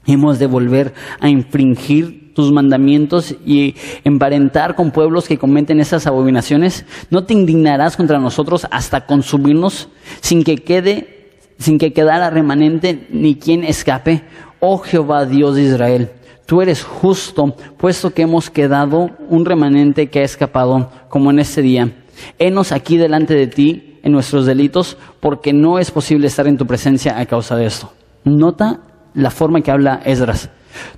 Hemos 0.06 0.38
de 0.38 0.46
volver 0.46 0.94
a 1.18 1.28
infringir 1.28 2.32
tus 2.34 2.52
mandamientos 2.52 3.34
y 3.44 3.74
emparentar 4.04 4.76
con 4.76 4.92
pueblos 4.92 5.26
que 5.26 5.38
cometen 5.38 5.80
esas 5.80 6.06
abominaciones. 6.06 6.84
No 7.10 7.24
te 7.24 7.34
indignarás 7.34 7.96
contra 7.96 8.20
nosotros 8.20 8.68
hasta 8.70 9.06
consumirnos 9.06 9.88
sin 10.20 10.44
que 10.44 10.56
quede, 10.56 11.40
sin 11.58 11.78
que 11.78 11.92
quedara 11.92 12.30
remanente 12.30 13.08
ni 13.10 13.34
quien 13.34 13.64
escape. 13.64 14.22
Oh 14.60 14.78
Jehová 14.78 15.24
Dios 15.24 15.56
de 15.56 15.62
Israel, 15.62 16.10
tú 16.44 16.62
eres 16.62 16.84
justo, 16.84 17.56
puesto 17.78 18.10
que 18.10 18.22
hemos 18.22 18.48
quedado 18.48 19.10
un 19.28 19.44
remanente 19.44 20.08
que 20.08 20.20
ha 20.20 20.24
escapado, 20.24 20.90
como 21.08 21.30
en 21.30 21.40
este 21.40 21.62
día 21.62 21.90
Henos 22.38 22.72
aquí 22.72 22.96
delante 22.96 23.34
de 23.34 23.46
ti 23.46 23.98
en 24.02 24.12
nuestros 24.12 24.46
delitos, 24.46 24.96
porque 25.20 25.52
no 25.52 25.78
es 25.78 25.90
posible 25.90 26.26
estar 26.26 26.46
en 26.46 26.56
tu 26.56 26.66
presencia 26.66 27.18
a 27.18 27.26
causa 27.26 27.56
de 27.56 27.66
esto. 27.66 27.92
Nota 28.24 28.80
la 29.14 29.30
forma 29.30 29.60
que 29.60 29.70
habla 29.70 30.00
Esdras. 30.04 30.50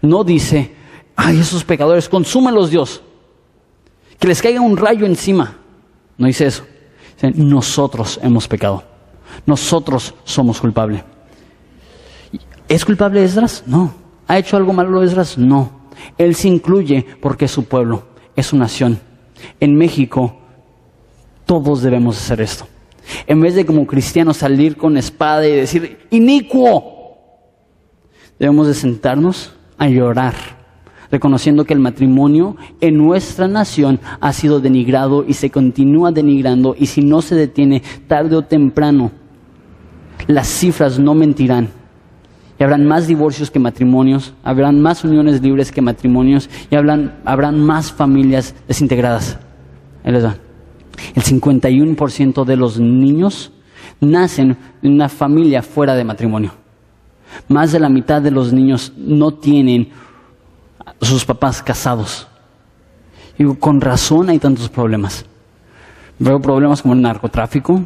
No 0.02 0.24
dice, 0.24 0.74
ay, 1.16 1.38
esos 1.38 1.64
pecadores, 1.64 2.08
consúmalos 2.08 2.70
Dios. 2.70 3.02
Que 4.18 4.28
les 4.28 4.42
caiga 4.42 4.60
un 4.60 4.76
rayo 4.76 5.06
encima. 5.06 5.56
No 6.16 6.26
dice 6.26 6.46
eso. 6.46 6.64
Dice, 7.14 7.32
nosotros 7.36 8.18
hemos 8.22 8.48
pecado. 8.48 8.82
Nosotros 9.46 10.14
somos 10.24 10.60
culpables. 10.60 11.02
¿Es 12.68 12.84
culpable 12.84 13.22
Esdras? 13.22 13.64
No. 13.66 13.94
¿Ha 14.26 14.38
hecho 14.38 14.56
algo 14.56 14.72
malo 14.72 15.02
Esdras? 15.02 15.38
No. 15.38 15.78
Él 16.18 16.34
se 16.34 16.48
incluye 16.48 17.06
porque 17.20 17.46
es 17.46 17.50
su 17.50 17.64
pueblo, 17.64 18.04
es 18.36 18.46
su 18.46 18.56
nación. 18.56 19.00
En 19.60 19.76
México 19.76 20.37
todos 21.48 21.80
debemos 21.80 22.18
hacer 22.18 22.42
esto. 22.42 22.66
En 23.26 23.40
vez 23.40 23.54
de 23.54 23.64
como 23.64 23.86
cristianos 23.86 24.36
salir 24.36 24.76
con 24.76 24.98
espada 24.98 25.48
y 25.48 25.52
decir, 25.52 26.00
inicuo, 26.10 27.24
debemos 28.38 28.66
de 28.66 28.74
sentarnos 28.74 29.54
a 29.78 29.88
llorar, 29.88 30.34
reconociendo 31.10 31.64
que 31.64 31.72
el 31.72 31.80
matrimonio 31.80 32.56
en 32.82 32.98
nuestra 32.98 33.48
nación 33.48 33.98
ha 34.20 34.34
sido 34.34 34.60
denigrado 34.60 35.24
y 35.26 35.32
se 35.32 35.48
continúa 35.48 36.12
denigrando 36.12 36.76
y 36.78 36.84
si 36.84 37.00
no 37.00 37.22
se 37.22 37.34
detiene 37.34 37.82
tarde 38.06 38.36
o 38.36 38.42
temprano, 38.42 39.10
las 40.26 40.48
cifras 40.48 40.98
no 40.98 41.14
mentirán. 41.14 41.70
Y 42.60 42.62
habrán 42.62 42.86
más 42.86 43.06
divorcios 43.06 43.50
que 43.50 43.58
matrimonios, 43.58 44.34
habrán 44.42 44.82
más 44.82 45.02
uniones 45.02 45.40
libres 45.40 45.72
que 45.72 45.80
matrimonios 45.80 46.50
y 46.70 46.74
habrán, 46.74 47.20
habrán 47.24 47.58
más 47.58 47.90
familias 47.90 48.54
desintegradas. 48.66 49.38
Ahí 50.04 50.12
les 50.12 50.26
va. 50.26 50.36
El 51.14 51.22
51% 51.22 52.44
de 52.44 52.56
los 52.56 52.78
niños 52.78 53.52
nacen 54.00 54.56
en 54.82 54.92
una 54.92 55.08
familia 55.08 55.62
fuera 55.62 55.94
de 55.94 56.04
matrimonio. 56.04 56.52
Más 57.48 57.72
de 57.72 57.80
la 57.80 57.88
mitad 57.88 58.22
de 58.22 58.30
los 58.30 58.52
niños 58.52 58.92
no 58.96 59.32
tienen 59.34 59.90
sus 61.00 61.24
papás 61.24 61.62
casados. 61.62 62.26
Y 63.38 63.44
con 63.56 63.80
razón 63.80 64.30
hay 64.30 64.38
tantos 64.38 64.68
problemas. 64.68 65.24
Veo 66.18 66.40
problemas 66.40 66.82
como 66.82 66.94
el 66.94 67.02
narcotráfico. 67.02 67.82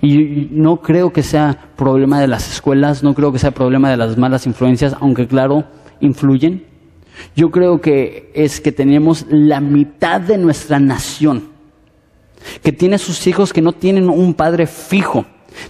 Y 0.00 0.48
no 0.50 0.80
creo 0.80 1.12
que 1.12 1.22
sea 1.22 1.72
problema 1.76 2.18
de 2.18 2.26
las 2.26 2.50
escuelas, 2.50 3.02
no 3.02 3.12
creo 3.14 3.32
que 3.32 3.38
sea 3.38 3.50
problema 3.50 3.90
de 3.90 3.98
las 3.98 4.16
malas 4.16 4.46
influencias, 4.46 4.96
aunque 4.98 5.26
claro, 5.26 5.64
influyen. 6.00 6.64
Yo 7.36 7.50
creo 7.50 7.82
que 7.82 8.32
es 8.34 8.62
que 8.62 8.72
tenemos 8.72 9.26
la 9.28 9.60
mitad 9.60 10.22
de 10.22 10.38
nuestra 10.38 10.80
nación 10.80 11.53
que 12.62 12.72
tiene 12.72 12.98
sus 12.98 13.26
hijos 13.26 13.52
que 13.52 13.62
no 13.62 13.72
tienen 13.72 14.08
un 14.08 14.34
padre 14.34 14.66
fijo, 14.66 15.24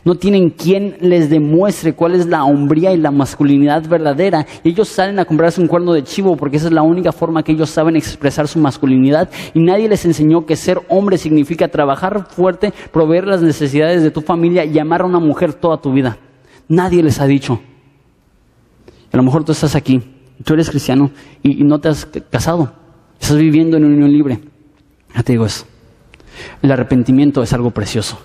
no 0.05 0.14
tienen 0.14 0.51
quien 0.51 0.97
les 1.01 1.31
demuestre 1.31 1.95
cuál 1.95 2.14
es 2.14 2.27
la 2.27 2.45
hombría 2.45 2.93
y 2.93 2.97
la 2.97 3.11
masculinidad 3.11 3.87
verdadera. 3.89 4.47
Ellos 4.62 4.89
salen 4.89 5.18
a 5.18 5.25
comprarse 5.25 5.61
un 5.61 5.68
cuerno 5.68 5.93
de 5.93 6.05
chivo 6.05 6.37
porque 6.37 6.57
esa 6.57 6.66
es 6.66 6.72
la 6.72 6.83
única 6.83 7.12
forma 7.12 7.43
que 7.43 7.53
ellos 7.53 7.70
saben 7.70 7.97
expresar 7.97 8.49
su 8.49 8.59
masculinidad. 8.59 9.31
Y 9.53 9.61
nadie 9.61 9.89
les 9.89 10.05
enseñó 10.05 10.47
que 10.47 10.57
ser 10.57 10.81
hombre 10.89 11.18
significa 11.18 11.68
trabajar 11.68 12.27
fuerte, 12.31 12.72
proveer 12.93 13.27
las 13.27 13.43
necesidades 13.43 14.03
de 14.03 14.11
tu 14.11 14.20
familia 14.20 14.64
y 14.64 14.79
amar 14.79 15.03
a 15.03 15.07
una 15.07 15.20
mujer 15.20 15.55
toda 15.55 15.81
tu 15.81 15.93
vida. 15.93 16.18
Nadie 16.68 17.03
les 17.03 17.20
ha 17.20 17.27
dicho. 17.27 17.61
A 19.12 19.16
lo 19.16 19.22
mejor 19.22 19.45
tú 19.45 19.53
estás 19.53 19.77
aquí, 19.77 20.03
tú 20.45 20.55
eres 20.55 20.70
cristiano 20.70 21.11
y, 21.43 21.62
no 21.62 21.79
te 21.79 21.89
has 21.89 22.07
casado. 22.31 22.72
Estás 23.20 23.37
viviendo 23.37 23.77
en 23.77 23.85
unión 23.85 24.11
libre. 24.11 24.41
Ya 25.14 25.22
te 25.22 25.33
digo 25.33 25.47
eso. 25.47 25.66
El 26.62 26.72
arrepentimiento 26.72 27.43
es 27.43 27.53
algo 27.53 27.70
precioso. 27.70 28.18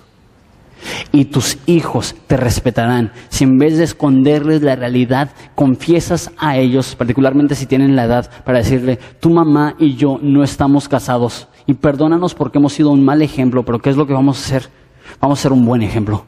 Y 1.12 1.26
tus 1.26 1.58
hijos 1.66 2.14
te 2.26 2.36
respetarán 2.36 3.12
si 3.28 3.44
en 3.44 3.58
vez 3.58 3.76
de 3.76 3.84
esconderles 3.84 4.62
la 4.62 4.76
realidad, 4.76 5.30
confiesas 5.54 6.30
a 6.38 6.56
ellos, 6.56 6.94
particularmente 6.94 7.54
si 7.54 7.66
tienen 7.66 7.96
la 7.96 8.04
edad, 8.04 8.30
para 8.44 8.58
decirle, 8.58 8.98
tu 9.20 9.30
mamá 9.30 9.74
y 9.78 9.96
yo 9.96 10.18
no 10.22 10.42
estamos 10.42 10.88
casados 10.88 11.48
y 11.66 11.74
perdónanos 11.74 12.34
porque 12.34 12.58
hemos 12.58 12.72
sido 12.72 12.90
un 12.90 13.04
mal 13.04 13.22
ejemplo, 13.22 13.64
pero 13.64 13.78
¿qué 13.78 13.90
es 13.90 13.96
lo 13.96 14.06
que 14.06 14.14
vamos 14.14 14.38
a 14.38 14.44
hacer? 14.44 14.70
Vamos 15.20 15.38
a 15.38 15.42
ser 15.42 15.52
un 15.52 15.64
buen 15.64 15.82
ejemplo 15.82 16.24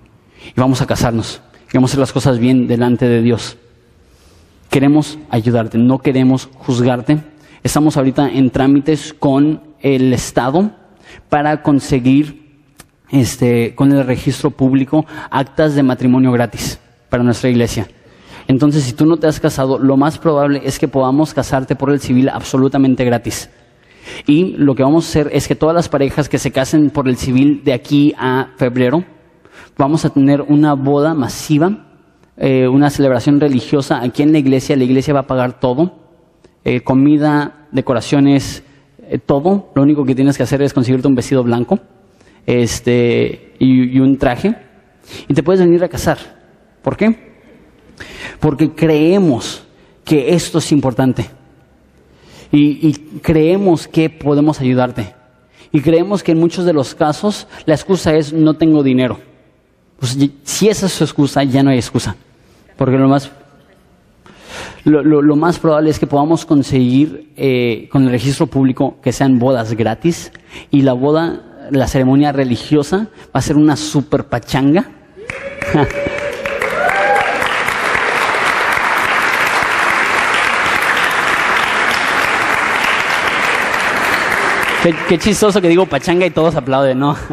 y 0.54 0.60
vamos 0.60 0.82
a 0.82 0.86
casarnos 0.86 1.40
y 1.72 1.76
vamos 1.76 1.90
a 1.90 1.92
hacer 1.92 2.00
las 2.00 2.12
cosas 2.12 2.38
bien 2.38 2.66
delante 2.66 3.08
de 3.08 3.22
Dios. 3.22 3.56
Queremos 4.68 5.18
ayudarte, 5.30 5.78
no 5.78 5.98
queremos 5.98 6.48
juzgarte. 6.54 7.18
Estamos 7.62 7.96
ahorita 7.96 8.28
en 8.28 8.50
trámites 8.50 9.14
con 9.18 9.60
el 9.80 10.12
Estado 10.12 10.70
para 11.28 11.62
conseguir 11.62 12.42
este, 13.10 13.74
con 13.74 13.92
el 13.92 14.06
registro 14.06 14.50
público 14.50 15.04
actas 15.30 15.74
de 15.74 15.82
matrimonio 15.82 16.32
gratis 16.32 16.80
para 17.08 17.22
nuestra 17.22 17.50
iglesia. 17.50 17.86
Entonces, 18.48 18.84
si 18.84 18.92
tú 18.92 19.06
no 19.06 19.18
te 19.18 19.26
has 19.26 19.38
casado, 19.38 19.78
lo 19.78 19.96
más 19.96 20.18
probable 20.18 20.62
es 20.64 20.78
que 20.78 20.88
podamos 20.88 21.32
casarte 21.34 21.76
por 21.76 21.90
el 21.90 22.00
civil 22.00 22.28
absolutamente 22.28 23.04
gratis. 23.04 23.50
Y 24.26 24.56
lo 24.56 24.74
que 24.74 24.82
vamos 24.82 25.06
a 25.06 25.08
hacer 25.08 25.30
es 25.32 25.46
que 25.46 25.54
todas 25.54 25.74
las 25.74 25.88
parejas 25.88 26.28
que 26.28 26.38
se 26.38 26.50
casen 26.50 26.90
por 26.90 27.08
el 27.08 27.16
civil 27.16 27.62
de 27.64 27.72
aquí 27.72 28.14
a 28.18 28.48
febrero, 28.56 29.04
vamos 29.78 30.04
a 30.04 30.10
tener 30.10 30.42
una 30.42 30.74
boda 30.74 31.14
masiva, 31.14 31.86
eh, 32.36 32.66
una 32.66 32.90
celebración 32.90 33.40
religiosa 33.40 34.00
aquí 34.02 34.22
en 34.22 34.32
la 34.32 34.38
iglesia. 34.38 34.76
La 34.76 34.84
iglesia 34.84 35.14
va 35.14 35.20
a 35.20 35.26
pagar 35.26 35.60
todo, 35.60 35.92
eh, 36.64 36.80
comida, 36.80 37.68
decoraciones, 37.70 38.64
eh, 39.12 39.18
todo. 39.18 39.70
Lo 39.74 39.82
único 39.82 40.04
que 40.04 40.14
tienes 40.14 40.38
que 40.38 40.42
hacer 40.42 40.62
es 40.62 40.72
conseguirte 40.72 41.06
un 41.06 41.14
vestido 41.14 41.42
blanco 41.44 41.78
este, 42.46 43.54
y, 43.58 44.00
un 44.00 44.16
traje, 44.16 44.56
y 45.28 45.34
te 45.34 45.42
puedes 45.42 45.60
venir 45.60 45.84
a 45.84 45.88
casar. 45.88 46.18
¿Por 46.80 46.96
qué? 46.96 47.32
Porque 48.40 48.70
creemos 48.70 49.64
que 50.02 50.34
esto 50.34 50.58
es 50.58 50.72
importante. 50.72 51.26
Y, 52.50 52.92
creemos 53.20 53.86
que 53.86 54.08
podemos 54.08 54.60
ayudarte. 54.60 55.14
Y 55.70 55.80
creemos 55.80 56.22
que 56.22 56.32
en 56.32 56.38
muchos 56.38 56.64
de 56.64 56.72
los 56.72 56.94
casos 56.94 57.46
la 57.66 57.74
excusa 57.74 58.14
es 58.14 58.32
no 58.32 58.54
tengo 58.54 58.82
dinero. 58.82 59.18
Pues, 59.98 60.18
si 60.44 60.68
esa 60.68 60.86
es 60.86 60.92
su 60.92 61.04
excusa, 61.04 61.44
ya 61.44 61.62
no 61.62 61.70
hay 61.70 61.76
excusa. 61.76 62.16
Porque 62.76 62.96
lo 62.96 63.08
más, 63.08 63.30
lo, 64.84 65.36
más 65.36 65.58
probable 65.58 65.90
es 65.90 65.98
que 65.98 66.06
podamos 66.06 66.44
conseguir 66.44 67.32
eh, 67.36 67.88
con 67.90 68.04
el 68.04 68.10
registro 68.10 68.46
público 68.46 68.96
que 69.02 69.12
sean 69.12 69.38
bodas 69.38 69.74
gratis 69.74 70.32
y 70.70 70.82
la 70.82 70.92
boda 70.92 71.68
la 71.70 71.86
ceremonia 71.86 72.32
religiosa 72.32 73.08
va 73.26 73.38
a 73.38 73.40
ser 73.40 73.56
una 73.56 73.76
super 73.76 74.24
pachanga. 74.24 74.90
qué, 85.08 85.18
chistoso 85.18 85.60
que 85.60 85.68
digo 85.68 85.86
pachanga 85.86 86.26
y 86.26 86.30
todos 86.30 86.56
aplauden, 86.56 86.98
¿no? 86.98 87.16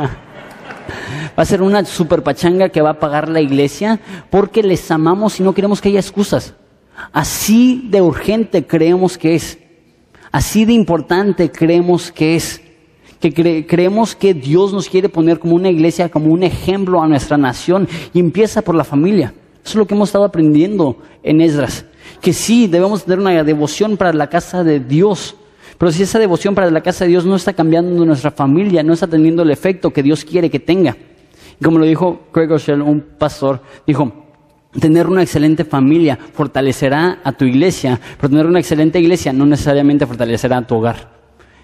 Va 1.38 1.44
a 1.44 1.46
ser 1.46 1.62
una 1.62 1.86
super 1.86 2.22
pachanga 2.22 2.68
que 2.70 2.82
va 2.82 2.90
a 2.92 3.00
pagar 3.00 3.30
la 3.30 3.40
iglesia 3.40 4.00
porque 4.30 4.62
les 4.62 4.92
amamos 4.92 5.40
y 5.40 5.44
no 5.44 5.54
queremos 5.54 5.80
que 5.80 5.88
haya 5.88 6.00
excusas. 6.00 6.54
Así 7.12 7.88
de 7.90 8.02
urgente 8.02 8.66
creemos 8.66 9.18
que 9.18 9.36
es. 9.36 9.58
Así 10.32 10.66
de 10.66 10.74
importante 10.74 11.52
creemos 11.52 12.12
que 12.12 12.36
es 12.36 12.62
que 13.20 13.66
creemos 13.68 14.16
que 14.16 14.34
Dios 14.34 14.72
nos 14.72 14.88
quiere 14.88 15.10
poner 15.10 15.40
como 15.40 15.56
una 15.56 15.70
iglesia, 15.70 16.10
como 16.10 16.32
un 16.32 16.44
ejemplo 16.44 17.02
a 17.02 17.08
nuestra 17.08 17.38
nación 17.38 17.88
y 18.14 18.20
empieza 18.20 18.62
por 18.62 18.76
la 18.76 18.86
familia. 18.86 19.34
Eso 19.62 19.72
es 19.72 19.76
lo 19.76 19.88
que 19.88 19.94
hemos 19.94 20.10
estado 20.10 20.24
aprendiendo 20.24 20.98
en 21.22 21.42
Esdras. 21.42 21.86
Que 22.22 22.32
sí, 22.32 22.68
debemos 22.68 23.04
tener 23.04 23.20
una 23.20 23.44
devoción 23.44 23.98
para 23.98 24.14
la 24.14 24.30
casa 24.30 24.64
de 24.64 24.80
Dios. 24.80 25.36
Pero 25.78 25.92
si 25.92 26.04
esa 26.04 26.18
devoción 26.18 26.56
para 26.56 26.72
la 26.72 26.82
casa 26.82 27.04
de 27.04 27.12
Dios 27.12 27.26
no 27.26 27.36
está 27.36 27.54
cambiando 27.54 28.06
nuestra 28.06 28.32
familia, 28.32 28.84
no 28.84 28.94
está 28.94 29.08
teniendo 29.08 29.44
el 29.44 29.52
efecto 29.52 29.92
que 29.92 30.04
Dios 30.04 30.24
quiere 30.24 30.50
que 30.50 30.60
tenga. 30.60 30.96
como 31.62 31.78
lo 31.78 31.86
dijo 31.86 32.28
Craig 32.32 32.48
Rochelle, 32.48 32.82
un 32.82 33.02
pastor, 33.18 33.62
dijo, 33.86 34.29
tener 34.78 35.08
una 35.08 35.24
excelente 35.24 35.66
familia 35.66 36.18
fortalecerá 36.34 37.20
a 37.24 37.32
tu 37.32 37.46
iglesia, 37.46 38.00
pero 38.18 38.30
tener 38.30 38.46
una 38.46 38.60
excelente 38.60 39.00
iglesia 39.00 39.34
no 39.34 39.46
necesariamente 39.46 40.06
fortalecerá 40.06 40.58
a 40.58 40.68
tu 40.68 40.76
hogar. 40.76 41.20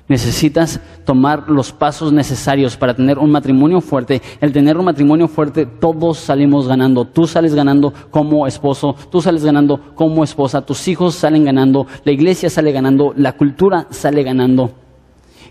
Necesitas 0.08 0.80
tomar 1.03 1.49
los 1.49 1.72
pasos 1.72 2.14
necesarios 2.14 2.78
para 2.78 2.93
tener 2.93 3.18
un 3.18 3.32
matrimonio 3.32 3.82
fuerte. 3.82 4.22
El 4.39 4.51
tener 4.51 4.78
un 4.78 4.86
matrimonio 4.86 5.28
fuerte, 5.28 5.66
todos 5.66 6.20
salimos 6.20 6.68
ganando. 6.68 7.06
Tú 7.06 7.26
sales 7.26 7.56
ganando 7.56 7.91
como 8.12 8.45
esposo, 8.45 8.95
tú 9.12 9.20
sales 9.20 9.43
ganando 9.43 9.80
como 9.95 10.24
esposa, 10.24 10.62
tus 10.62 10.88
hijos 10.88 11.16
salen 11.16 11.43
ganando, 11.43 11.88
la 12.03 12.12
iglesia 12.12 12.51
sale 12.51 12.72
ganando, 12.72 13.14
la 13.18 13.34
cultura 13.34 13.88
sale 13.89 14.22
ganando. 14.22 14.72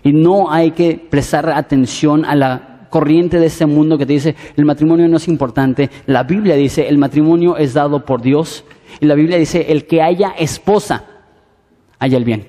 Y 0.03 0.13
no 0.13 0.49
hay 0.49 0.71
que 0.71 1.05
prestar 1.09 1.49
atención 1.49 2.23
a 2.23 2.35
la 2.35 2.74
corriente 2.95 3.41
de 3.41 3.47
este 3.47 3.65
mundo 3.65 3.97
que 3.97 4.05
te 4.05 4.13
dice 4.13 4.35
el 4.55 4.63
matrimonio 4.63 5.09
no 5.09 5.17
es 5.17 5.27
importante. 5.27 5.89
La 6.05 6.23
Biblia 6.23 6.55
dice 6.55 6.87
el 6.87 6.97
matrimonio 6.97 7.57
es 7.57 7.73
dado 7.73 8.05
por 8.05 8.21
Dios. 8.21 8.63
Y 9.01 9.05
la 9.05 9.15
Biblia 9.15 9.37
dice 9.37 9.65
el 9.67 9.85
que 9.85 10.01
haya 10.01 10.29
esposa, 10.29 11.03
haya 11.99 12.17
el 12.17 12.23
bien. 12.23 12.47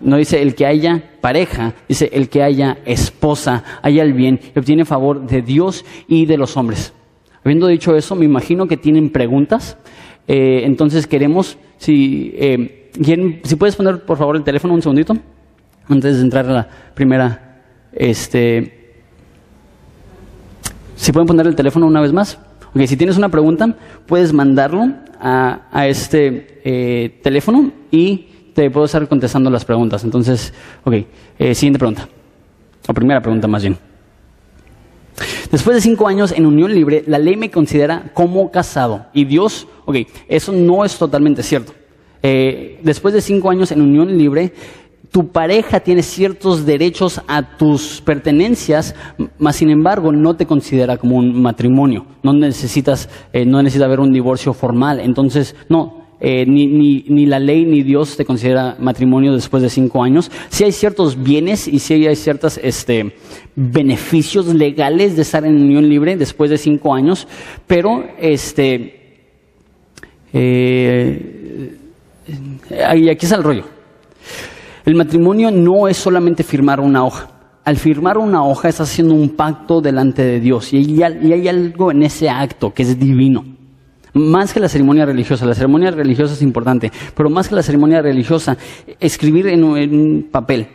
No 0.00 0.16
dice 0.16 0.40
el 0.40 0.54
que 0.54 0.64
haya 0.64 1.18
pareja, 1.20 1.74
dice 1.86 2.08
el 2.14 2.30
que 2.30 2.42
haya 2.42 2.78
esposa, 2.86 3.64
haya 3.82 4.02
el 4.02 4.14
bien 4.14 4.40
y 4.54 4.58
obtiene 4.58 4.86
favor 4.86 5.26
de 5.26 5.42
Dios 5.42 5.84
y 6.08 6.24
de 6.24 6.38
los 6.38 6.56
hombres. 6.56 6.94
Habiendo 7.44 7.66
dicho 7.66 7.94
eso, 7.94 8.16
me 8.16 8.24
imagino 8.24 8.66
que 8.66 8.78
tienen 8.78 9.10
preguntas. 9.10 9.76
Eh, 10.26 10.62
entonces 10.64 11.06
queremos, 11.06 11.58
si, 11.76 12.32
eh, 12.38 12.90
si 13.44 13.56
puedes 13.56 13.76
poner 13.76 14.06
por 14.06 14.16
favor 14.16 14.36
el 14.36 14.42
teléfono 14.42 14.72
un 14.72 14.80
segundito, 14.80 15.14
antes 15.86 16.16
de 16.16 16.22
entrar 16.22 16.46
a 16.46 16.52
la 16.52 16.68
primera, 16.94 17.60
este, 17.92 18.75
si 20.96 21.12
pueden 21.12 21.26
poner 21.26 21.46
el 21.46 21.54
teléfono 21.54 21.86
una 21.86 22.00
vez 22.00 22.12
más. 22.12 22.38
Okay, 22.74 22.86
si 22.86 22.96
tienes 22.96 23.16
una 23.16 23.28
pregunta, 23.28 23.74
puedes 24.06 24.32
mandarlo 24.32 24.92
a, 25.20 25.86
este 25.86 26.60
eh, 26.64 27.20
teléfono 27.22 27.70
y 27.90 28.26
te 28.54 28.70
puedo 28.70 28.86
estar 28.86 29.06
contestando 29.08 29.48
las 29.50 29.64
preguntas. 29.64 30.02
Entonces, 30.04 30.52
ok, 30.84 30.94
eh, 31.38 31.54
siguiente 31.54 31.78
pregunta. 31.78 32.08
O 32.88 32.92
primera 32.92 33.20
pregunta 33.20 33.46
más 33.46 33.62
bien. 33.62 33.78
Después 35.50 35.76
de 35.76 35.80
cinco 35.80 36.08
años 36.08 36.32
en 36.32 36.44
unión 36.44 36.74
libre, 36.74 37.04
la 37.06 37.18
ley 37.18 37.36
me 37.36 37.50
considera 37.50 38.10
como 38.12 38.50
casado. 38.50 39.06
Y 39.12 39.24
Dios, 39.24 39.66
ok, 39.84 39.96
eso 40.28 40.52
no 40.52 40.84
es 40.84 40.98
totalmente 40.98 41.42
cierto. 41.42 41.72
Eh, 42.22 42.80
después 42.82 43.14
de 43.14 43.20
cinco 43.20 43.50
años 43.50 43.70
en 43.70 43.80
unión 43.80 44.16
libre, 44.18 44.52
tu 45.10 45.28
pareja 45.28 45.80
tiene 45.80 46.02
ciertos 46.02 46.66
derechos 46.66 47.20
a 47.26 47.56
tus 47.56 48.00
pertenencias, 48.00 48.94
mas 49.38 49.56
sin 49.56 49.70
embargo 49.70 50.12
no 50.12 50.36
te 50.36 50.46
considera 50.46 50.96
como 50.96 51.16
un 51.16 51.40
matrimonio. 51.40 52.06
No 52.22 52.32
necesitas, 52.32 53.08
eh, 53.32 53.44
no 53.44 53.62
necesita 53.62 53.86
haber 53.86 54.00
un 54.00 54.12
divorcio 54.12 54.52
formal. 54.52 55.00
Entonces, 55.00 55.54
no, 55.68 56.06
eh, 56.18 56.46
ni, 56.46 56.66
ni, 56.66 57.04
ni, 57.08 57.26
la 57.26 57.38
ley 57.38 57.66
ni 57.66 57.82
Dios 57.82 58.16
te 58.16 58.24
considera 58.24 58.76
matrimonio 58.80 59.34
después 59.34 59.62
de 59.62 59.68
cinco 59.68 60.02
años. 60.02 60.30
Sí 60.48 60.64
hay 60.64 60.72
ciertos 60.72 61.22
bienes 61.22 61.68
y 61.68 61.78
sí 61.78 62.06
hay 62.06 62.16
ciertos 62.16 62.58
este, 62.62 63.14
beneficios 63.54 64.46
legales 64.46 65.14
de 65.16 65.22
estar 65.22 65.44
en 65.44 65.56
unión 65.56 65.88
libre 65.88 66.16
después 66.16 66.50
de 66.50 66.56
cinco 66.56 66.94
años, 66.94 67.28
pero 67.66 68.04
este, 68.18 69.20
eh, 70.32 71.76
y 72.96 73.08
aquí 73.08 73.26
está 73.26 73.36
el 73.36 73.42
rollo. 73.42 73.75
El 74.86 74.94
matrimonio 74.94 75.50
no 75.50 75.88
es 75.88 75.96
solamente 75.96 76.44
firmar 76.44 76.78
una 76.78 77.04
hoja. 77.04 77.28
Al 77.64 77.76
firmar 77.76 78.18
una 78.18 78.44
hoja 78.44 78.68
estás 78.68 78.88
haciendo 78.88 79.14
un 79.14 79.30
pacto 79.30 79.80
delante 79.80 80.22
de 80.22 80.38
Dios 80.38 80.72
y 80.72 81.02
hay 81.02 81.48
algo 81.48 81.90
en 81.90 82.04
ese 82.04 82.30
acto 82.30 82.72
que 82.72 82.84
es 82.84 82.96
divino. 82.96 83.44
Más 84.14 84.54
que 84.54 84.60
la 84.60 84.68
ceremonia 84.68 85.04
religiosa, 85.04 85.44
la 85.44 85.56
ceremonia 85.56 85.90
religiosa 85.90 86.34
es 86.34 86.42
importante, 86.42 86.92
pero 87.16 87.28
más 87.28 87.48
que 87.48 87.56
la 87.56 87.64
ceremonia 87.64 88.00
religiosa, 88.00 88.56
escribir 89.00 89.48
en 89.48 89.64
un 89.64 90.28
papel 90.30 90.68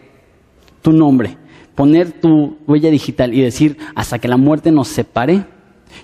tu 0.81 0.91
nombre, 0.91 1.37
poner 1.73 2.11
tu 2.11 2.57
huella 2.67 2.91
digital 2.91 3.33
y 3.33 3.41
decir 3.41 3.77
hasta 3.95 4.19
que 4.19 4.27
la 4.27 4.35
muerte 4.35 4.73
nos 4.73 4.89
separe. 4.89 5.45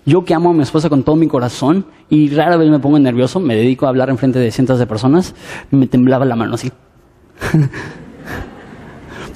Yo 0.05 0.23
que 0.23 0.33
amo 0.33 0.51
a 0.51 0.53
mi 0.53 0.61
esposa 0.61 0.87
con 0.87 1.03
todo 1.03 1.17
mi 1.17 1.27
corazón 1.27 1.85
y 2.09 2.29
rara 2.29 2.55
vez 2.55 2.69
me 2.69 2.79
pongo 2.79 2.99
nervioso, 2.99 3.41
me 3.41 3.57
dedico 3.57 3.85
a 3.85 3.89
hablar 3.89 4.09
en 4.09 4.17
frente 4.17 4.39
de 4.39 4.49
cientos 4.49 4.79
de 4.79 4.87
personas, 4.87 5.35
me 5.71 5.87
temblaba 5.87 6.23
la 6.23 6.37
mano 6.37 6.55
así. 6.55 6.71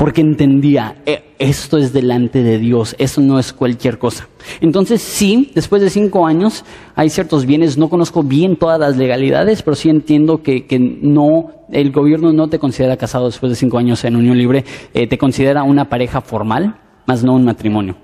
porque 0.01 0.21
entendía, 0.21 0.95
eh, 1.05 1.35
esto 1.37 1.77
es 1.77 1.93
delante 1.93 2.41
de 2.41 2.57
Dios, 2.57 2.95
eso 2.97 3.21
no 3.21 3.37
es 3.37 3.53
cualquier 3.53 3.99
cosa. 3.99 4.27
Entonces 4.59 4.99
sí, 4.99 5.51
después 5.53 5.79
de 5.81 5.91
cinco 5.91 6.25
años 6.25 6.65
hay 6.95 7.11
ciertos 7.11 7.45
bienes, 7.45 7.77
no 7.77 7.87
conozco 7.87 8.23
bien 8.23 8.55
todas 8.55 8.79
las 8.79 8.97
legalidades, 8.97 9.61
pero 9.61 9.75
sí 9.75 9.89
entiendo 9.89 10.41
que, 10.41 10.65
no, 11.03 11.51
el 11.71 11.91
gobierno 11.91 12.33
no 12.33 12.47
te 12.47 12.57
considera 12.57 12.97
casado 12.97 13.27
después 13.27 13.51
de 13.51 13.55
cinco 13.55 13.77
años 13.77 14.03
en 14.03 14.15
unión 14.15 14.39
libre, 14.39 14.65
eh, 14.95 15.05
te 15.05 15.19
considera 15.19 15.61
una 15.61 15.85
pareja 15.85 16.21
formal, 16.21 16.77
más 17.05 17.23
no 17.23 17.35
un 17.35 17.45
matrimonio. 17.45 17.95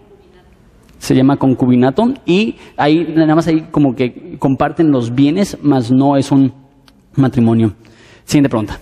Se 0.99 1.15
llama 1.15 1.37
concubinato 1.37 2.13
y 2.27 2.57
ahí 2.77 3.11
nada 3.15 3.33
más 3.33 3.47
ahí 3.47 3.69
como 3.71 3.95
que 3.95 4.37
comparten 4.37 4.91
los 4.91 5.15
bienes, 5.15 5.57
más 5.63 5.91
no 5.91 6.15
es 6.15 6.31
un 6.31 6.53
matrimonio. 7.15 7.73
Siguiente 8.23 8.49
pregunta. 8.49 8.79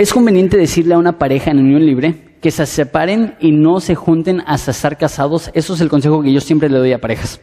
Es 0.00 0.14
conveniente 0.14 0.56
decirle 0.56 0.94
a 0.94 0.98
una 0.98 1.18
pareja 1.18 1.50
en 1.50 1.58
unión 1.58 1.84
libre 1.84 2.14
que 2.40 2.50
se 2.50 2.64
separen 2.64 3.34
y 3.38 3.52
no 3.52 3.80
se 3.80 3.94
junten 3.94 4.42
hasta 4.46 4.70
estar 4.70 4.96
casados. 4.96 5.50
Eso 5.52 5.74
es 5.74 5.82
el 5.82 5.90
consejo 5.90 6.22
que 6.22 6.32
yo 6.32 6.40
siempre 6.40 6.70
le 6.70 6.78
doy 6.78 6.92
a 6.94 7.02
parejas. 7.02 7.38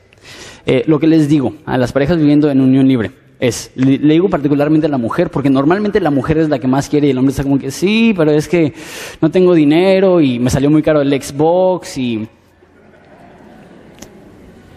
Eh, 0.66 0.82
lo 0.88 0.97
que 0.97 1.05
les 1.05 1.30
digo 1.30 1.53
a 1.68 1.78
las 1.78 1.91
parejas 1.91 2.18
viviendo 2.18 2.49
en 2.49 2.60
unión 2.60 2.88
libre 2.88 3.12
es, 3.39 3.70
le, 3.76 3.99
digo 3.99 4.28
particularmente 4.28 4.88
a 4.88 4.89
la 4.89 4.97
mujer, 4.97 5.30
porque 5.30 5.51
normalmente 5.51 5.99
la 5.99 6.10
mujer 6.10 6.39
es 6.39 6.49
la 6.49 6.58
que 6.58 6.68
más 6.68 6.89
quiere 6.89 7.05
y 7.05 7.10
el 7.12 7.20
hombre 7.20 7.30
está 7.30 7.43
como 7.43 7.60
que, 7.60 7.70
sí, 7.70 8.16
pero 8.18 8.32
es 8.32 8.47
que 8.47 8.74
no 9.22 9.30
tengo 9.30 9.53
dinero 9.53 10.20
y 10.20 10.39
me 10.39 10.49
salió 10.49 10.72
muy 10.72 10.82
caro 10.82 11.01
el 11.01 11.22
Xbox 11.22 11.95
y... 11.99 12.28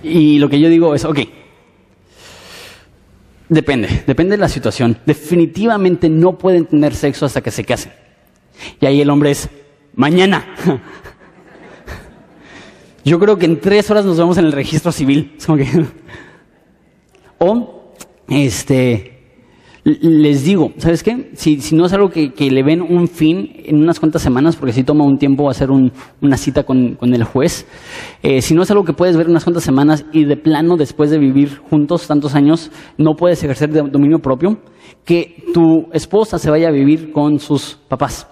Y 0.02 0.38
lo 0.38 0.50
que 0.50 0.60
yo 0.60 0.68
digo 0.68 0.94
es, 0.94 1.06
ok, 1.06 1.18
Depende, 3.50 4.04
depende 4.06 4.36
de 4.36 4.40
la 4.40 4.48
situación. 4.48 4.96
Definitivamente 5.04 6.08
no 6.08 6.38
pueden 6.38 6.66
tener 6.66 6.94
sexo 6.94 7.26
hasta 7.26 7.40
que 7.40 7.50
se 7.50 7.64
casen. 7.64 7.92
Y 8.80 8.86
ahí 8.86 9.00
el 9.00 9.10
hombre 9.10 9.32
es, 9.32 9.48
mañana. 9.92 10.54
Yo 13.04 13.18
creo 13.18 13.36
que 13.38 13.46
en 13.46 13.60
tres 13.60 13.90
horas 13.90 14.04
nos 14.04 14.18
vemos 14.18 14.38
en 14.38 14.44
el 14.44 14.52
registro 14.52 14.92
civil. 14.92 15.36
o, 17.38 17.92
este, 18.28 19.19
les 19.84 20.44
digo, 20.44 20.72
¿sabes 20.76 21.02
qué? 21.02 21.30
Si, 21.34 21.58
no 21.74 21.86
es 21.86 21.92
algo 21.92 22.10
que, 22.10 22.32
le 22.38 22.62
ven 22.62 22.82
un 22.82 23.08
fin 23.08 23.50
en 23.64 23.76
unas 23.76 23.98
cuantas 23.98 24.20
semanas, 24.20 24.56
porque 24.56 24.72
si 24.72 24.84
toma 24.84 25.04
un 25.04 25.18
tiempo 25.18 25.48
hacer 25.48 25.70
una 25.70 26.36
cita 26.36 26.64
con, 26.64 26.98
el 27.00 27.24
juez, 27.24 27.66
eh, 28.22 28.42
si 28.42 28.54
no 28.54 28.62
es 28.62 28.70
algo 28.70 28.84
que 28.84 28.92
puedes 28.92 29.16
ver 29.16 29.28
unas 29.28 29.44
cuantas 29.44 29.64
semanas 29.64 30.04
y 30.12 30.24
de 30.24 30.36
plano 30.36 30.76
después 30.76 31.10
de 31.10 31.18
vivir 31.18 31.58
juntos 31.70 32.06
tantos 32.06 32.34
años 32.34 32.70
no 32.98 33.14
puedes 33.14 33.42
ejercer 33.42 33.70
dominio 33.70 34.18
propio, 34.18 34.58
que 35.04 35.44
tu 35.54 35.88
esposa 35.92 36.38
se 36.38 36.50
vaya 36.50 36.68
a 36.68 36.72
vivir 36.72 37.12
con 37.12 37.38
sus 37.38 37.78
papás 37.88 38.26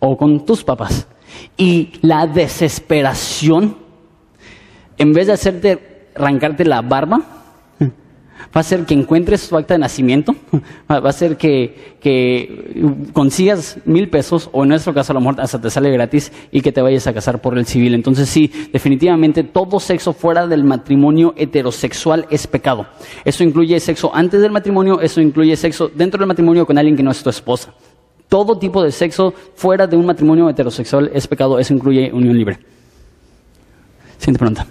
o 0.00 0.16
con 0.16 0.44
tus 0.44 0.64
papás. 0.64 1.06
Y 1.56 1.92
la 2.02 2.26
desesperación, 2.26 3.76
en 4.98 5.12
vez 5.12 5.28
de 5.28 5.32
hacerte 5.32 6.08
arrancarte 6.16 6.64
la 6.64 6.82
barba, 6.82 7.20
va 8.56 8.60
a 8.60 8.64
ser 8.64 8.86
que 8.86 8.94
encuentres 8.94 9.48
tu 9.50 9.56
acta 9.56 9.74
de 9.74 9.78
nacimiento, 9.78 10.34
va 10.90 11.08
a 11.08 11.12
ser 11.12 11.36
que, 11.36 11.94
consigas 13.12 13.78
mil 13.84 14.08
pesos, 14.08 14.48
o 14.52 14.62
en 14.62 14.70
nuestro 14.70 14.94
caso 14.94 15.12
a 15.12 15.14
lo 15.14 15.20
mejor 15.20 15.40
hasta 15.42 15.60
te 15.60 15.68
sale 15.68 15.90
gratis, 15.90 16.32
y 16.50 16.62
que 16.62 16.72
te 16.72 16.80
vayas 16.80 17.06
a 17.06 17.12
casar 17.12 17.42
por 17.42 17.58
el 17.58 17.66
civil. 17.66 17.94
Entonces 17.94 18.30
sí, 18.30 18.50
definitivamente 18.72 19.44
todo 19.44 19.78
sexo 19.78 20.14
fuera 20.14 20.46
del 20.46 20.64
matrimonio 20.64 21.34
heterosexual 21.36 22.26
es 22.30 22.46
pecado. 22.46 22.86
Eso 23.24 23.44
incluye 23.44 23.78
sexo 23.78 24.10
antes 24.14 24.40
del 24.40 24.52
matrimonio, 24.52 25.02
eso 25.02 25.20
incluye 25.20 25.54
sexo 25.56 25.90
dentro 25.94 26.18
del 26.18 26.28
matrimonio 26.28 26.64
con 26.64 26.78
alguien 26.78 26.96
que 26.96 27.02
no 27.02 27.10
es 27.10 27.22
tu 27.22 27.28
esposa. 27.28 27.74
Todo 28.28 28.58
tipo 28.58 28.82
de 28.82 28.90
sexo 28.90 29.34
fuera 29.54 29.86
de 29.86 29.96
un 29.96 30.06
matrimonio 30.06 30.48
heterosexual 30.48 31.10
es 31.12 31.26
pecado, 31.26 31.58
eso 31.58 31.74
incluye 31.74 32.10
unión 32.10 32.36
libre. 32.36 32.58
Siguiente 34.16 34.38
pregunta. 34.38 34.66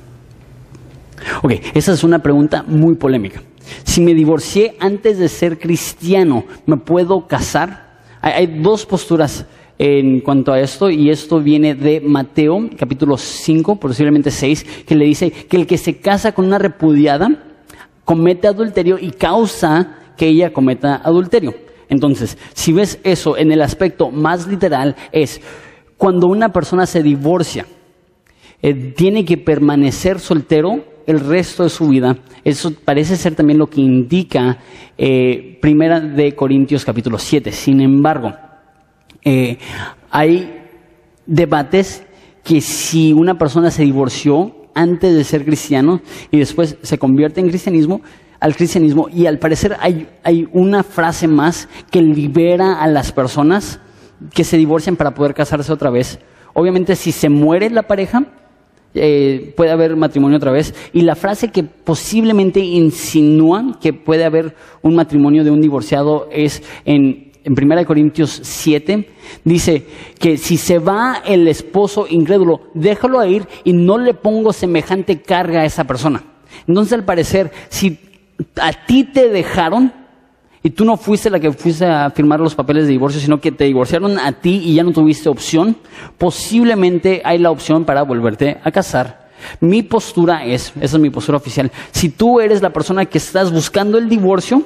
Ok, 1.43 1.53
esa 1.73 1.93
es 1.93 2.03
una 2.03 2.19
pregunta 2.19 2.63
muy 2.67 2.95
polémica. 2.95 3.41
Si 3.83 4.01
me 4.01 4.13
divorcié 4.13 4.75
antes 4.79 5.17
de 5.17 5.27
ser 5.27 5.59
cristiano, 5.59 6.45
¿me 6.65 6.77
puedo 6.77 7.27
casar? 7.27 7.99
Hay, 8.21 8.59
dos 8.61 8.85
posturas 8.85 9.45
en 9.77 10.21
cuanto 10.21 10.53
a 10.53 10.59
esto, 10.59 10.89
y 10.89 11.09
esto 11.09 11.39
viene 11.41 11.75
de 11.75 11.99
Mateo, 12.01 12.69
capítulo 12.77 13.17
5, 13.17 13.75
posiblemente 13.77 14.31
6, 14.31 14.83
que 14.85 14.95
le 14.95 15.05
dice 15.05 15.31
que 15.31 15.57
el 15.57 15.67
que 15.67 15.77
se 15.77 15.97
casa 15.97 16.31
con 16.31 16.45
una 16.45 16.57
repudiada 16.57 17.27
comete 18.03 18.47
adulterio 18.47 18.97
y 18.99 19.11
causa 19.11 20.13
que 20.17 20.27
ella 20.27 20.53
cometa 20.53 20.95
adulterio. 21.03 21.53
Entonces, 21.89 22.37
si 22.53 22.71
ves 22.73 22.99
eso 23.03 23.37
en 23.37 23.51
el 23.51 23.61
aspecto 23.61 24.09
más 24.11 24.47
literal, 24.47 24.95
es 25.11 25.41
cuando 25.97 26.27
una 26.27 26.49
persona 26.49 26.85
se 26.85 27.03
divorcia, 27.03 27.65
eh, 28.61 28.73
tiene 28.73 29.25
que 29.25 29.37
permanecer 29.37 30.19
soltero 30.19 30.83
el 31.05 31.19
resto 31.19 31.63
de 31.63 31.69
su 31.69 31.87
vida. 31.87 32.17
Eso 32.43 32.71
parece 32.83 33.15
ser 33.15 33.35
también 33.35 33.59
lo 33.59 33.67
que 33.67 33.81
indica 33.81 34.57
eh, 34.97 35.57
Primera 35.61 35.99
de 35.99 36.35
Corintios 36.35 36.85
capítulo 36.85 37.17
7. 37.17 37.51
Sin 37.51 37.81
embargo, 37.81 38.33
eh, 39.23 39.57
hay 40.09 40.61
debates 41.25 42.03
que 42.43 42.61
si 42.61 43.13
una 43.13 43.37
persona 43.37 43.71
se 43.71 43.83
divorció 43.83 44.55
antes 44.75 45.15
de 45.15 45.23
ser 45.23 45.45
cristiano 45.45 46.01
y 46.31 46.39
después 46.39 46.77
se 46.81 46.97
convierte 46.97 47.39
en 47.39 47.47
cristianismo, 47.47 48.01
al 48.39 48.55
cristianismo, 48.55 49.07
y 49.11 49.25
al 49.25 49.39
parecer 49.39 49.75
hay, 49.79 50.07
hay 50.23 50.47
una 50.51 50.83
frase 50.83 51.27
más 51.27 51.67
que 51.89 52.01
libera 52.01 52.81
a 52.81 52.87
las 52.87 53.11
personas 53.11 53.79
que 54.33 54.43
se 54.43 54.57
divorcian 54.57 54.95
para 54.95 55.13
poder 55.13 55.33
casarse 55.33 55.71
otra 55.71 55.89
vez. 55.89 56.19
Obviamente, 56.53 56.95
si 56.95 57.11
se 57.11 57.29
muere 57.29 57.69
la 57.69 57.83
pareja, 57.83 58.23
eh, 58.95 59.53
puede 59.55 59.71
haber 59.71 59.95
matrimonio 59.95 60.37
otra 60.37 60.51
vez. 60.51 60.73
Y 60.93 61.01
la 61.01 61.15
frase 61.15 61.49
que 61.49 61.63
posiblemente 61.63 62.59
insinúa 62.59 63.77
que 63.81 63.93
puede 63.93 64.23
haber 64.23 64.55
un 64.81 64.95
matrimonio 64.95 65.43
de 65.43 65.51
un 65.51 65.61
divorciado 65.61 66.27
es 66.31 66.63
en, 66.85 67.31
en 67.43 67.53
1 67.53 67.85
Corintios 67.85 68.39
7, 68.41 69.09
dice 69.43 69.85
que 70.17 70.37
si 70.37 70.57
se 70.57 70.79
va 70.79 71.21
el 71.25 71.47
esposo 71.47 72.07
incrédulo, 72.09 72.61
déjalo 72.73 73.23
ir 73.25 73.47
y 73.63 73.73
no 73.73 73.97
le 73.97 74.13
pongo 74.13 74.53
semejante 74.53 75.21
carga 75.21 75.61
a 75.61 75.65
esa 75.65 75.83
persona. 75.83 76.23
Entonces, 76.67 76.93
al 76.93 77.03
parecer, 77.03 77.51
si 77.69 77.99
a 78.55 78.85
ti 78.85 79.03
te 79.03 79.29
dejaron, 79.29 79.91
y 80.65 80.71
tú 80.71 80.83
no 80.83 80.97
fuiste 80.97 81.29
la 81.29 81.39
que 81.39 81.51
fuiste 81.51 81.85
a 81.85 82.09
firmar 82.09 82.39
los 82.39 82.55
papeles 82.55 82.85
de 82.85 82.89
divorcio, 82.89 83.21
sino 83.21 83.39
que 83.39 83.51
te 83.51 83.65
divorciaron 83.65 84.17
a 84.17 84.31
ti 84.31 84.63
y 84.65 84.73
ya 84.73 84.83
no 84.83 84.91
tuviste 84.91 85.29
opción, 85.29 85.77
posiblemente 86.17 87.21
hay 87.23 87.37
la 87.37 87.51
opción 87.51 87.85
para 87.85 88.01
volverte 88.01 88.57
a 88.63 88.71
casar. 88.71 89.29
Mi 89.59 89.83
postura 89.83 90.43
es, 90.43 90.73
esa 90.81 90.97
es 90.97 90.99
mi 90.99 91.11
postura 91.11 91.37
oficial, 91.37 91.71
si 91.91 92.09
tú 92.09 92.39
eres 92.39 92.63
la 92.63 92.71
persona 92.71 93.05
que 93.05 93.19
estás 93.19 93.53
buscando 93.53 93.99
el 93.99 94.09
divorcio, 94.09 94.63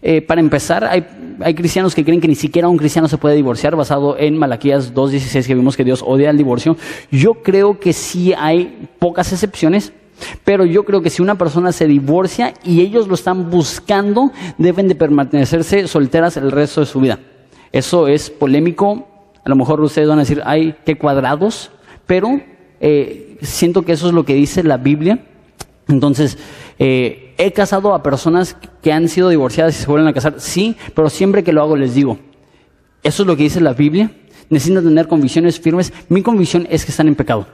eh, 0.00 0.22
para 0.22 0.40
empezar, 0.40 0.84
hay, 0.84 1.04
hay, 1.40 1.54
cristianos 1.54 1.92
que 1.92 2.04
creen 2.04 2.20
que 2.20 2.28
ni 2.28 2.36
siquiera 2.36 2.68
un 2.68 2.76
cristiano 2.76 3.08
se 3.08 3.18
puede 3.18 3.34
divorciar, 3.34 3.74
basado 3.74 4.16
en 4.16 4.38
Malaquías 4.38 4.94
2.16, 4.94 5.44
que 5.44 5.54
vimos 5.56 5.76
que 5.76 5.82
Dios 5.82 6.04
odia 6.06 6.30
el 6.30 6.36
divorcio. 6.36 6.76
Yo 7.10 7.42
creo 7.42 7.80
que 7.80 7.92
sí 7.92 8.32
hay 8.32 8.88
pocas 9.00 9.32
excepciones, 9.32 9.92
pero 10.44 10.64
yo 10.64 10.84
creo 10.84 11.02
que 11.02 11.10
si 11.10 11.22
una 11.22 11.36
persona 11.36 11.72
se 11.72 11.86
divorcia 11.86 12.54
y 12.64 12.80
ellos 12.80 13.08
lo 13.08 13.14
están 13.14 13.50
buscando, 13.50 14.32
deben 14.56 14.88
de 14.88 14.94
permanecerse 14.94 15.86
solteras 15.88 16.36
el 16.36 16.50
resto 16.50 16.80
de 16.80 16.86
su 16.86 17.00
vida. 17.00 17.18
Eso 17.72 18.08
es 18.08 18.30
polémico. 18.30 19.06
A 19.44 19.48
lo 19.48 19.56
mejor 19.56 19.80
ustedes 19.80 20.08
van 20.08 20.18
a 20.18 20.22
decir, 20.22 20.42
ay, 20.44 20.74
qué 20.84 20.96
cuadrados. 20.96 21.70
Pero 22.06 22.40
eh, 22.80 23.38
siento 23.42 23.82
que 23.82 23.92
eso 23.92 24.08
es 24.08 24.14
lo 24.14 24.24
que 24.24 24.34
dice 24.34 24.62
la 24.62 24.76
Biblia. 24.76 25.24
Entonces, 25.88 26.38
eh, 26.78 27.34
he 27.38 27.52
casado 27.52 27.94
a 27.94 28.02
personas 28.02 28.56
que 28.82 28.92
han 28.92 29.08
sido 29.08 29.30
divorciadas 29.30 29.78
y 29.78 29.82
se 29.82 29.86
vuelven 29.86 30.08
a 30.08 30.12
casar, 30.12 30.34
sí, 30.38 30.76
pero 30.94 31.08
siempre 31.08 31.42
que 31.42 31.52
lo 31.52 31.62
hago 31.62 31.76
les 31.76 31.94
digo, 31.94 32.18
eso 33.02 33.22
es 33.22 33.26
lo 33.26 33.36
que 33.36 33.44
dice 33.44 33.60
la 33.60 33.72
Biblia, 33.72 34.10
necesitan 34.50 34.84
tener 34.84 35.08
convicciones 35.08 35.58
firmes, 35.58 35.92
mi 36.08 36.22
convicción 36.22 36.66
es 36.68 36.84
que 36.84 36.90
están 36.90 37.08
en 37.08 37.14
pecado. 37.14 37.46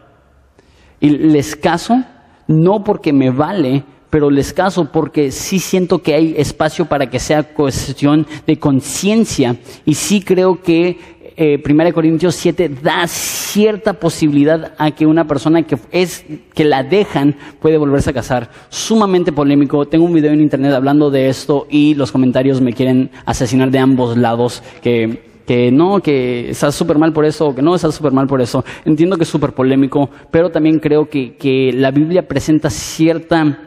Y 1.00 1.10
les 1.10 1.54
caso 1.54 2.02
no 2.48 2.84
porque 2.84 3.12
me 3.12 3.30
vale, 3.30 3.84
pero 4.10 4.30
les 4.30 4.52
caso 4.52 4.90
porque 4.92 5.30
sí 5.30 5.58
siento 5.58 5.98
que 5.98 6.14
hay 6.14 6.34
espacio 6.36 6.86
para 6.86 7.10
que 7.10 7.18
sea 7.18 7.42
cuestión 7.42 8.26
de 8.46 8.58
conciencia 8.58 9.56
y 9.84 9.94
sí 9.94 10.20
creo 10.20 10.62
que 10.62 10.98
eh, 11.36 11.60
1 11.68 11.92
Corintios 11.92 12.36
7 12.36 12.68
da 12.80 13.06
cierta 13.08 13.94
posibilidad 13.94 14.72
a 14.78 14.92
que 14.92 15.04
una 15.04 15.24
persona 15.24 15.62
que 15.62 15.76
es 15.90 16.24
que 16.54 16.64
la 16.64 16.84
dejan 16.84 17.34
puede 17.60 17.76
volverse 17.76 18.10
a 18.10 18.12
casar. 18.12 18.50
Sumamente 18.68 19.32
polémico. 19.32 19.86
Tengo 19.86 20.04
un 20.04 20.12
video 20.12 20.32
en 20.32 20.40
internet 20.40 20.72
hablando 20.72 21.10
de 21.10 21.28
esto 21.28 21.66
y 21.68 21.94
los 21.94 22.12
comentarios 22.12 22.60
me 22.60 22.72
quieren 22.72 23.10
asesinar 23.26 23.72
de 23.72 23.80
ambos 23.80 24.16
lados. 24.16 24.62
Que, 24.80 25.33
que 25.46 25.70
no, 25.70 26.00
que 26.00 26.50
estás 26.50 26.74
súper 26.74 26.98
mal 26.98 27.12
por 27.12 27.24
eso, 27.24 27.54
que 27.54 27.62
no 27.62 27.74
estás 27.74 27.94
súper 27.94 28.12
mal 28.12 28.26
por 28.26 28.40
eso. 28.40 28.64
Entiendo 28.84 29.16
que 29.16 29.24
es 29.24 29.28
súper 29.28 29.52
polémico, 29.52 30.10
pero 30.30 30.50
también 30.50 30.78
creo 30.78 31.08
que, 31.08 31.36
que 31.36 31.72
la 31.72 31.90
Biblia 31.90 32.26
presenta 32.26 32.70
cierta, 32.70 33.58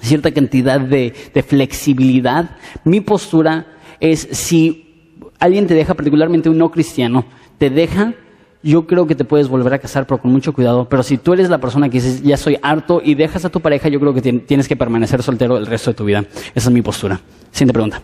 cierta 0.00 0.32
cantidad 0.32 0.80
de, 0.80 1.12
de 1.34 1.42
flexibilidad. 1.42 2.56
Mi 2.84 3.00
postura 3.00 3.66
es 4.00 4.28
si 4.32 5.20
alguien 5.38 5.66
te 5.66 5.74
deja, 5.74 5.94
particularmente 5.94 6.48
un 6.48 6.58
no 6.58 6.70
cristiano, 6.70 7.24
te 7.58 7.70
deja, 7.70 8.14
yo 8.62 8.86
creo 8.86 9.06
que 9.06 9.14
te 9.14 9.24
puedes 9.24 9.48
volver 9.48 9.74
a 9.74 9.78
casar, 9.78 10.06
pero 10.06 10.20
con 10.20 10.32
mucho 10.32 10.52
cuidado. 10.52 10.88
Pero 10.88 11.02
si 11.02 11.18
tú 11.18 11.32
eres 11.32 11.48
la 11.50 11.58
persona 11.58 11.88
que 11.88 11.98
dices, 11.98 12.22
ya 12.22 12.36
soy 12.36 12.58
harto 12.62 13.00
y 13.04 13.14
dejas 13.14 13.44
a 13.44 13.50
tu 13.50 13.60
pareja, 13.60 13.88
yo 13.88 14.00
creo 14.00 14.14
que 14.14 14.22
tienes 14.22 14.66
que 14.66 14.76
permanecer 14.76 15.22
soltero 15.22 15.56
el 15.58 15.66
resto 15.66 15.90
de 15.90 15.94
tu 15.94 16.04
vida. 16.04 16.24
Esa 16.54 16.68
es 16.68 16.70
mi 16.70 16.82
postura. 16.82 17.20
Siguiente 17.50 17.72
pregunta. 17.72 18.02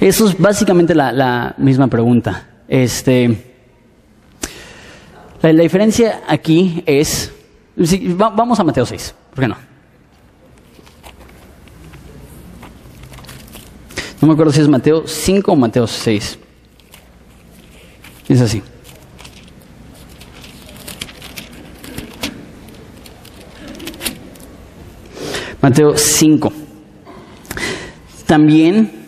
Eso 0.00 0.28
es 0.28 0.38
básicamente 0.38 0.94
la, 0.94 1.54
misma 1.58 1.88
pregunta. 1.88 2.46
Este, 2.68 3.54
la, 5.42 5.62
diferencia 5.62 6.22
aquí 6.26 6.82
es, 6.86 7.32
vamos 8.16 8.60
a 8.60 8.64
Mateo 8.64 8.84
6, 8.84 9.14
¿por 9.34 9.40
qué 9.44 9.48
no? 9.48 9.56
No 14.20 14.28
me 14.28 14.32
acuerdo 14.32 14.52
si 14.52 14.60
es 14.60 14.68
Mateo 14.68 15.06
5 15.06 15.52
o 15.52 15.56
Mateo 15.56 15.86
6. 15.86 16.38
Es 18.28 18.40
así. 18.40 18.62
Mateo 25.60 25.96
5. 25.96 26.52
También, 28.26 29.05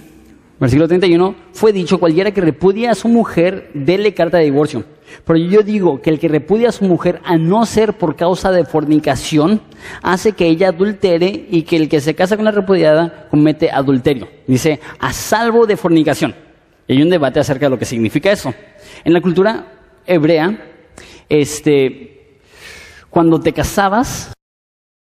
versículo 0.61 0.89
31, 0.89 1.35
fue 1.53 1.73
dicho, 1.73 1.99
cualquiera 1.99 2.33
que 2.33 2.41
repudia 2.41 2.91
a 2.91 2.95
su 2.95 3.09
mujer, 3.09 3.71
dele 3.75 4.15
carta 4.15 4.39
de 4.39 4.45
divorcio. 4.45 4.85
Pero 5.25 5.39
yo 5.39 5.63
digo 5.63 6.03
que 6.03 6.11
el 6.11 6.19
que 6.19 6.29
repudia 6.29 6.69
a 6.69 6.73
su 6.73 6.85
mujer 6.85 7.21
a 7.25 7.37
no 7.37 7.65
ser 7.65 7.95
por 7.95 8.17
causa 8.17 8.51
de 8.51 8.65
fornicación, 8.65 9.61
hace 10.03 10.33
que 10.33 10.47
ella 10.47 10.69
adultere 10.69 11.47
y 11.51 11.63
que 11.63 11.77
el 11.77 11.89
que 11.89 12.01
se 12.01 12.15
casa 12.15 12.37
con 12.37 12.45
la 12.45 12.51
repudiada 12.51 13.29
comete 13.31 13.71
adulterio. 13.71 14.29
Dice, 14.47 14.81
a 14.99 15.13
salvo 15.13 15.67
de 15.67 15.77
fornicación. 15.77 16.35
Y 16.87 16.95
hay 16.95 17.03
un 17.03 17.11
debate 17.11 17.41
acerca 17.41 17.67
de 17.67 17.71
lo 17.71 17.79
que 17.79 17.85
significa 17.85 18.33
eso. 18.33 18.53
En 19.05 19.13
la 19.13 19.21
cultura 19.21 19.67
hebrea, 20.07 20.59
este, 21.29 22.39
cuando 23.11 23.41
te 23.41 23.53
casabas, 23.53 24.33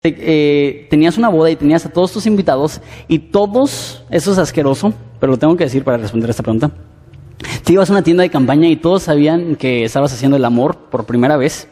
eh, 0.03 0.87
tenías 0.89 1.17
una 1.17 1.29
boda 1.29 1.49
y 1.49 1.55
tenías 1.55 1.85
a 1.85 1.89
todos 1.89 2.11
tus 2.11 2.25
invitados 2.25 2.81
y 3.07 3.19
todos, 3.19 4.03
eso 4.09 4.31
es 4.31 4.37
asqueroso, 4.37 4.93
pero 5.19 5.31
lo 5.31 5.37
tengo 5.37 5.55
que 5.55 5.63
decir 5.63 5.83
para 5.83 5.97
responder 5.97 6.29
a 6.29 6.31
esta 6.31 6.43
pregunta 6.43 6.71
te 7.63 7.73
ibas 7.73 7.89
a 7.89 7.93
una 7.93 8.03
tienda 8.03 8.23
de 8.23 8.29
campaña 8.29 8.67
y 8.67 8.75
todos 8.75 9.03
sabían 9.03 9.55
que 9.55 9.83
estabas 9.83 10.13
haciendo 10.13 10.37
el 10.37 10.45
amor 10.45 10.75
por 10.89 11.05
primera 11.05 11.37
vez. 11.37 11.67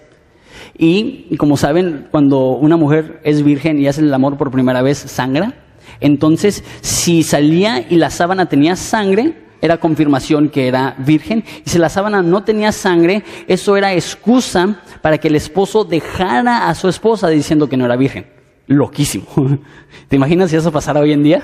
Y 0.77 1.35
como 1.37 1.57
saben, 1.57 2.07
cuando 2.11 2.51
una 2.51 2.77
mujer 2.77 3.19
es 3.23 3.43
virgen 3.43 3.79
y 3.79 3.87
hace 3.87 4.01
el 4.01 4.13
amor 4.13 4.37
por 4.37 4.51
primera 4.51 4.81
vez, 4.81 4.97
sangra. 4.97 5.53
Entonces, 5.99 6.63
si 6.81 7.23
salía 7.23 7.85
y 7.87 7.97
la 7.97 8.09
sábana 8.09 8.47
tenía 8.47 8.75
sangre, 8.75 9.35
era 9.61 9.79
confirmación 9.79 10.49
que 10.49 10.67
era 10.67 10.95
virgen. 10.97 11.43
Y 11.65 11.69
si 11.69 11.77
la 11.77 11.89
sábana 11.89 12.21
no 12.21 12.43
tenía 12.43 12.71
sangre, 12.71 13.23
eso 13.47 13.77
era 13.77 13.93
excusa 13.93 14.81
para 15.01 15.17
que 15.17 15.27
el 15.27 15.35
esposo 15.35 15.83
dejara 15.83 16.67
a 16.67 16.75
su 16.75 16.89
esposa 16.89 17.29
diciendo 17.29 17.69
que 17.69 17.77
no 17.77 17.85
era 17.85 17.95
virgen. 17.95 18.25
Loquísimo. 18.67 19.25
¿Te 20.07 20.15
imaginas 20.15 20.49
si 20.49 20.55
eso 20.55 20.71
pasara 20.71 20.99
hoy 20.99 21.11
en 21.11 21.23
día? 21.23 21.43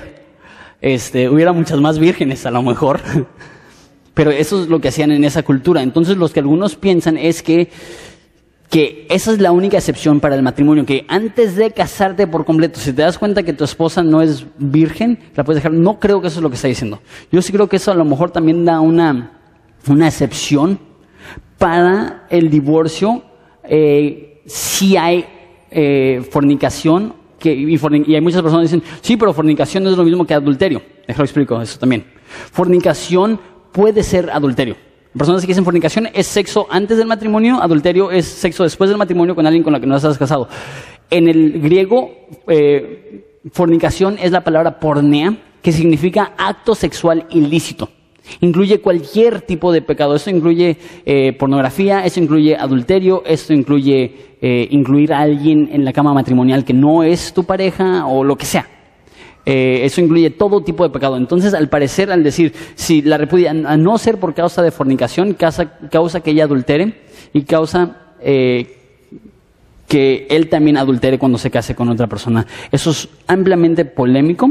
Este, 0.80 1.28
hubiera 1.28 1.52
muchas 1.52 1.80
más 1.80 1.98
vírgenes 1.98 2.44
a 2.46 2.50
lo 2.50 2.62
mejor. 2.62 3.00
Pero 4.14 4.32
eso 4.32 4.62
es 4.62 4.68
lo 4.68 4.80
que 4.80 4.88
hacían 4.88 5.12
en 5.12 5.24
esa 5.24 5.44
cultura. 5.44 5.82
Entonces 5.82 6.16
lo 6.16 6.28
que 6.28 6.40
algunos 6.40 6.74
piensan 6.74 7.16
es 7.16 7.42
que, 7.42 7.70
que 8.70 9.06
esa 9.08 9.32
es 9.32 9.40
la 9.40 9.52
única 9.52 9.78
excepción 9.78 10.20
para 10.20 10.34
el 10.34 10.42
matrimonio, 10.42 10.84
que 10.84 11.06
antes 11.08 11.56
de 11.56 11.70
casarte 11.70 12.26
por 12.26 12.44
completo, 12.44 12.78
si 12.78 12.92
te 12.92 13.02
das 13.02 13.18
cuenta 13.18 13.42
que 13.42 13.54
tu 13.54 13.64
esposa 13.64 14.02
no 14.02 14.20
es 14.20 14.44
virgen, 14.58 15.18
la 15.34 15.44
puedes 15.44 15.62
dejar. 15.62 15.72
No 15.72 15.98
creo 15.98 16.20
que 16.20 16.28
eso 16.28 16.40
es 16.40 16.42
lo 16.42 16.50
que 16.50 16.56
está 16.56 16.68
diciendo. 16.68 17.00
Yo 17.32 17.40
sí 17.40 17.52
creo 17.52 17.68
que 17.68 17.76
eso 17.76 17.90
a 17.90 17.94
lo 17.94 18.04
mejor 18.04 18.30
también 18.30 18.64
da 18.64 18.80
una, 18.80 19.38
una 19.88 20.06
excepción 20.06 20.78
para 21.56 22.26
el 22.28 22.50
divorcio 22.50 23.22
eh, 23.64 24.42
si 24.46 24.96
hay 24.96 25.24
eh, 25.70 26.22
fornicación 26.30 27.14
que, 27.38 27.54
y, 27.54 28.14
hay 28.14 28.20
muchas 28.20 28.42
personas 28.42 28.68
que 28.68 28.76
dicen, 28.76 28.98
sí, 29.00 29.16
pero 29.16 29.32
fornicación 29.32 29.84
no 29.84 29.90
es 29.90 29.96
lo 29.96 30.04
mismo 30.04 30.26
que 30.26 30.34
adulterio. 30.34 30.82
Déjalo 31.06 31.24
explico 31.24 31.60
eso 31.62 31.78
también. 31.78 32.04
Fornicación 32.52 33.40
puede 33.72 34.02
ser 34.02 34.30
adulterio. 34.30 34.76
Personas 35.18 35.42
que 35.42 35.48
dicen 35.48 35.64
fornicación 35.64 36.08
es 36.14 36.28
sexo 36.28 36.68
antes 36.70 36.96
del 36.96 37.08
matrimonio, 37.08 37.60
adulterio 37.60 38.12
es 38.12 38.24
sexo 38.24 38.62
después 38.62 38.88
del 38.88 38.98
matrimonio 38.98 39.34
con 39.34 39.46
alguien 39.46 39.64
con 39.64 39.72
la 39.72 39.80
que 39.80 39.86
no 39.86 39.96
estás 39.96 40.16
casado. 40.16 40.48
En 41.10 41.28
el 41.28 41.60
griego, 41.60 42.10
eh, 42.46 43.40
fornicación 43.50 44.16
es 44.22 44.30
la 44.30 44.44
palabra 44.44 44.78
pornea, 44.78 45.36
que 45.60 45.72
significa 45.72 46.34
acto 46.38 46.76
sexual 46.76 47.26
ilícito. 47.30 47.88
Incluye 48.40 48.80
cualquier 48.80 49.40
tipo 49.40 49.72
de 49.72 49.82
pecado. 49.82 50.14
Eso 50.14 50.30
incluye 50.30 50.76
eh, 51.04 51.32
pornografía, 51.32 52.04
eso 52.04 52.20
incluye 52.20 52.54
adulterio, 52.54 53.24
esto 53.26 53.52
incluye 53.52 54.36
eh, 54.40 54.68
incluir 54.70 55.12
a 55.12 55.20
alguien 55.20 55.68
en 55.72 55.84
la 55.84 55.92
cama 55.92 56.14
matrimonial 56.14 56.64
que 56.64 56.74
no 56.74 57.02
es 57.02 57.32
tu 57.32 57.42
pareja 57.42 58.06
o 58.06 58.22
lo 58.22 58.36
que 58.36 58.46
sea. 58.46 58.77
Eh, 59.46 59.80
eso 59.84 60.00
incluye 60.00 60.30
todo 60.30 60.62
tipo 60.62 60.84
de 60.84 60.90
pecado. 60.90 61.16
Entonces, 61.16 61.54
al 61.54 61.68
parecer, 61.68 62.12
al 62.12 62.22
decir, 62.22 62.52
si 62.74 63.02
la 63.02 63.16
repudia, 63.16 63.50
a 63.50 63.76
no 63.76 63.96
ser 63.98 64.18
por 64.18 64.34
causa 64.34 64.62
de 64.62 64.70
fornicación, 64.70 65.34
causa, 65.34 65.78
causa 65.88 66.20
que 66.20 66.32
ella 66.32 66.44
adultere 66.44 67.02
y 67.32 67.42
causa 67.42 67.96
eh, 68.20 68.76
que 69.86 70.26
él 70.30 70.48
también 70.48 70.76
adultere 70.76 71.18
cuando 71.18 71.38
se 71.38 71.50
case 71.50 71.74
con 71.74 71.88
otra 71.88 72.06
persona. 72.06 72.46
Eso 72.70 72.90
es 72.90 73.08
ampliamente 73.26 73.84
polémico. 73.84 74.50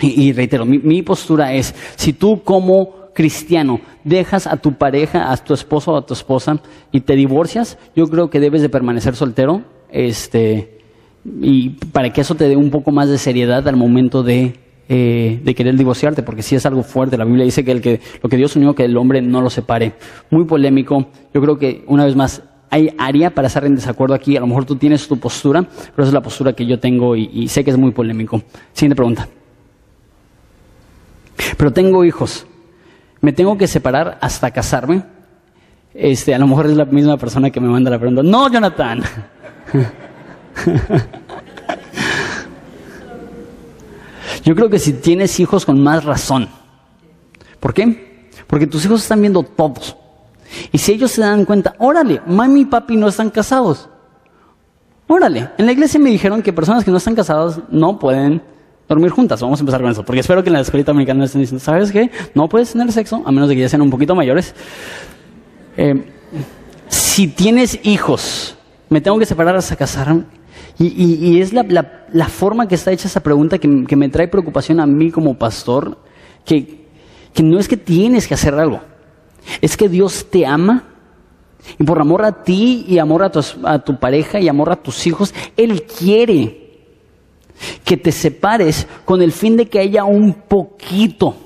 Y, 0.00 0.32
reitero, 0.32 0.64
mi, 0.64 0.78
mi, 0.78 1.02
postura 1.02 1.52
es, 1.52 1.74
si 1.96 2.12
tú 2.12 2.42
como 2.42 3.02
cristiano 3.14 3.80
dejas 4.02 4.46
a 4.46 4.56
tu 4.56 4.72
pareja, 4.74 5.30
a 5.30 5.36
tu 5.36 5.54
esposo 5.54 5.92
o 5.92 5.96
a 5.96 6.06
tu 6.06 6.14
esposa 6.14 6.60
y 6.90 7.02
te 7.02 7.14
divorcias, 7.14 7.78
yo 7.94 8.08
creo 8.08 8.28
que 8.28 8.40
debes 8.40 8.62
de 8.62 8.68
permanecer 8.68 9.14
soltero. 9.14 9.62
Este, 9.90 10.81
y 11.24 11.70
para 11.92 12.12
que 12.12 12.20
eso 12.20 12.34
te 12.34 12.48
dé 12.48 12.56
un 12.56 12.70
poco 12.70 12.90
más 12.90 13.08
de 13.08 13.18
seriedad 13.18 13.66
al 13.68 13.76
momento 13.76 14.22
de, 14.22 14.54
eh, 14.88 15.40
de 15.42 15.54
querer 15.54 15.76
divorciarte, 15.76 16.22
porque 16.22 16.42
si 16.42 16.56
es 16.56 16.66
algo 16.66 16.82
fuerte. 16.82 17.16
La 17.16 17.24
Biblia 17.24 17.44
dice 17.44 17.64
que, 17.64 17.72
el 17.72 17.80
que 17.80 18.00
lo 18.22 18.28
que 18.28 18.36
Dios 18.36 18.56
unió, 18.56 18.74
que 18.74 18.84
el 18.84 18.96
hombre 18.96 19.22
no 19.22 19.40
lo 19.40 19.50
separe. 19.50 19.94
Muy 20.30 20.44
polémico. 20.44 21.06
Yo 21.32 21.40
creo 21.40 21.58
que, 21.58 21.84
una 21.86 22.04
vez 22.04 22.16
más, 22.16 22.42
hay 22.70 22.94
área 22.98 23.30
para 23.30 23.48
estar 23.48 23.64
en 23.64 23.76
desacuerdo 23.76 24.14
aquí. 24.14 24.36
A 24.36 24.40
lo 24.40 24.46
mejor 24.46 24.64
tú 24.64 24.76
tienes 24.76 25.06
tu 25.06 25.18
postura, 25.18 25.62
pero 25.62 26.02
esa 26.04 26.08
es 26.08 26.14
la 26.14 26.22
postura 26.22 26.52
que 26.54 26.66
yo 26.66 26.80
tengo 26.80 27.16
y, 27.16 27.30
y 27.32 27.48
sé 27.48 27.64
que 27.64 27.70
es 27.70 27.78
muy 27.78 27.92
polémico. 27.92 28.42
Siguiente 28.72 28.96
pregunta. 28.96 29.28
Pero 31.56 31.72
tengo 31.72 32.04
hijos. 32.04 32.46
¿Me 33.20 33.32
tengo 33.32 33.56
que 33.56 33.68
separar 33.68 34.18
hasta 34.20 34.50
casarme? 34.50 35.04
Este, 35.94 36.34
a 36.34 36.38
lo 36.38 36.46
mejor 36.46 36.66
es 36.66 36.76
la 36.76 36.86
misma 36.86 37.16
persona 37.16 37.50
que 37.50 37.60
me 37.60 37.68
manda 37.68 37.90
la 37.90 37.98
pregunta. 37.98 38.22
No, 38.22 38.50
Jonathan. 38.50 39.02
Yo 44.44 44.54
creo 44.54 44.70
que 44.70 44.78
si 44.78 44.92
tienes 44.94 45.38
hijos 45.40 45.64
con 45.64 45.82
más 45.82 46.04
razón. 46.04 46.48
¿Por 47.60 47.74
qué? 47.74 48.30
Porque 48.46 48.66
tus 48.66 48.84
hijos 48.84 49.02
están 49.02 49.20
viendo 49.20 49.42
todos. 49.42 49.96
Y 50.72 50.78
si 50.78 50.92
ellos 50.92 51.10
se 51.12 51.22
dan 51.22 51.44
cuenta, 51.44 51.74
órale, 51.78 52.20
mami 52.26 52.62
y 52.62 52.64
papi 52.66 52.96
no 52.96 53.08
están 53.08 53.30
casados. 53.30 53.88
Órale, 55.06 55.50
en 55.58 55.66
la 55.66 55.72
iglesia 55.72 56.00
me 56.00 56.10
dijeron 56.10 56.42
que 56.42 56.52
personas 56.52 56.84
que 56.84 56.90
no 56.90 56.96
están 56.96 57.14
casadas 57.14 57.60
no 57.70 57.98
pueden 57.98 58.42
dormir 58.88 59.10
juntas. 59.10 59.40
Vamos 59.40 59.60
a 59.60 59.62
empezar 59.62 59.80
con 59.80 59.90
eso, 59.90 60.04
porque 60.04 60.20
espero 60.20 60.42
que 60.42 60.48
en 60.48 60.54
la 60.54 60.60
escuela 60.60 60.84
americana 60.88 61.24
estén 61.24 61.40
diciendo, 61.40 61.64
¿sabes 61.64 61.92
qué? 61.92 62.10
No 62.34 62.48
puedes 62.48 62.72
tener 62.72 62.90
sexo, 62.92 63.22
a 63.24 63.32
menos 63.32 63.48
de 63.48 63.54
que 63.54 63.62
ya 63.62 63.68
sean 63.68 63.82
un 63.82 63.90
poquito 63.90 64.14
mayores. 64.14 64.54
Eh, 65.76 66.04
si 66.88 67.28
tienes 67.28 67.78
hijos 67.84 68.56
me 68.92 69.00
tengo 69.00 69.18
que 69.18 69.24
separar 69.24 69.56
hasta 69.56 69.74
casarme. 69.74 70.24
Y, 70.78 71.40
es 71.40 71.52
la, 71.52 72.28
forma 72.28 72.66
que 72.66 72.74
está 72.74 72.92
hecha 72.92 73.06
esa 73.06 73.20
pregunta 73.20 73.58
que, 73.58 73.68
me 73.68 74.08
trae 74.08 74.28
preocupación 74.28 74.80
a 74.80 74.86
mí 74.86 75.10
como 75.10 75.34
pastor, 75.34 75.98
que, 76.44 76.86
no 77.42 77.58
es 77.58 77.68
que 77.68 77.76
tienes 77.76 78.26
que 78.26 78.34
hacer 78.34 78.54
algo, 78.54 78.80
es 79.60 79.76
que 79.76 79.88
Dios 79.88 80.26
te 80.30 80.46
ama 80.46 80.84
y 81.78 81.84
por 81.84 82.00
amor 82.00 82.24
a 82.24 82.42
ti 82.42 82.84
y 82.88 82.98
amor 82.98 83.22
a 83.22 83.30
tu, 83.30 83.40
a 83.64 83.78
tu 83.78 83.98
pareja 83.98 84.40
y 84.40 84.48
amor 84.48 84.70
a 84.70 84.76
tus 84.76 85.06
hijos, 85.06 85.32
Él 85.56 85.84
quiere 85.84 86.62
que 87.84 87.96
te 87.96 88.10
separes 88.10 88.88
con 89.04 89.22
el 89.22 89.30
fin 89.30 89.56
de 89.56 89.66
que 89.66 89.78
haya 89.78 90.04
un 90.04 90.32
poquito 90.34 91.36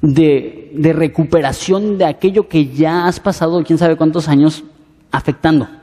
de, 0.00 0.72
de 0.74 0.92
recuperación 0.92 1.98
de 1.98 2.06
aquello 2.06 2.48
que 2.48 2.66
ya 2.66 3.06
has 3.06 3.20
pasado 3.20 3.62
quién 3.62 3.78
sabe 3.78 3.96
cuántos 3.96 4.28
años 4.28 4.64
afectando. 5.12 5.77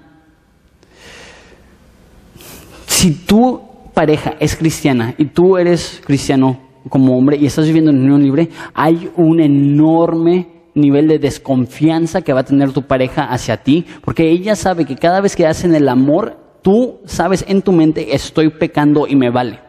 Si 3.06 3.12
tu 3.12 3.62
pareja 3.94 4.34
es 4.40 4.56
cristiana 4.56 5.14
y 5.16 5.26
tú 5.26 5.58
eres 5.58 6.02
cristiano 6.04 6.60
como 6.90 7.16
hombre 7.16 7.38
y 7.38 7.46
estás 7.46 7.68
viviendo 7.68 7.92
en 7.92 8.00
unión 8.00 8.24
libre, 8.24 8.50
hay 8.74 9.12
un 9.16 9.40
enorme 9.40 10.48
nivel 10.74 11.08
de 11.08 11.20
desconfianza 11.20 12.24
que 12.24 12.34
va 12.34 12.40
a 12.40 12.46
tener 12.46 12.72
tu 12.72 12.82
pareja 12.82 13.26
hacia 13.26 13.58
ti, 13.58 13.86
porque 14.04 14.32
ella 14.32 14.56
sabe 14.56 14.86
que 14.86 14.96
cada 14.96 15.22
vez 15.22 15.36
que 15.36 15.46
hacen 15.46 15.76
el 15.76 15.88
amor, 15.88 16.36
tú 16.64 16.98
sabes 17.06 17.46
en 17.48 17.62
tu 17.62 17.74
mente, 17.74 18.16
estoy 18.16 18.50
pecando 18.50 19.06
y 19.08 19.16
me 19.16 19.30
vale. 19.30 19.60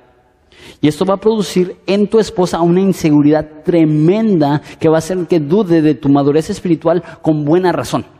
Y 0.80 0.89
esto 0.89 1.05
va 1.05 1.16
a 1.16 1.20
producir 1.20 1.76
en 1.87 2.07
tu 2.07 2.18
esposa 2.18 2.62
una 2.62 2.80
inseguridad 2.80 3.62
tremenda 3.66 4.62
que 4.80 4.89
va 4.89 4.95
a 4.95 5.01
hacer 5.01 5.26
que 5.26 5.41
dude 5.41 5.82
de 5.82 5.95
tu 5.95 6.09
madurez 6.09 6.49
espiritual 6.49 7.03
con 7.20 7.45
buena 7.45 7.70
razón. 7.70 8.16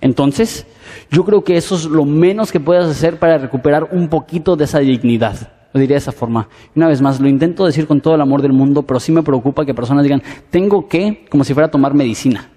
Entonces, 0.00 0.66
yo 1.10 1.24
creo 1.24 1.44
que 1.44 1.56
eso 1.56 1.74
es 1.74 1.84
lo 1.84 2.04
menos 2.04 2.52
que 2.52 2.60
puedes 2.60 2.84
hacer 2.84 3.18
para 3.18 3.38
recuperar 3.38 3.88
un 3.92 4.08
poquito 4.08 4.56
de 4.56 4.64
esa 4.64 4.78
dignidad. 4.80 5.52
Lo 5.72 5.80
diría 5.80 5.94
de 5.94 5.98
esa 5.98 6.12
forma. 6.12 6.48
Una 6.74 6.88
vez 6.88 7.02
más, 7.02 7.20
lo 7.20 7.28
intento 7.28 7.66
decir 7.66 7.86
con 7.86 8.00
todo 8.00 8.14
el 8.14 8.20
amor 8.20 8.42
del 8.42 8.52
mundo, 8.52 8.82
pero 8.82 9.00
sí 9.00 9.12
me 9.12 9.22
preocupa 9.22 9.64
que 9.64 9.74
personas 9.74 10.02
digan, 10.02 10.22
tengo 10.50 10.88
que, 10.88 11.26
como 11.30 11.44
si 11.44 11.54
fuera 11.54 11.66
a 11.66 11.70
tomar 11.70 11.94
medicina. 11.94 12.50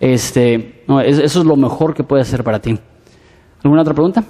Este, 0.00 0.84
eso 1.06 1.40
es 1.40 1.46
lo 1.46 1.56
mejor 1.56 1.94
que 1.94 2.04
puede 2.04 2.22
hacer 2.22 2.44
para 2.44 2.60
ti. 2.60 2.78
¿Alguna 3.62 3.82
otra 3.82 3.94
pregunta? 3.94 4.24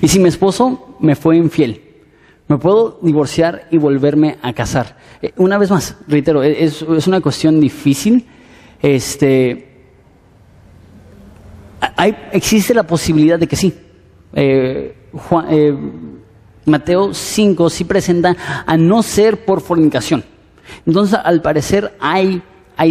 Y 0.00 0.08
si 0.08 0.18
mi 0.18 0.28
esposo 0.28 0.96
me 1.00 1.14
fue 1.14 1.36
infiel, 1.36 1.80
me 2.48 2.58
puedo 2.58 2.98
divorciar 3.02 3.68
y 3.70 3.78
volverme 3.78 4.38
a 4.42 4.52
casar. 4.52 4.96
Eh, 5.20 5.32
una 5.36 5.58
vez 5.58 5.70
más, 5.70 5.96
reitero, 6.08 6.42
e, 6.42 6.64
es, 6.64 6.82
una 6.82 7.20
cuestión 7.20 7.60
difícil. 7.60 8.26
Este, 8.82 9.68
hay, 11.96 12.16
existe 12.32 12.74
la 12.74 12.82
posibilidad 12.82 13.38
de 13.38 13.46
que 13.46 13.56
sí. 13.56 13.72
Eh, 14.34 14.94
eh, 15.50 15.76
Mateo 16.64 17.14
5 17.14 17.70
sí 17.70 17.84
presenta 17.84 18.36
a 18.66 18.76
no 18.76 19.02
ser 19.02 19.44
por 19.44 19.60
fornicación. 19.60 20.24
Entonces, 20.86 21.18
al 21.22 21.42
parecer 21.42 21.94
hay, 22.00 22.42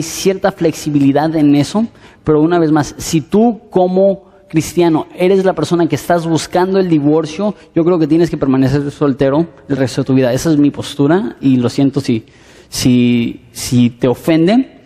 cierta 0.01 0.51
flexibilidad 0.51 1.35
en 1.35 1.55
eso, 1.55 1.85
pero 2.23 2.41
una 2.41 2.59
vez 2.59 2.71
más, 2.71 2.95
si 2.97 3.19
tú 3.19 3.61
como 3.69 4.31
cristiano 4.47 5.07
eres 5.17 5.43
la 5.43 5.53
persona 5.53 5.87
que 5.87 5.95
estás 5.95 6.25
buscando 6.25 6.79
el 6.79 6.87
divorcio, 6.87 7.55
yo 7.75 7.83
creo 7.83 7.99
que 7.99 8.07
tienes 8.07 8.29
que 8.29 8.37
permanecer 8.37 8.89
soltero 8.91 9.47
el 9.67 9.77
resto 9.77 10.01
de 10.01 10.05
tu 10.05 10.13
vida. 10.13 10.31
Esa 10.31 10.51
es 10.51 10.57
mi 10.57 10.71
postura 10.71 11.35
y 11.41 11.57
lo 11.57 11.69
siento 11.69 11.99
si, 11.99 12.25
si, 12.69 13.41
si 13.51 13.89
te 13.89 14.07
ofende. 14.07 14.80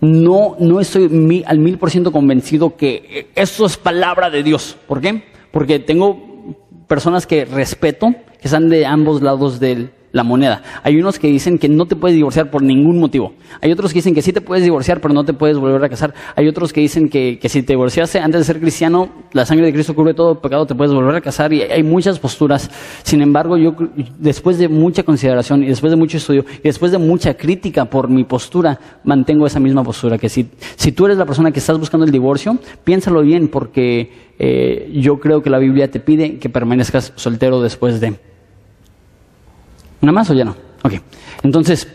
No, 0.00 0.56
no 0.58 0.80
estoy 0.80 1.44
al 1.46 1.58
mil 1.58 1.78
por 1.78 1.90
ciento 1.90 2.10
convencido 2.10 2.76
que 2.76 3.28
eso 3.34 3.66
es 3.66 3.76
palabra 3.76 4.30
de 4.30 4.42
Dios. 4.42 4.76
¿Por 4.86 5.00
qué? 5.00 5.24
Porque 5.50 5.78
tengo 5.78 6.56
personas 6.86 7.26
que 7.26 7.44
respeto, 7.44 8.14
que 8.40 8.48
están 8.48 8.68
de 8.68 8.86
ambos 8.86 9.20
lados 9.20 9.60
del, 9.60 9.90
la 10.12 10.24
moneda. 10.24 10.62
Hay 10.82 10.96
unos 10.96 11.18
que 11.18 11.28
dicen 11.28 11.58
que 11.58 11.68
no 11.68 11.86
te 11.86 11.96
puedes 11.96 12.16
divorciar 12.16 12.50
por 12.50 12.62
ningún 12.62 12.98
motivo. 12.98 13.34
Hay 13.60 13.72
otros 13.72 13.92
que 13.92 13.98
dicen 13.98 14.14
que 14.14 14.22
sí 14.22 14.32
te 14.32 14.40
puedes 14.40 14.64
divorciar, 14.64 15.00
pero 15.00 15.14
no 15.14 15.24
te 15.24 15.32
puedes 15.32 15.56
volver 15.58 15.84
a 15.84 15.88
casar. 15.88 16.14
Hay 16.36 16.48
otros 16.48 16.72
que 16.72 16.80
dicen 16.80 17.08
que, 17.08 17.38
que 17.38 17.48
si 17.48 17.62
te 17.62 17.74
divorciaste 17.74 18.18
antes 18.18 18.40
de 18.40 18.44
ser 18.44 18.60
cristiano, 18.60 19.08
la 19.32 19.46
sangre 19.46 19.66
de 19.66 19.72
Cristo 19.72 19.94
cubre 19.94 20.14
todo 20.14 20.40
pecado, 20.40 20.66
te 20.66 20.74
puedes 20.74 20.92
volver 20.92 21.14
a 21.16 21.20
casar. 21.20 21.52
Y 21.52 21.62
hay 21.62 21.82
muchas 21.82 22.18
posturas. 22.18 22.70
Sin 23.02 23.22
embargo, 23.22 23.56
yo 23.56 23.74
después 24.18 24.58
de 24.58 24.68
mucha 24.68 25.02
consideración 25.02 25.62
y 25.62 25.66
después 25.66 25.90
de 25.92 25.96
mucho 25.96 26.16
estudio 26.16 26.44
y 26.58 26.62
después 26.62 26.92
de 26.92 26.98
mucha 26.98 27.34
crítica 27.34 27.84
por 27.84 28.10
mi 28.10 28.24
postura, 28.24 28.78
mantengo 29.04 29.46
esa 29.46 29.60
misma 29.60 29.82
postura. 29.82 30.18
Que 30.18 30.28
si, 30.28 30.48
si 30.76 30.92
tú 30.92 31.06
eres 31.06 31.18
la 31.18 31.26
persona 31.26 31.50
que 31.50 31.60
estás 31.60 31.78
buscando 31.78 32.04
el 32.04 32.12
divorcio, 32.12 32.58
piénsalo 32.84 33.22
bien 33.22 33.48
porque 33.48 34.10
eh, 34.38 34.90
yo 34.94 35.18
creo 35.18 35.42
que 35.42 35.50
la 35.50 35.58
Biblia 35.58 35.90
te 35.90 36.00
pide 36.00 36.38
que 36.38 36.48
permanezcas 36.48 37.12
soltero 37.16 37.60
después 37.60 38.00
de 38.00 38.29
¿Una 40.02 40.12
más 40.12 40.30
o 40.30 40.34
ya 40.34 40.44
no? 40.44 40.56
Ok. 40.82 40.94
Entonces, 41.42 41.86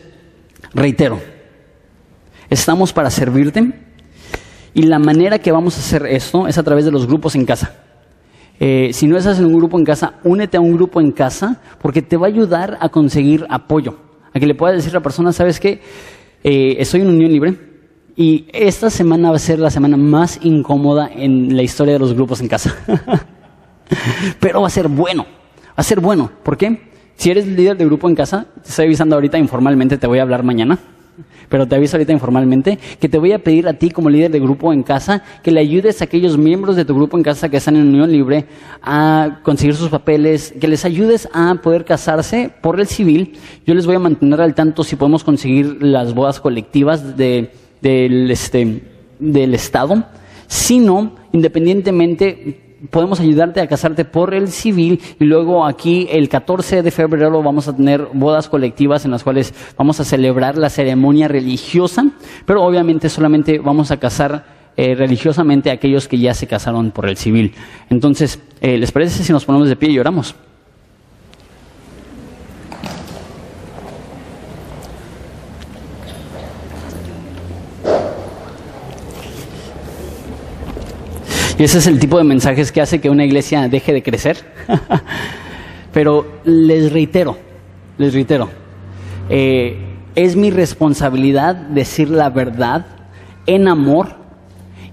reitero, 0.74 1.20
estamos 2.50 2.94
para 2.94 3.10
servirte 3.10 3.74
y 4.74 4.84
la 4.84 5.00
manera 5.00 5.40
que 5.40 5.52
vamos 5.52 5.78
a 5.78 5.80
hacer 5.80 6.06
esto 6.08 6.48
es 6.48 6.58
a 6.58 6.64
través 6.64 6.86
de 6.86 6.92
los 6.92 7.08
grupos 7.08 7.36
en 7.36 7.46
casa. 7.46 7.74
Eh, 8.60 8.92
si 8.94 9.08
no 9.08 9.18
estás 9.18 9.40
en 9.40 9.46
un 9.46 9.58
grupo 9.58 9.78
en 9.78 9.86
casa, 9.86 10.16
únete 10.24 10.58
a 10.58 10.62
un 10.62 10.74
grupo 10.74 11.02
en 11.02 11.12
casa 11.12 11.62
porque 11.82 12.02
te 12.02 12.18
va 12.18 12.28
a 12.28 12.30
ayudar 12.30 12.78
a 12.80 12.90
conseguir 12.90 13.46
apoyo. 13.50 13.98
A 14.34 14.40
que 14.40 14.46
le 14.46 14.56
puedas 14.56 14.76
decir 14.76 14.92
a 14.92 15.00
la 15.00 15.04
persona, 15.04 15.32
¿sabes 15.32 15.60
qué? 15.60 15.82
Eh, 16.44 16.76
estoy 16.80 17.02
en 17.02 17.08
unión 17.08 17.32
libre 17.32 17.58
y 18.16 18.48
esta 18.54 18.90
semana 18.90 19.30
va 19.30 19.38
a 19.38 19.40
ser 19.40 19.60
la 19.60 19.70
semana 19.70 19.98
más 19.98 20.40
incómoda 20.44 21.10
en 21.14 21.56
la 21.56 21.64
historia 21.64 21.94
de 21.94 22.00
los 22.00 22.14
grupos 22.14 22.40
en 22.42 22.48
casa. 22.48 22.76
Pero 24.40 24.62
va 24.62 24.68
a 24.68 24.72
ser 24.72 24.88
bueno, 24.88 25.24
va 25.24 25.74
a 25.78 25.84
ser 25.84 26.00
bueno. 26.00 26.32
¿Por 26.44 26.58
qué? 26.58 26.95
Si 27.16 27.32
eres 27.32 27.48
líder 27.48 27.78
de 27.78 27.86
grupo 27.86 28.10
en 28.10 28.16
casa, 28.16 28.46
te 28.62 28.70
estoy 28.70 28.86
avisando 28.86 29.16
ahorita 29.16 29.38
informalmente, 29.38 29.98
te 29.98 30.08
voy 30.08 30.20
a 30.20 30.24
hablar 30.24 30.44
mañana, 30.44 30.78
pero 31.50 31.68
te 31.68 31.76
aviso 31.76 31.96
ahorita 31.96 32.12
informalmente 32.12 32.78
que 33.00 33.08
te 33.08 33.18
voy 33.18 33.32
a 33.32 33.40
pedir 33.40 33.68
a 33.68 33.74
ti 33.74 33.90
como 33.90 34.10
líder 34.10 34.32
de 34.32 34.40
grupo 34.40 34.74
en 34.74 34.84
casa 34.84 35.24
que 35.44 35.52
le 35.52 35.62
ayudes 35.62 36.02
a 36.02 36.06
aquellos 36.06 36.38
miembros 36.38 36.76
de 36.76 36.86
tu 36.86 36.96
grupo 36.96 37.18
en 37.18 37.24
casa 37.24 37.50
que 37.50 37.58
están 37.58 37.78
en 37.78 37.88
unión 37.88 38.12
libre 38.12 38.46
a 38.82 39.40
conseguir 39.44 39.76
sus 39.76 39.90
papeles, 39.90 40.54
que 40.60 40.68
les 40.68 40.84
ayudes 40.86 41.30
a 41.34 41.56
poder 41.56 41.86
casarse 41.86 42.52
por 42.62 42.80
el 42.80 42.88
civil. 42.88 43.38
Yo 43.66 43.74
les 43.74 43.86
voy 43.86 43.96
a 43.96 44.00
mantener 44.00 44.42
al 44.42 44.56
tanto 44.56 44.84
si 44.84 44.96
podemos 44.96 45.24
conseguir 45.24 45.82
las 45.82 46.14
bodas 46.14 46.40
colectivas 46.40 47.16
de, 47.16 47.52
del, 47.82 48.30
este, 48.30 48.84
del 49.20 49.54
Estado. 49.54 50.06
Si 50.48 50.80
no, 50.80 51.16
independientemente, 51.32 52.65
podemos 52.90 53.20
ayudarte 53.20 53.62
a 53.62 53.68
casarte 53.68 54.06
por 54.06 54.34
el 54.34 54.50
civil 54.50 55.02
y 55.20 55.26
luego 55.26 55.66
aquí 55.66 56.08
el 56.12 56.30
14 56.30 56.82
de 56.84 56.92
febrero 56.92 57.42
vamos 57.42 57.68
a 57.68 57.76
tener 57.76 58.08
bodas 58.14 58.50
colectivas 58.50 59.06
en 59.06 59.12
las 59.12 59.24
cuales 59.24 59.54
vamos 59.78 60.00
a 60.00 60.06
celebrar 60.06 60.58
la 60.58 60.70
ceremonia 60.70 61.28
religiosa, 61.28 62.06
pero 62.46 62.64
obviamente 62.64 63.10
solamente 63.10 63.60
vamos 63.60 63.92
a 63.92 63.98
casar 63.98 64.46
eh, 64.78 64.94
religiosamente 64.94 65.70
a 65.70 65.74
aquellos 65.74 66.08
que 66.08 66.20
ya 66.20 66.34
se 66.34 66.48
casaron 66.48 66.92
por 66.92 67.08
el 67.08 67.16
civil. 67.16 67.54
Entonces, 67.90 68.42
eh, 68.60 68.78
¿les 68.78 68.92
parece 68.92 69.24
si 69.24 69.32
nos 69.32 69.46
ponemos 69.46 69.70
de 69.70 69.76
pie 69.76 69.90
y 69.90 70.00
oramos? 70.00 70.36
Y 81.58 81.64
ese 81.64 81.78
es 81.78 81.88
el 81.88 82.00
tipo 82.00 82.18
de 82.18 82.26
mensajes 82.26 82.72
que 82.72 82.82
hace 82.82 83.00
que 83.00 83.10
una 83.10 83.24
iglesia 83.24 83.70
deje 83.70 83.94
de 83.94 84.04
crecer. 84.04 84.38
Pero 85.94 86.26
les 86.44 86.92
reitero, 86.92 87.38
les 87.98 88.14
reitero, 88.14 88.50
eh, 89.30 89.78
es 90.16 90.36
mi 90.36 90.52
responsabilidad 90.52 91.56
decir 91.56 92.10
la 92.10 92.30
verdad 92.30 92.86
en 93.46 93.70
amor 93.70 94.16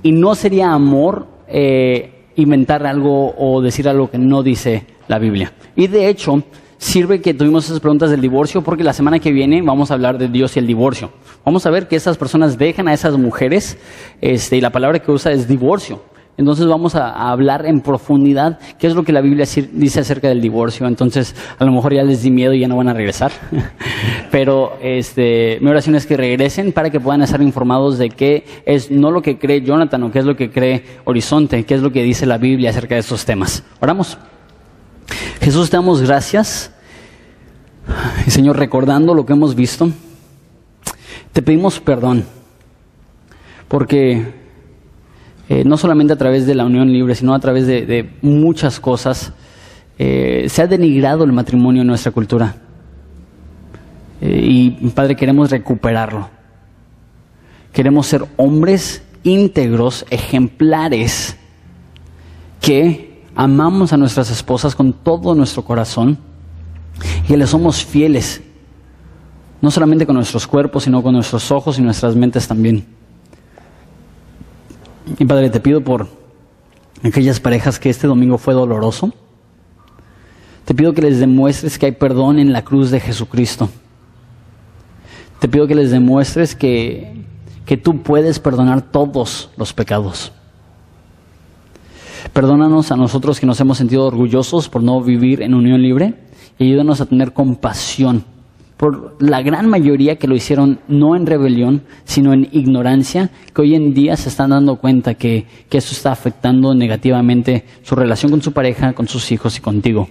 y 0.05 0.13
no 0.13 0.37
sería 0.37 0.73
amor 0.73 1.27
eh, 1.49 2.27
inventar 2.37 2.87
algo 2.87 3.35
o 3.37 3.61
decir 3.61 3.89
algo 3.89 4.09
que 4.09 4.19
no 4.19 4.45
dice 4.45 4.87
la 5.09 5.19
Biblia. 5.19 5.53
Y 5.75 5.89
de 5.89 6.09
hecho, 6.09 6.45
sirve 6.79 7.21
que 7.21 7.35
tuvimos 7.35 7.65
esas 7.65 7.81
preguntas 7.81 8.11
del 8.11 8.21
divorcio 8.21 8.63
porque 8.63 8.85
la 8.85 8.93
semana 8.93 9.19
que 9.19 9.33
viene 9.33 9.63
vamos 9.63 9.91
a 9.91 9.95
hablar 9.95 10.17
de 10.17 10.29
Dios 10.29 10.55
y 10.55 10.61
el 10.61 10.69
divorcio. 10.69 11.11
Vamos 11.45 11.67
a 11.67 11.71
ver 11.71 11.89
que 11.89 11.97
esas 11.97 12.17
personas 12.17 12.57
dejan 12.57 12.87
a 12.87 12.95
esas 12.95 13.17
mujeres 13.17 13.79
este, 14.21 14.59
y 14.59 14.61
la 14.61 14.71
palabra 14.71 15.01
que 15.01 15.11
usa 15.11 15.33
es 15.33 15.49
divorcio. 15.49 16.12
Entonces 16.39 16.67
vamos 16.67 16.95
a, 16.95 17.31
hablar 17.31 17.67
en 17.67 17.81
profundidad 17.81 18.59
qué 18.79 18.87
es 18.87 18.95
lo 18.95 19.05
que 19.05 19.13
la 19.13 19.21
Biblia 19.21 19.47
dice 19.73 20.01
acerca 20.01 20.29
del 20.29 20.41
divorcio. 20.41 20.87
Entonces 20.87 21.35
a 21.59 21.65
lo 21.65 21.73
mejor 21.73 21.95
ya 21.95 22.03
les 22.03 22.23
di 22.23 22.31
miedo 22.31 22.55
y 22.55 22.61
ya 22.61 22.69
no 22.69 22.77
van 22.77 22.89
a 22.89 22.95
regresar. 22.95 23.33
Pero 24.31 24.79
este, 24.83 25.59
mi 25.61 25.71
oración 25.71 25.95
es 25.95 26.07
que 26.07 26.17
regresen 26.17 26.73
para 26.73 26.91
que 26.91 27.01
puedan 27.01 27.23
estar 27.23 27.43
informados 27.43 27.99
de 27.99 28.09
qué 28.09 28.45
es 28.65 28.91
no 28.91 29.11
lo 29.11 29.21
que 29.23 29.39
cree 29.39 29.63
Jonathan 29.63 30.03
o 30.05 30.11
qué 30.11 30.21
es 30.21 30.25
lo 30.25 30.37
que 30.37 30.51
cree 30.51 30.85
Horizonte, 31.05 31.65
qué 31.65 31.75
es 31.75 31.83
lo 31.83 31.93
que 31.93 32.03
dice 32.03 32.25
la 32.27 32.39
Biblia 32.39 32.71
acerca 32.71 32.95
de 32.95 33.01
estos 33.01 33.25
temas. 33.25 33.63
Oramos. 33.81 34.19
Jesús, 35.41 35.69
te 35.71 35.77
damos 35.77 36.01
gracias. 36.01 36.73
Señor, 38.27 38.59
recordando 38.59 39.15
lo 39.15 39.27
que 39.27 39.33
hemos 39.33 39.55
visto, 39.55 39.91
te 41.33 41.43
pedimos 41.43 41.81
perdón 41.81 42.25
porque 43.73 44.42
eh, 45.53 45.65
no 45.67 45.77
solamente 45.77 46.15
a 46.15 46.17
través 46.17 46.47
de 46.47 46.55
la 46.55 46.65
unión 46.65 46.91
libre, 46.91 47.15
sino 47.15 47.35
a 47.35 47.39
través 47.39 47.67
de, 47.67 48.09
muchas 48.23 48.81
cosas, 48.81 49.35
eh, 49.99 50.47
se 50.49 50.63
ha 50.63 50.67
denigrado 50.67 51.25
el 51.25 51.33
matrimonio 51.33 51.83
en 51.83 51.89
nuestra 51.89 52.11
cultura. 52.11 52.57
y 54.23 54.71
Padre, 54.95 55.15
queremos 55.15 55.51
recuperarlo. 55.51 56.31
Queremos 57.71 58.07
ser 58.07 58.25
hombres 58.39 59.03
íntegros, 59.25 60.07
ejemplares, 60.09 61.37
que 62.59 63.23
amamos 63.35 63.93
a 63.93 63.99
nuestras 63.99 64.31
esposas 64.31 64.75
con 64.75 64.95
todo 64.95 65.35
nuestro 65.35 65.65
corazón 65.65 66.17
y 67.25 67.27
que 67.27 67.37
le 67.37 67.47
somos 67.47 67.85
fieles, 67.85 68.41
no 69.61 69.71
solamente 69.71 70.07
con 70.07 70.17
nuestros 70.17 70.47
cuerpos, 70.47 70.85
sino 70.85 71.03
con 71.03 71.13
nuestros 71.13 71.51
ojos 71.51 71.79
y 71.79 71.83
nuestras 71.83 72.17
mentes 72.17 72.49
también. 72.49 73.02
Y 75.19 75.25
Padre, 75.25 75.51
te 75.51 75.61
pido 75.61 75.83
por 75.83 76.09
aquellas 77.03 77.41
parejas 77.41 77.79
que 77.79 77.91
este 77.91 78.07
domingo 78.07 78.39
fue 78.39 78.55
doloroso. 78.55 79.13
Te 80.65 80.75
pido 80.75 80.93
que 80.93 81.03
les 81.03 81.19
demuestres 81.19 81.79
que 81.79 81.87
hay 81.87 81.93
perdón 81.93 82.39
en 82.39 82.53
la 82.53 82.63
cruz 82.63 82.91
de 82.91 83.01
Jesucristo. 83.01 83.69
Te 85.41 85.49
pido 85.49 85.67
que 85.67 85.75
les 85.75 85.91
demuestres 85.91 86.55
que, 86.55 87.25
que 87.67 87.77
tú 87.77 88.03
puedes 88.03 88.39
perdonar 88.39 88.83
todos 88.83 89.51
los 89.57 89.73
pecados. 89.73 90.33
Perdónanos 92.33 92.93
a 92.93 92.97
nosotros 92.97 93.41
que 93.41 93.47
nos 93.47 93.61
hemos 93.61 93.79
sentido 93.79 94.07
orgullosos 94.07 94.69
por 94.69 94.83
no 94.83 95.03
vivir 95.03 95.43
en 95.43 95.55
unión 95.55 95.83
libre 95.83 96.15
y 96.59 96.67
ayúdanos 96.67 97.01
a 97.01 97.07
tener 97.07 97.33
compasión 97.33 98.25
por 98.83 99.15
la 99.23 99.43
gran 99.43 99.69
mayoría 99.69 100.17
que 100.17 100.27
lo 100.27 100.35
hicieron 100.35 100.81
no 100.89 101.15
en 101.15 101.25
rebelión, 101.25 101.85
sino 102.03 102.33
en 102.33 102.49
ignorancia, 102.51 103.31
que 103.55 103.63
hoy 103.63 103.77
en 103.77 103.95
día 103.95 104.17
se 104.17 104.29
están 104.29 104.51
dando 104.51 104.75
cuenta 104.75 105.15
que, 105.15 105.47
eso 105.71 105.95
está 105.95 106.11
afectando 106.11 106.75
negativamente 106.75 107.65
su 107.85 107.95
relación 107.95 108.33
con 108.33 108.43
su 108.43 108.51
pareja, 108.51 108.93
con 108.93 109.07
sus 109.07 109.31
hijos 109.31 109.57
y 109.57 109.61
contigo. 109.61 110.09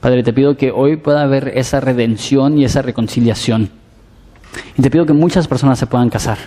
Padre, 0.00 0.24
te 0.24 0.32
pido 0.32 0.56
que 0.56 0.72
hoy 0.72 0.96
pueda 0.96 1.22
haber 1.22 1.52
esa 1.54 1.78
redención 1.78 2.58
y 2.58 2.64
esa 2.64 2.82
reconciliación. 2.82 3.70
Y 4.76 4.82
te 4.82 4.90
pido 4.90 5.06
que 5.06 5.12
muchas 5.12 5.46
personas 5.46 5.78
se 5.78 5.86
puedan 5.86 6.10
casar. 6.10 6.38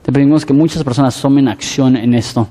Te 0.00 0.10
pedimos 0.10 0.46
que 0.46 0.54
muchas 0.54 0.82
personas 0.84 1.20
tomen 1.20 1.48
acción 1.48 1.98
en 1.98 2.14
esto 2.14 2.48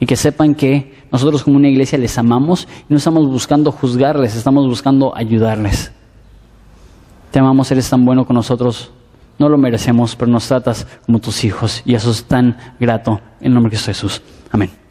y 0.00 0.06
que 0.06 0.16
sepan 0.16 0.56
que 0.56 0.92
nosotros 1.12 1.44
como 1.44 1.58
una 1.58 1.68
iglesia 1.68 1.96
les 1.96 2.18
amamos 2.18 2.66
y 2.88 2.92
no 2.92 2.96
estamos 2.96 3.24
buscando 3.28 3.70
juzgarles, 3.70 4.34
estamos 4.34 4.66
buscando 4.66 5.16
ayudarles. 5.16 5.92
Te 7.34 7.40
amamos, 7.40 7.68
eres 7.72 7.90
tan 7.90 8.04
bueno 8.04 8.24
con 8.24 8.36
nosotros. 8.36 8.92
No 9.40 9.48
lo 9.48 9.58
merecemos, 9.58 10.14
pero 10.14 10.30
nos 10.30 10.46
tratas 10.46 10.86
como 11.04 11.18
tus 11.18 11.42
hijos. 11.42 11.82
Y 11.84 11.96
eso 11.96 12.12
es 12.12 12.26
tan 12.26 12.56
grato 12.78 13.20
en 13.40 13.48
el 13.48 13.54
nombre 13.54 13.72
de 13.72 13.78
Jesús. 13.78 14.22
Amén. 14.52 14.83